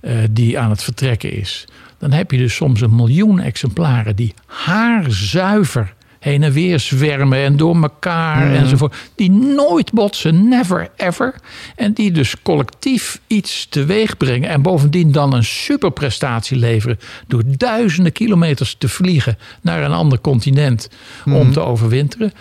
[0.00, 1.64] eh, die aan het vertrekken is...
[1.98, 7.56] dan heb je dus soms een miljoen exemplaren die haarzuiver heen en weer zwermen en
[7.56, 8.94] door elkaar enzovoort.
[9.14, 11.34] Die nooit botsen, never ever.
[11.76, 14.48] En die dus collectief iets teweeg brengen.
[14.50, 16.98] En bovendien dan een superprestatie leveren.
[17.26, 20.88] Door duizenden kilometers te vliegen naar een ander continent
[21.24, 22.32] om te overwinteren.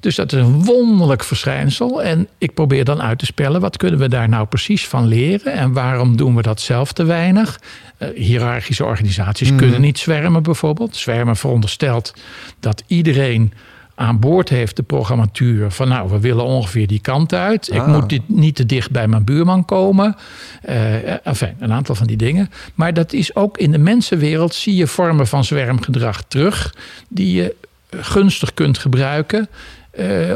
[0.00, 2.02] Dus dat is een wonderlijk verschijnsel.
[2.02, 5.52] En ik probeer dan uit te spellen, wat kunnen we daar nou precies van leren?
[5.52, 7.58] En waarom doen we dat zelf te weinig?
[7.98, 10.96] Eh, hiërarchische organisaties kunnen niet zwermen bijvoorbeeld.
[10.96, 12.14] Zwermen veronderstelt
[12.60, 13.52] dat iedereen
[13.94, 17.68] aan boord heeft de programmatuur van nou, we willen ongeveer die kant uit.
[17.72, 17.86] Ik Ah.
[17.86, 20.16] moet dit niet te dicht bij mijn buurman komen.
[20.62, 22.50] Eh, enfin, een aantal van die dingen.
[22.74, 26.74] Maar dat is ook in de mensenwereld zie je vormen van zwermgedrag terug
[27.08, 27.54] die je
[27.90, 29.48] gunstig kunt gebruiken.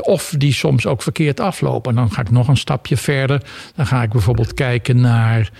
[0.00, 1.90] of die soms ook verkeerd aflopen.
[1.90, 3.42] En dan ga ik nog een stapje verder.
[3.76, 5.50] Dan ga ik bijvoorbeeld kijken naar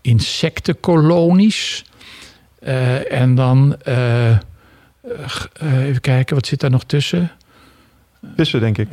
[0.00, 1.84] insectenkolonies.
[2.60, 4.38] Eh, en dan, eh, eh,
[5.82, 7.30] even kijken, wat zit daar nog tussen?
[8.36, 8.88] Vissen, denk ik.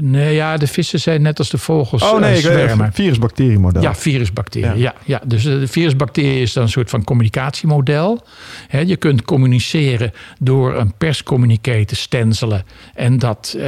[0.00, 2.92] Nee, ja, de vissen zijn net als de vogels Oh nee, zwermen.
[2.92, 3.82] Virus-bacteriemodel.
[3.82, 4.68] Ja, virusbacteriën.
[4.68, 4.74] Ja.
[4.76, 4.94] Ja.
[5.04, 8.26] Ja, Dus de virusbacterie is dan een soort van communicatiemodel.
[8.68, 12.64] Hè, je kunt communiceren door een perscommuniqué te stencelen
[12.94, 13.58] en dat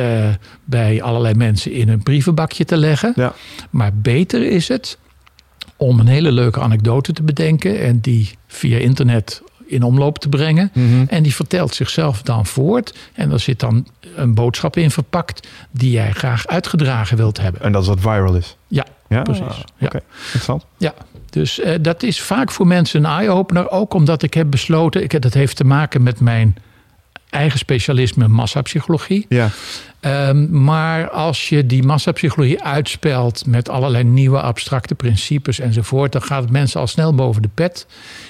[0.64, 3.12] bij allerlei mensen in een brievenbakje te leggen.
[3.16, 3.34] Ja.
[3.70, 4.98] Maar beter is het
[5.80, 10.70] om een hele leuke anekdote te bedenken en die via internet in omloop te brengen.
[10.74, 11.04] Mhm.
[11.08, 12.94] En die vertelt zichzelf dan voort.
[13.14, 13.86] En er zit dan
[14.16, 17.60] een boodschap in verpakt die jij graag uitgedragen wilt hebben.
[17.62, 18.56] En dat is wat viral is.
[18.68, 19.42] Ja, Ja, precies.
[19.44, 20.00] Oké, Ja.
[20.24, 20.64] interessant.
[20.76, 20.94] Ja,
[21.30, 23.70] dus eh, dat is vaak voor mensen een eye-opener.
[23.70, 26.56] Ook omdat ik heb besloten, ik, dat heeft te maken met mijn
[27.30, 29.26] eigen specialisme massapsychologie.
[29.28, 29.48] Ja.
[30.00, 36.42] Ehm, maar als je die massapsychologie uitspelt met allerlei nieuwe abstracte principes enzovoort, dan gaat
[36.42, 37.86] het mensen al snel boven de pet.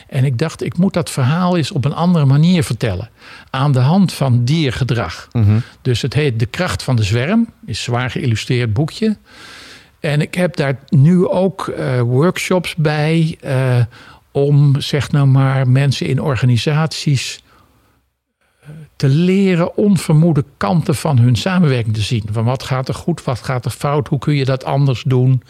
[0.09, 3.11] En ik dacht, ik moet dat verhaal eens op een andere manier vertellen.
[3.51, 5.29] Aan de hand van diergedrag.
[5.33, 5.59] Mhm.
[5.83, 7.41] Dus het heet De Kracht van de Zwerm.
[7.67, 9.17] Is een zwaar geïllustreerd boekje.
[10.01, 13.37] En ik heb daar nu ook eh, workshops bij.
[13.41, 13.81] eh,
[14.33, 17.43] om, zeg nou maar, mensen in organisaties
[18.99, 22.25] te leren onvermoede kanten van hun samenwerking te zien.
[22.33, 25.43] Van wat gaat er goed, wat gaat er fout, hoe kun je dat anders doen.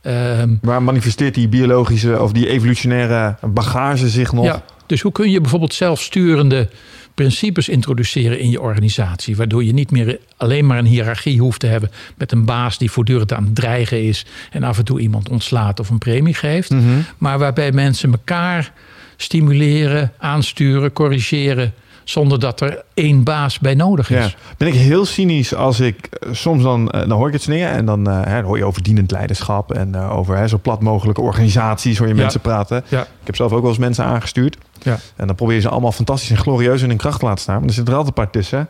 [0.00, 4.44] Ehm, Waar manifesteert die biologische of die evolutionaire bagage zich nog?
[4.44, 6.68] Ja, dus hoe kun je bijvoorbeeld zelfsturende
[7.14, 9.36] principes introduceren in je organisatie.
[9.36, 12.90] Waardoor je niet meer alleen maar een hiërarchie hoeft te hebben met een baas die
[12.90, 16.70] voortdurend aan het dreigen is en af en toe iemand ontslaat of een premie geeft.
[16.70, 16.82] Mhm.
[17.18, 18.72] Maar waarbij mensen elkaar
[19.16, 21.74] stimuleren, aansturen, corrigeren
[22.04, 24.24] zonder dat er één baas bij nodig is.
[24.24, 24.30] Ja.
[24.56, 27.68] Ben ik heel cynisch als ik eh, soms dan, eh, dan hoor ik het neer
[27.68, 31.20] en dan, uh, dan hoor je over dienend leiderschap en over hè, zo plat mogelijke
[31.20, 32.84] organisaties hoor je mensen praten.
[32.88, 33.00] Ja.
[33.00, 34.56] Ik heb zelf ook wel eens mensen aangestuurd.
[34.82, 34.98] Ja.
[35.16, 37.58] En dan probeer je ze allemaal fantastisch en glorieus in hun kracht te laten staan.
[37.58, 38.68] Maar er zit er altijd een paar tussen.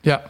[0.00, 0.22] Ja.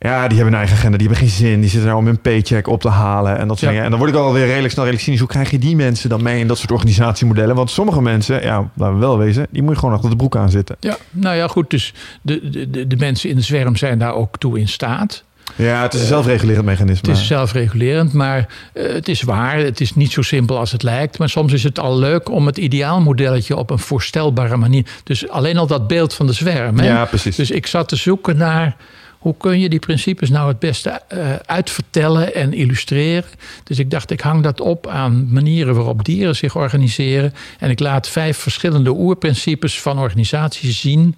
[0.00, 1.60] Ja, die hebben een eigen agenda, die hebben geen zin.
[1.60, 3.84] Die zitten er om hun paycheck op te halen en dat soort dingen.
[3.84, 5.20] En dan word ik alweer redelijk snel redelijk cynisch.
[5.20, 7.54] Hoe krijg je die mensen dan mee in dat soort organisatiemodellen?
[7.54, 10.36] Want sommige mensen, ja, laten we wel wezen, die moet je gewoon achter de broek
[10.36, 10.76] aan zitten.
[10.80, 11.70] Ja, nou ja, goed.
[11.70, 15.24] Dus de, de, de mensen in de zwerm zijn daar ook toe in staat.
[15.56, 17.08] Ja, het is een zelfregulerend mechanisme.
[17.08, 19.58] Het is zelfregulerend, maar uh, het is waar.
[19.58, 21.18] Het is niet zo simpel als het lijkt.
[21.18, 24.86] Maar soms is het al leuk om het ideaalmodelletje op een voorstelbare manier.
[25.04, 26.78] Dus alleen al dat beeld van de zwerm.
[26.78, 26.86] Hè?
[26.86, 27.36] Ja, precies.
[27.36, 28.76] Dus ik zat te zoeken naar
[29.18, 33.30] hoe kun je die principes nou het beste uh, uitvertellen en illustreren?
[33.64, 37.34] Dus ik dacht, ik hang dat op aan manieren waarop dieren zich organiseren.
[37.58, 41.16] En ik laat vijf verschillende oerprincipes van organisaties zien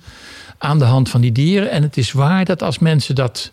[0.59, 1.71] aan de hand van die dieren.
[1.71, 3.51] En het is waar dat als mensen dat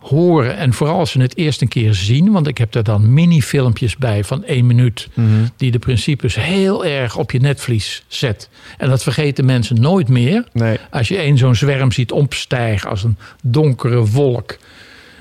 [0.00, 3.12] horen en vooral als ze het eerst een keer zien, want ik heb daar dan
[3.12, 5.28] mini-filmpjes bij van één minuut, mhm.
[5.56, 8.48] die de principes heel erg op je netvlies zet.
[8.78, 10.44] En dat vergeten mensen nooit meer.
[10.52, 10.78] Nee.
[10.90, 14.58] Als je een zo'n zwerm ziet opstijgen als een donkere wolk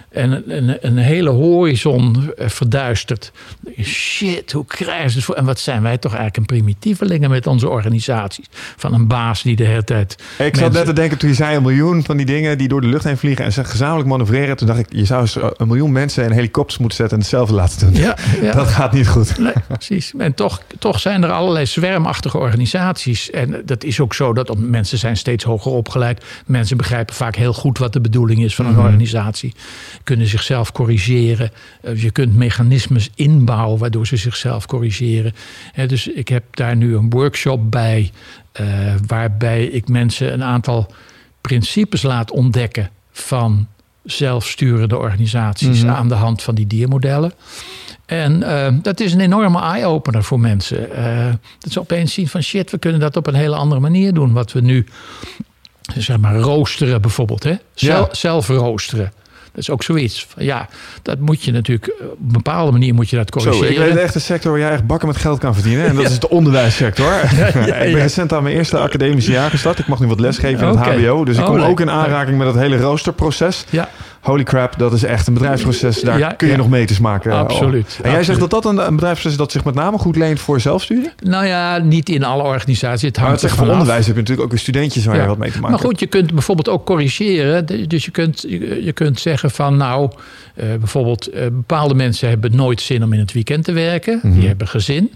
[0.10, 3.32] en een, een, hele horizon eh, verduisterd.
[3.82, 5.36] Shit, hoe krijgen ze het voor?
[5.36, 8.46] En wat zijn wij toch eigenlijk een primitievelingen met onze organisaties?
[8.76, 10.12] Van een baas die de hele tijd.
[10.14, 10.64] Ik mensen...
[10.64, 12.88] zat net te denken toen je zei een miljoen van die dingen die door de
[12.88, 14.58] lucht heen vliegen en ze gezamenlijk manoeuvreren.
[14.58, 15.28] Toen dacht ik, je zou
[15.58, 18.02] een miljoen mensen in helikopters moeten zetten en hetzelfde laten doen.
[18.02, 18.54] Ja, ja.
[18.54, 19.38] Dat gaat niet goed.
[19.38, 20.14] Nee, precies.
[20.18, 23.30] En toch, toch zijn er allerlei zwermachtige organisaties.
[23.30, 26.26] En dat is ook zo dat mensen zijn steeds hoger opgeleid.
[26.46, 28.82] Mensen begrijpen vaak heel goed wat de bedoeling is van een mhm.
[28.82, 29.54] organisatie
[30.10, 31.52] kunnen zichzelf corrigeren.
[31.84, 35.34] Uh, je kunt mechanismes inbouwen waardoor ze zichzelf corrigeren.
[35.88, 38.12] dus ik heb daar nu een workshop bij,
[38.62, 38.68] uh,
[39.08, 40.92] waarbij ik mensen een aantal
[41.42, 43.68] principes laat ontdekken van
[44.04, 45.94] zelfsturende organisaties mhm.
[45.94, 47.34] aan de hand van die diermodellen.
[48.06, 50.90] En uh, dat is een enorme eye-opener voor mensen.
[51.60, 54.34] dat ze opeens zien van shit, we kunnen dat op een hele andere manier doen.
[54.34, 54.86] Wat we nu,
[55.98, 57.44] zeg maar, roosteren bijvoorbeeld.
[57.44, 57.56] Hè?
[57.74, 58.14] Zelf, ja.
[58.14, 59.12] zelf roosteren.
[59.60, 60.28] Dat is ook zoiets.
[60.38, 60.68] ja,
[61.02, 63.74] dat moet je natuurlijk eh, op een bepaalde manier moet je dat corrigeren.
[63.74, 65.86] Zo, ik weet echt een sector waar jij echt bakken met geld kan verdienen.
[65.86, 67.14] En dat is de onderwijssector.
[67.66, 69.80] ik ben recent aan mijn eerste academische jaar gestart.
[69.80, 71.26] Ik mag nu wat lesgeven in het HBO.
[71.26, 73.66] Dus ik kom oh, ook in aanraking met het hele roosterproces.
[73.70, 73.90] Ja
[74.22, 76.02] holy crap, dat is echt een bedrijfsproces.
[76.02, 77.32] Daar kun je nog meters maken.
[77.32, 78.00] Absoluut.
[78.04, 80.60] En jij zegt dat dat een, een bedrijfsproces dat zich met name goed leent voor
[80.60, 81.12] zelfstudie?
[81.24, 83.08] Nou ja, niet in alle organisaties.
[83.08, 85.52] Het hangt maar voor onderwijs heb je natuurlijk ook weer studentjes waar je wat mee
[85.52, 87.88] te maken Maar goed, je kunt bijvoorbeeld ook corrigeren.
[87.88, 88.46] Dus je kunt,
[88.84, 90.12] je kunt zeggen van nou,
[90.56, 94.20] uh, bijvoorbeeld uh, bepaalde mensen hebben nooit zin om in het weekend te werken.
[94.24, 94.48] Die mhm.
[94.48, 95.12] hebben gezin.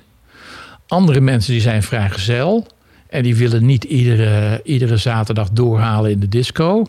[0.88, 2.68] Andere mensen die zijn vrijgezel.
[3.10, 6.86] En die willen niet iedere, iedere zaterdag doorhalen in de disco.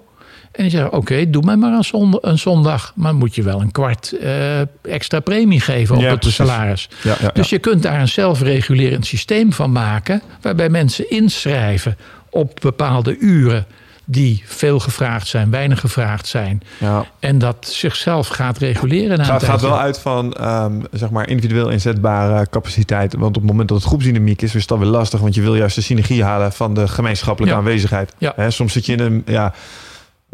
[0.55, 2.93] En die zeggen, oké, doe mij maar een, zondag, een zondag.
[2.95, 6.89] Maar moet je wel een kwart uh, extra premie geven op het salaris.
[7.03, 10.23] Ja, ja, dus je kunt daar een zelfregulerend systeem van maken...
[10.41, 11.97] waarbij mensen inschrijven
[12.31, 13.67] op bepaalde uren
[14.05, 16.63] die veel gevraagd zijn, weinig gevraagd zijn.
[16.79, 17.05] Ja.
[17.19, 19.21] En dat zichzelf gaat reguleren.
[19.21, 23.15] Het gaat, wel uit van um, zeg maar individueel inzetbare capaciteit.
[23.15, 25.21] Want op het moment dat het groepsdynamiek is, is het dan weer lastig.
[25.21, 28.13] Want je wil juist de synergie halen van de gemeenschappelijke aanwezigheid.
[28.19, 28.51] Ja.
[28.51, 29.23] soms zit je in een.
[29.27, 29.55] Ja,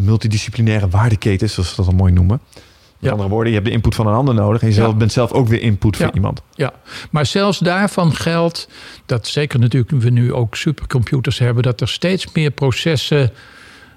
[0.05, 2.40] multidisciplinaire waardeketen, zoals ze dat dan mooi noemen.
[2.98, 5.12] Met andere woorden, je hebt de input van een ander nodig en je zelf, bent
[5.12, 6.43] zelf ook weer input van iemand.
[6.55, 6.72] Ja,
[7.10, 8.68] maar zelfs daarvan geldt
[9.06, 13.32] dat zeker natuurlijk we nu ook supercomputers hebben, dat er steeds meer processen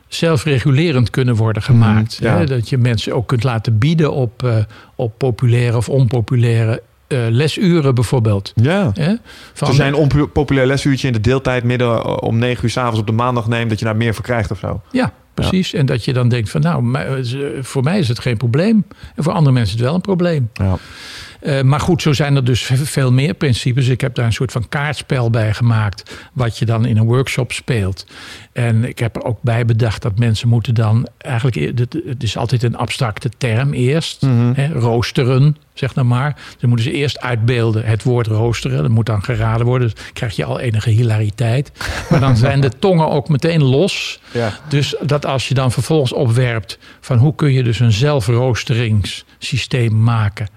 [0.07, 2.19] zelfregulerend kunnen worden gemaakt.
[2.21, 4.57] Mhm, Dat je mensen ook kunt laten bieden op, uh,
[4.95, 8.51] op populaire of onpopulaire uh, lesuren bijvoorbeeld.
[8.55, 8.91] Ja.
[8.93, 9.17] ja?
[9.53, 13.07] Van, een onpopulair lesuurtje in de deeltijd midden eh, om negen uur s avonds op
[13.07, 14.81] de maandag neemt, dat je daar meer voor krijgt of zo.
[14.91, 15.73] Ja, Precies.
[15.73, 16.97] En dat je dan denkt van nou,
[17.61, 18.85] voor mij is het geen probleem.
[19.15, 20.49] En voor andere mensen is het wel een probleem.
[20.53, 20.77] Ja.
[21.43, 23.87] Eh, maar goed, zo zijn er dus ve- veel meer principes.
[23.87, 27.51] Ik heb daar een soort van kaartspel bij gemaakt, wat je dan in een workshop
[27.51, 28.05] speelt.
[28.53, 31.71] En ik heb er ook bij bedacht dat mensen moeten dan eigenlijk, e-
[32.07, 34.21] het is altijd een abstracte term eerst,
[34.53, 36.35] hè, roosteren, zeg nou maar.
[36.59, 38.81] Dan moeten ze eerst uitbeelden het woord roosteren.
[38.81, 39.87] Dat moet dan geraden worden.
[39.93, 41.71] Dus krijg je al enige hilariteit.
[42.09, 44.19] Maar dan zijn de tongen ook meteen los.
[44.33, 44.53] Ja.
[44.69, 50.47] Dus dat als je dan vervolgens opwerpt van hoe kun je dus een zelfroosteringssysteem maken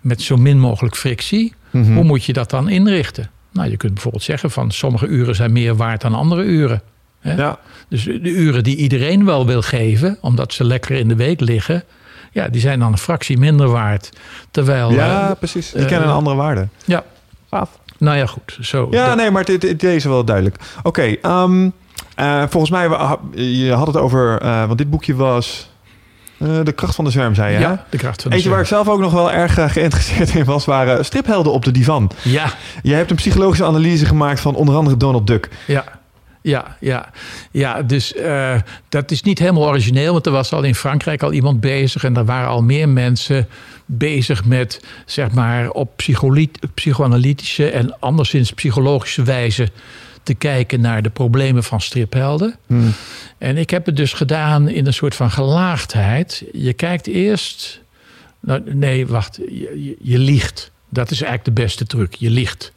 [0.00, 3.30] met zo min mogelijk frictie, hoe moet je dat dan inrichten?
[3.52, 6.82] Nou, je kunt bijvoorbeeld zeggen van sommige uren zijn meer waard dan andere uren.
[7.20, 7.34] Hè?
[7.34, 7.58] Ja.
[7.88, 11.84] Dus de uren die iedereen wel wil geven, omdat ze lekker in de week liggen,
[12.32, 14.10] ja, die zijn dan een fractie minder waard.
[14.50, 15.70] Terwijl, ja, eh, precies.
[15.70, 16.68] Die eh, kennen een andere waarde.
[16.84, 17.04] ja,
[17.50, 17.78] Gaaf.
[17.98, 18.58] nou ja, goed.
[18.60, 20.56] Zo, Ja, dat- nee, maar het, is wel duidelijk.
[20.82, 21.68] Oké, ehm,
[22.14, 23.18] eh, volgens mij, we-
[23.58, 25.69] je had het over, want dit boekje was
[26.40, 27.62] eh, De kracht van de zwerm, zei je, hè?
[27.62, 30.34] ja, de kracht van de Eentje waar ik zelf ook nog wel erg eh, geïnteresseerd
[30.34, 32.10] in was, waren striphelden op de divan.
[32.22, 32.52] Ja,
[32.82, 35.48] Jij hebt een psychologische analyse gemaakt van onder andere Donald Duck.
[35.66, 35.84] Ja,
[36.42, 37.10] ja, ja.
[37.50, 38.54] ja dus eh,
[38.88, 42.16] dat is niet helemaal origineel, want er was al in Frankrijk al iemand bezig en
[42.16, 43.48] er waren al meer mensen
[43.86, 46.02] bezig met, zeg maar, op
[46.74, 49.68] psychoanalytische en anderszins psychologische wijze
[50.22, 52.54] te kijken naar de problemen van striphelden.
[53.38, 56.44] En ik heb het dus gedaan in een soort van gelaagdheid.
[56.52, 57.80] Je kijkt eerst.
[58.40, 59.36] Nou, nee, wacht.
[59.36, 60.70] Je, je, je liegt.
[60.88, 62.14] Dat is eigenlijk de beste truc.
[62.14, 62.72] Je liegt.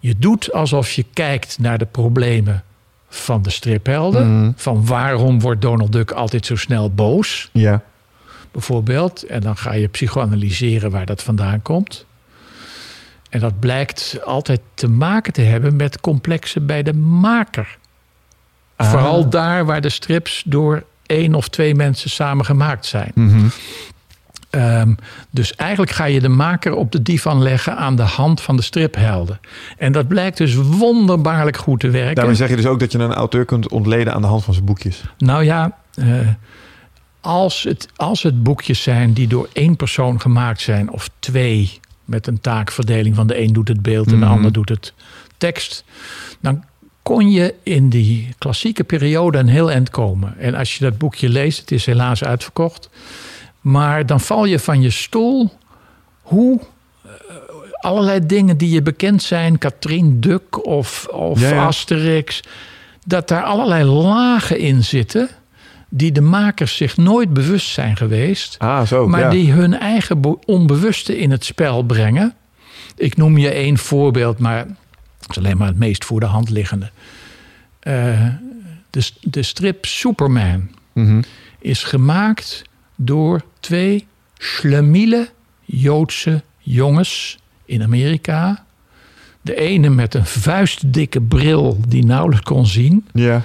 [0.00, 2.64] Je doet alsof je kijkt naar de problemen
[3.08, 4.52] van de striphelden.
[4.56, 7.82] Van waarom wordt Donald Duck altijd zo snel boos, Ja.
[8.52, 9.22] bijvoorbeeld.
[9.22, 12.06] En dan ga je psychoanalyseren waar dat vandaan komt.
[13.30, 17.78] En dat blijkt altijd te maken te hebben met complexen bij de maker.
[18.76, 18.90] Ah.
[18.90, 23.12] Vooral daar waar de strips door één of twee mensen samen gemaakt zijn.
[23.14, 23.46] Mhm.
[24.50, 24.94] Ehm,
[25.30, 28.62] dus eigenlijk ga je de maker op de divan leggen aan de hand van de
[28.62, 29.40] striphelden.
[29.78, 32.14] En dat blijkt dus wonderbaarlijk goed te werken.
[32.14, 34.54] Daarmee zeg je dus ook dat je een auteur kunt ontleden aan de hand van
[34.54, 35.02] zijn boekjes.
[35.18, 36.06] Nou ja, eh,
[37.20, 41.80] als, het, als het boekjes zijn die door één persoon gemaakt zijn, of twee,
[42.10, 43.14] met een taakverdeling.
[43.14, 44.30] Van de een doet het beeld en de Mhm.
[44.34, 44.92] ander doet het
[45.38, 45.84] tekst,
[46.40, 46.64] dan
[47.02, 50.38] kon je in die klassieke periode een heel eind komen.
[50.38, 52.88] En als je dat boekje leest, het is helaas uitverkocht,
[53.60, 55.50] maar dan val je van je stoel.
[56.22, 56.60] Hoe
[57.04, 57.10] eh,
[57.80, 61.66] allerlei dingen die je bekend zijn, Katrien Duk of, of Ja, ja.
[61.66, 62.42] Asterix,
[63.06, 65.28] dat daar allerlei lagen in zitten
[65.92, 69.08] die de makers zich nooit bewust zijn geweest, Ah, zo.
[69.08, 69.30] maar ja.
[69.30, 72.34] die hun eigen be- onbewuste in het spel brengen.
[72.96, 76.50] Ik noem je één voorbeeld, maar het is alleen maar het meest voor de hand
[76.50, 76.90] liggende.
[77.80, 78.26] Eh,
[78.90, 81.22] de, de strip Superman Mhm.
[81.58, 82.62] is gemaakt
[82.96, 84.06] door twee
[84.38, 85.28] schlemiele
[85.64, 88.64] Joodse jongens in Amerika.
[89.40, 93.06] De ene met een vuistdikke bril die nauwelijks kon zien.
[93.12, 93.42] Ja.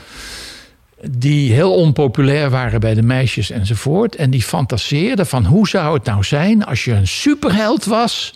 [1.12, 4.16] Die heel onpopulair waren bij de meisjes enzovoort.
[4.16, 8.34] En die fantaseerden van hoe zou het nou zijn als je een superheld was.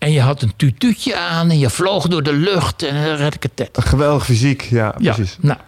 [0.00, 3.76] En je had een tutuutje aan en je vloog door de lucht en een redketet.
[3.76, 5.36] Een geweldig fysiek, ja, Ja, precies.
[5.40, 5.58] nou.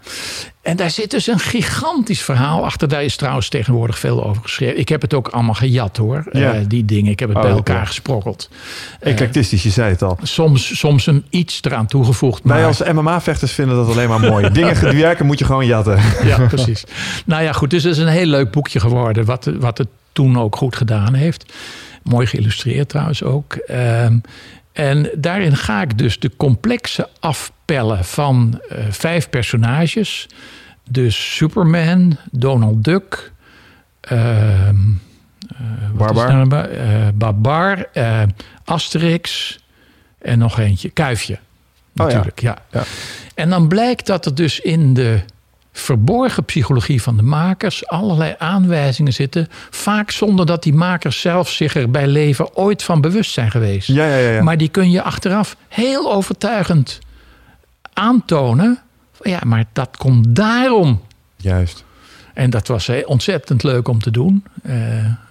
[0.62, 2.88] En daar zit dus een gigantisch verhaal achter.
[2.88, 4.78] Daar is trouwens tegenwoordig veel over geschreven.
[4.78, 6.52] Ik heb het ook allemaal gejat hoor, Ja.
[6.52, 7.10] eh, die dingen.
[7.12, 8.48] Ik heb het Oh, bij elkaar gesprokkeld.
[9.00, 10.18] Eclectistisch, je zei het al.
[10.22, 12.40] Soms, soms een iets eraan toegevoegd.
[12.44, 14.50] Wij maar- als MMA-vechters vinden dat alleen maar mooi.
[14.52, 15.98] Dingen die werken moet je gewoon jatten.
[16.24, 16.84] Ja, precies.
[17.26, 17.70] nou ja, goed.
[17.70, 19.24] Dus het is een heel leuk boekje geworden.
[19.24, 21.52] Wat, wat het toen ook goed gedaan heeft.
[22.02, 23.54] Mooi geïllustreerd trouwens ook.
[23.54, 24.18] Ehm,
[24.72, 30.28] en daarin ga ik dus de complexe afpellen van eh, vijf personages.
[30.90, 33.32] Dus Superman, Donald Duck,
[35.92, 36.46] wat is Barbar.
[36.46, 37.86] nou eh, Barbar,
[38.64, 39.58] Asterix
[40.18, 41.38] en nog eentje, Kuifje.
[41.92, 42.04] ja.
[42.04, 42.58] Natuurlijk, ja.
[42.70, 42.82] Ja.
[43.34, 45.20] En dan blijkt dat er dus in de
[45.72, 49.48] verborgen psychologie van de makers allerlei aanwijzingen zitten.
[49.70, 53.88] Vaak zonder dat die makers zelf zich er bij leven ooit van bewust zijn geweest.
[53.88, 54.42] Ja, ja, ja.
[54.42, 56.98] Maar die kun je achteraf heel overtuigend
[57.92, 58.78] aantonen.
[59.22, 61.02] Ja, maar dat komt daarom.
[61.36, 61.84] Juist.
[62.34, 64.44] En dat was eh, ontzettend leuk om te doen.
[64.62, 64.74] Eh,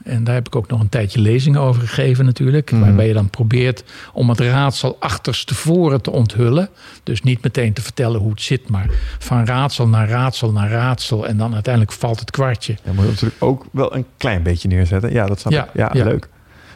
[0.03, 2.71] en daar heb ik ook nog een tijdje lezingen over gegeven natuurlijk.
[2.71, 2.81] Mhm.
[2.81, 3.83] Waarbij je dan probeert
[4.13, 6.69] om het raadsel achterstevoren te onthullen.
[7.03, 8.69] Dus niet meteen te vertellen hoe het zit.
[8.69, 8.85] Maar
[9.19, 11.27] van raadsel naar raadsel naar raadsel.
[11.27, 12.77] En dan uiteindelijk valt het kwartje.
[12.83, 15.11] Ja, moet je natuurlijk ook wel een klein beetje neerzetten.
[15.13, 15.69] Ja, dat snap Ja, ik.
[15.73, 16.03] Ja, ja.
[16.03, 16.29] leuk.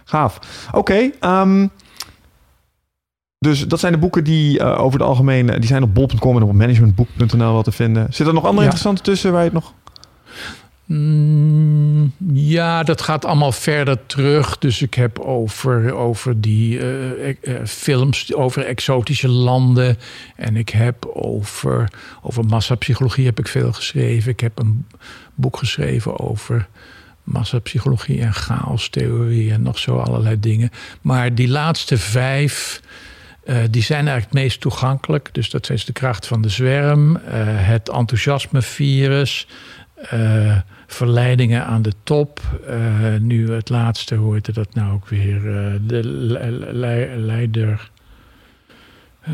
[0.06, 0.40] Gaaf.
[0.72, 1.68] Oké, ehm,
[3.40, 5.46] dus dat zijn de boeken die eh, over het algemeen...
[5.48, 8.08] die zijn op bol.com en op managementboek.nl wel te vinden.
[8.10, 8.72] Zit er nog andere Ja.
[8.72, 9.74] interessante tussen waar je het nog...
[10.86, 14.58] Mm, Ja, dat gaat allemaal verder terug.
[14.58, 19.98] Dus ik heb over, over die eh, eh, eh, films over exotische landen.
[20.36, 21.90] En ik heb over,
[22.22, 24.32] over massapsychologie heb ik veel geschreven.
[24.32, 24.88] Ik heb een
[25.36, 26.68] boek geschreven over
[27.24, 30.70] massapsychologie en chaostheorie en nog zo allerlei dingen.
[31.02, 32.82] Maar die laatste vijf,
[33.70, 35.30] die zijn eigenlijk het meest toegankelijk.
[35.32, 39.48] Dus dat is de kracht van de zwerm, het enthousiasmevirus,
[39.96, 40.58] eh,
[40.88, 42.40] verleidingen aan de top.
[42.68, 42.76] eh,
[43.20, 45.36] nu het laatste, hoe heette dat nou ook weer?
[45.36, 47.90] eh, de le- le- leider.
[49.22, 49.34] eh,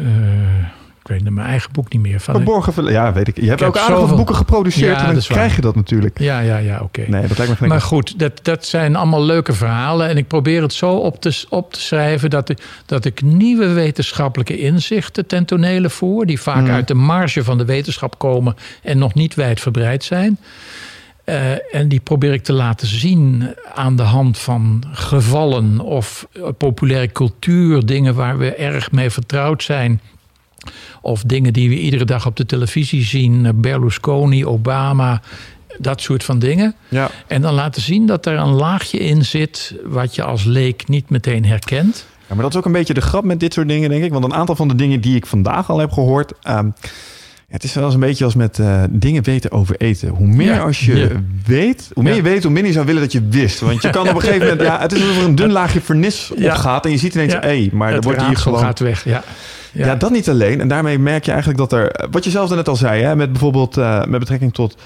[1.03, 2.35] ik weet mijn eigen boek niet meer van.
[2.35, 3.35] Verborgen Ja, weet ik.
[3.41, 5.75] Je hebt heb ook aardig wat zoveel- boeken geproduceerd Ja, en dan krijg je dat
[5.75, 6.19] natuurlijk.
[6.19, 7.01] Ja, ja, ja, oké.
[7.07, 10.07] Nee, dat lijkt me geen Maar goed, dat, dat zijn allemaal leuke verhalen.
[10.09, 13.67] En ik probeer het zo op te, op te schrijven dat ik, dat ik nieuwe
[13.67, 16.25] wetenschappelijke inzichten ten tonele voer.
[16.25, 16.71] Die vaak Mhm.
[16.71, 20.37] uit de marge van de wetenschap komen en nog niet wijdverbreid zijn.
[21.31, 26.43] Eh, en die probeer ik te laten zien aan de hand van gevallen of eh,
[26.57, 30.01] populaire cultuur, dingen waar we erg mee vertrouwd zijn.
[31.01, 35.21] Of dingen die we iedere dag op de televisie zien, eh, Berlusconi, Obama,
[35.77, 36.75] dat soort van dingen.
[36.87, 37.09] Ja.
[37.27, 41.09] En dan laten zien dat er een laagje in zit wat je als leek niet
[41.09, 42.05] meteen herkent.
[42.27, 44.11] Ja, maar dat is ook een beetje de grap met dit soort dingen, denk ik.
[44.11, 46.33] Want een aantal van de dingen die ik vandaag al heb gehoord...
[46.41, 46.69] ehm,
[47.51, 50.09] het is wel eens een beetje als met eh, dingen weten over eten.
[50.09, 51.07] Hoe meer Ja, als je ja.
[51.45, 52.17] weet, hoe meer Ja.
[52.17, 53.59] je weet, hoe minder je zou willen dat je wist.
[53.59, 54.61] Want je kan op een gegeven moment...
[54.61, 56.51] Ja, het is alsof er een dun laagje vernis Ja.
[56.53, 56.85] opgaat...
[56.85, 58.59] en je ziet ineens, hé, hey, maar het wordt hier gewoon...
[58.59, 59.03] gaat weg.
[59.05, 59.23] Ja.
[59.73, 59.95] Ja.
[59.95, 60.61] dat niet alleen.
[60.61, 62.07] En daarmee merk je eigenlijk dat er...
[62.11, 64.77] Wat je zelf net al zei, hè, met bijvoorbeeld eh, met betrekking tot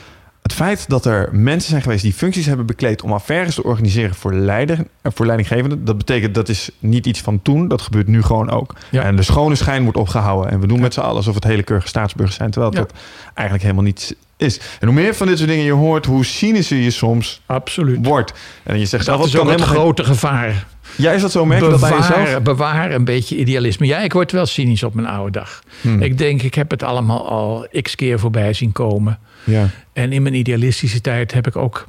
[0.45, 4.15] het feit dat er mensen zijn geweest die functies hebben bekleed om affaires te organiseren
[4.15, 5.85] voor, leider, eh, voor leidinggevenden.
[5.85, 7.67] Dat betekent dat is niet iets van toen.
[7.67, 8.75] Dat gebeurt nu gewoon ook.
[8.91, 9.01] Ja.
[9.03, 10.51] En de schone schijn wordt opgehouden.
[10.51, 12.51] En we doen met z'n allen alsof het hele keurige staatsburgers zijn.
[12.51, 12.79] Terwijl Ja.
[12.79, 12.93] dat
[13.33, 14.59] eigenlijk helemaal niet is.
[14.79, 18.05] En hoe meer van dit soort dingen je hoort, hoe cynischer je soms Absoluut.
[18.05, 18.33] wordt.
[18.63, 20.65] En je zegt zelf, Dat het is ook het geen- grote gevaar.
[20.95, 21.45] Ja, is dat zo?
[21.45, 22.17] Merk je dat bij jezelf?
[22.23, 23.85] Bewaar, bewaar een beetje idealisme.
[23.85, 25.63] Ja, ik word wel cynisch op mijn oude dag.
[25.81, 26.01] Hmm.
[26.01, 29.19] Ik denk, ik heb het allemaal al x keer voorbij zien komen.
[29.45, 29.69] Ja.
[29.93, 31.87] En in mijn idealistische tijd heb ik ook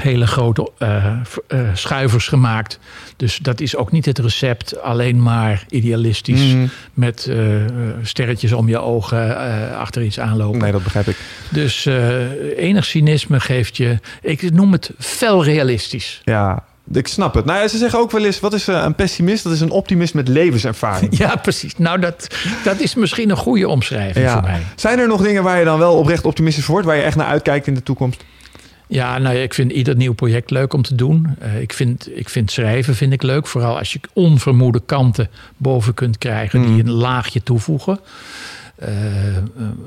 [0.00, 1.06] hele grote eh,
[1.48, 2.78] eh, schuivers gemaakt.
[3.16, 6.54] Dus dat is ook niet het recept, alleen maar idealistisch.
[6.54, 6.66] Mhm.
[6.94, 7.38] Met eh,
[8.02, 9.36] sterretjes om je ogen
[9.76, 10.60] achter iets aanlopen.
[10.60, 11.16] Nee, dat begrijp ik.
[11.48, 11.86] Dus
[12.56, 16.20] enig cynisme geeft je, ik noem het fel realistisch.
[16.24, 17.44] Ja, ik snap het.
[17.44, 19.44] Nou, ja, ze zeggen ook wel eens, wat is eh, een pessimist?
[19.44, 21.18] Dat is een optimist met levenservaring.
[21.26, 21.78] Ja, precies.
[21.78, 22.26] Nou, dat,
[22.64, 24.62] dat is misschien een goede omschrijving voor mij.
[24.74, 27.16] Zijn er nog dingen waar je dan wel oprecht optimistisch voor wordt, waar je echt
[27.16, 28.24] naar uitkijkt in de toekomst?
[28.88, 31.36] Ja, nou ja, ik vind ieder nieuw project leuk om te doen.
[31.38, 33.46] Eh, ik, vind, ik vind schrijven vind ik leuk.
[33.46, 38.00] Vooral als je onvermoede kanten boven kunt krijgen die een laagje toevoegen.
[38.76, 39.42] Eh, eh,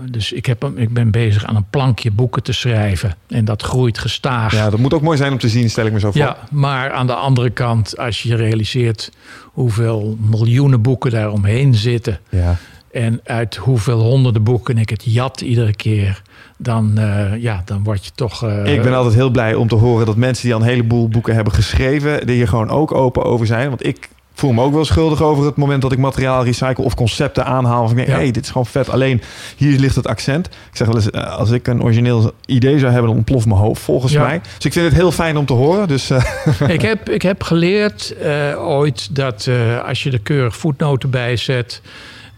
[0.09, 3.15] dus ik, heb, ik ben bezig aan een plankje boeken te schrijven.
[3.27, 4.53] En dat groeit gestaag.
[4.53, 6.21] Ja, dat moet ook mooi zijn om te zien, stel ik me zo voor.
[6.21, 9.11] Ja, maar aan de andere kant, als je realiseert
[9.43, 12.19] hoeveel miljoenen boeken daar omheen zitten.
[12.29, 12.57] Ja.
[12.91, 16.21] En uit hoeveel honderden boeken ik het jat iedere keer.
[16.57, 18.43] Dan, eh, ja, dan word je toch.
[18.63, 21.35] Ik ben altijd heel blij om te horen dat mensen die al een heleboel boeken
[21.35, 23.69] hebben geschreven, die hier gewoon ook open over zijn.
[23.69, 24.09] Want ik
[24.39, 27.83] voel me ook wel schuldig over het moment dat ik materiaal recycle of concepten aanhaal.
[27.83, 28.13] Of ik denk, Ja.
[28.15, 28.89] hey, dit is gewoon vet.
[28.89, 29.21] Alleen
[29.57, 30.45] hier ligt het accent.
[30.47, 33.59] Ik zeg wel eens, eh, als ik een origineel idee zou hebben, dan ontploft mijn
[33.59, 34.21] hoofd volgens Ja.
[34.21, 34.41] mij.
[34.55, 35.87] Dus ik vind het heel fijn om te horen.
[35.87, 36.23] Dus eh,
[36.75, 39.49] ik, heb, ik heb geleerd eh, ooit dat
[39.85, 41.81] als je er keurig voetnoten bij zet,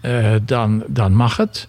[0.02, 1.68] eh, dan, dan mag het.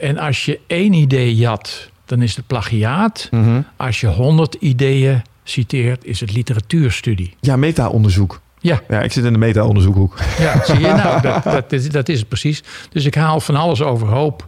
[0.00, 3.28] En als je één idee jat, dan is het plagiaat.
[3.30, 3.60] mhm.
[3.76, 7.34] Als je honderd ideeën citeert, is het literatuurstudie.
[7.40, 8.40] ja, meta-onderzoek.
[8.62, 10.18] Ja, Ja, ik zit in de meta-onderzoekhoek.
[10.38, 12.62] ja zie je nou, dat, dat, is, dat is het precies.
[12.90, 14.46] Dus ik haal van alles overhoop.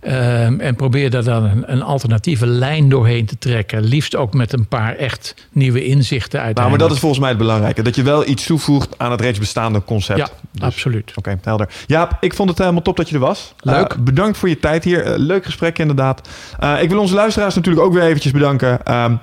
[0.00, 3.84] Ehm, en probeer daar dan een, een alternatieve lijn doorheen te trekken.
[3.84, 6.56] Liefst ook met een paar echt nieuwe inzichten uit.
[6.56, 7.82] Nou, maar dat is volgens mij het belangrijke.
[7.82, 10.18] Dat je wel iets toevoegt aan het reeds bestaande concept.
[10.18, 11.12] Ja, Dus- absoluut.
[11.14, 11.68] Oké, helder.
[11.86, 13.54] Jaap, ik vond het helemaal top dat je er was.
[13.60, 13.92] Leuk.
[13.92, 15.02] Eh, bedankt voor je tijd hier.
[15.04, 16.28] Eh, leuk gesprek inderdaad.
[16.58, 18.84] Eh, ik wil onze luisteraars natuurlijk ook weer eventjes bedanken.
[18.84, 19.14] Ehm,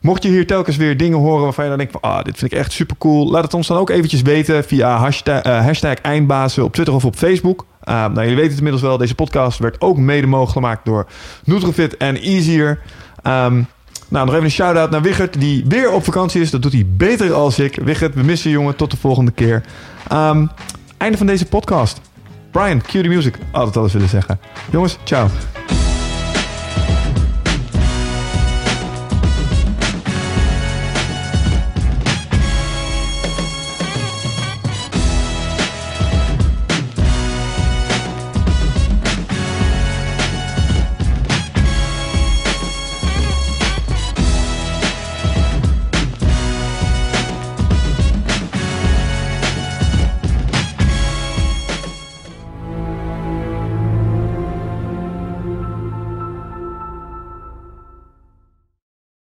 [0.00, 2.10] mocht je hier telkens weer dingen horen waarvan je dan denkt van...
[2.10, 3.30] Ah, dit vind ik echt super cool.
[3.30, 7.04] Laat het ons dan ook eventjes weten via hashtag, eh, hashtag eindbazen op Twitter of
[7.04, 7.66] op Facebook.
[7.84, 8.98] Eh, nou, jullie weten het inmiddels wel.
[8.98, 11.06] Deze podcast werd ook mede mogelijk gemaakt door
[11.44, 12.80] Nutrofit en Easier.
[13.22, 13.62] Ehm,
[14.08, 16.50] nou, nog even een shout-out naar Wichert, die weer op vakantie is.
[16.50, 17.78] Dat doet hij beter als ik.
[17.82, 18.76] Wichert, we missen je, jongen.
[18.76, 19.62] Tot de volgende keer.
[20.08, 20.46] Ehm,
[20.96, 22.00] einde van deze podcast.
[22.50, 23.38] Brian, cue the music.
[23.52, 24.40] Altijd alles willen zeggen.
[24.70, 25.28] Jongens, ciao.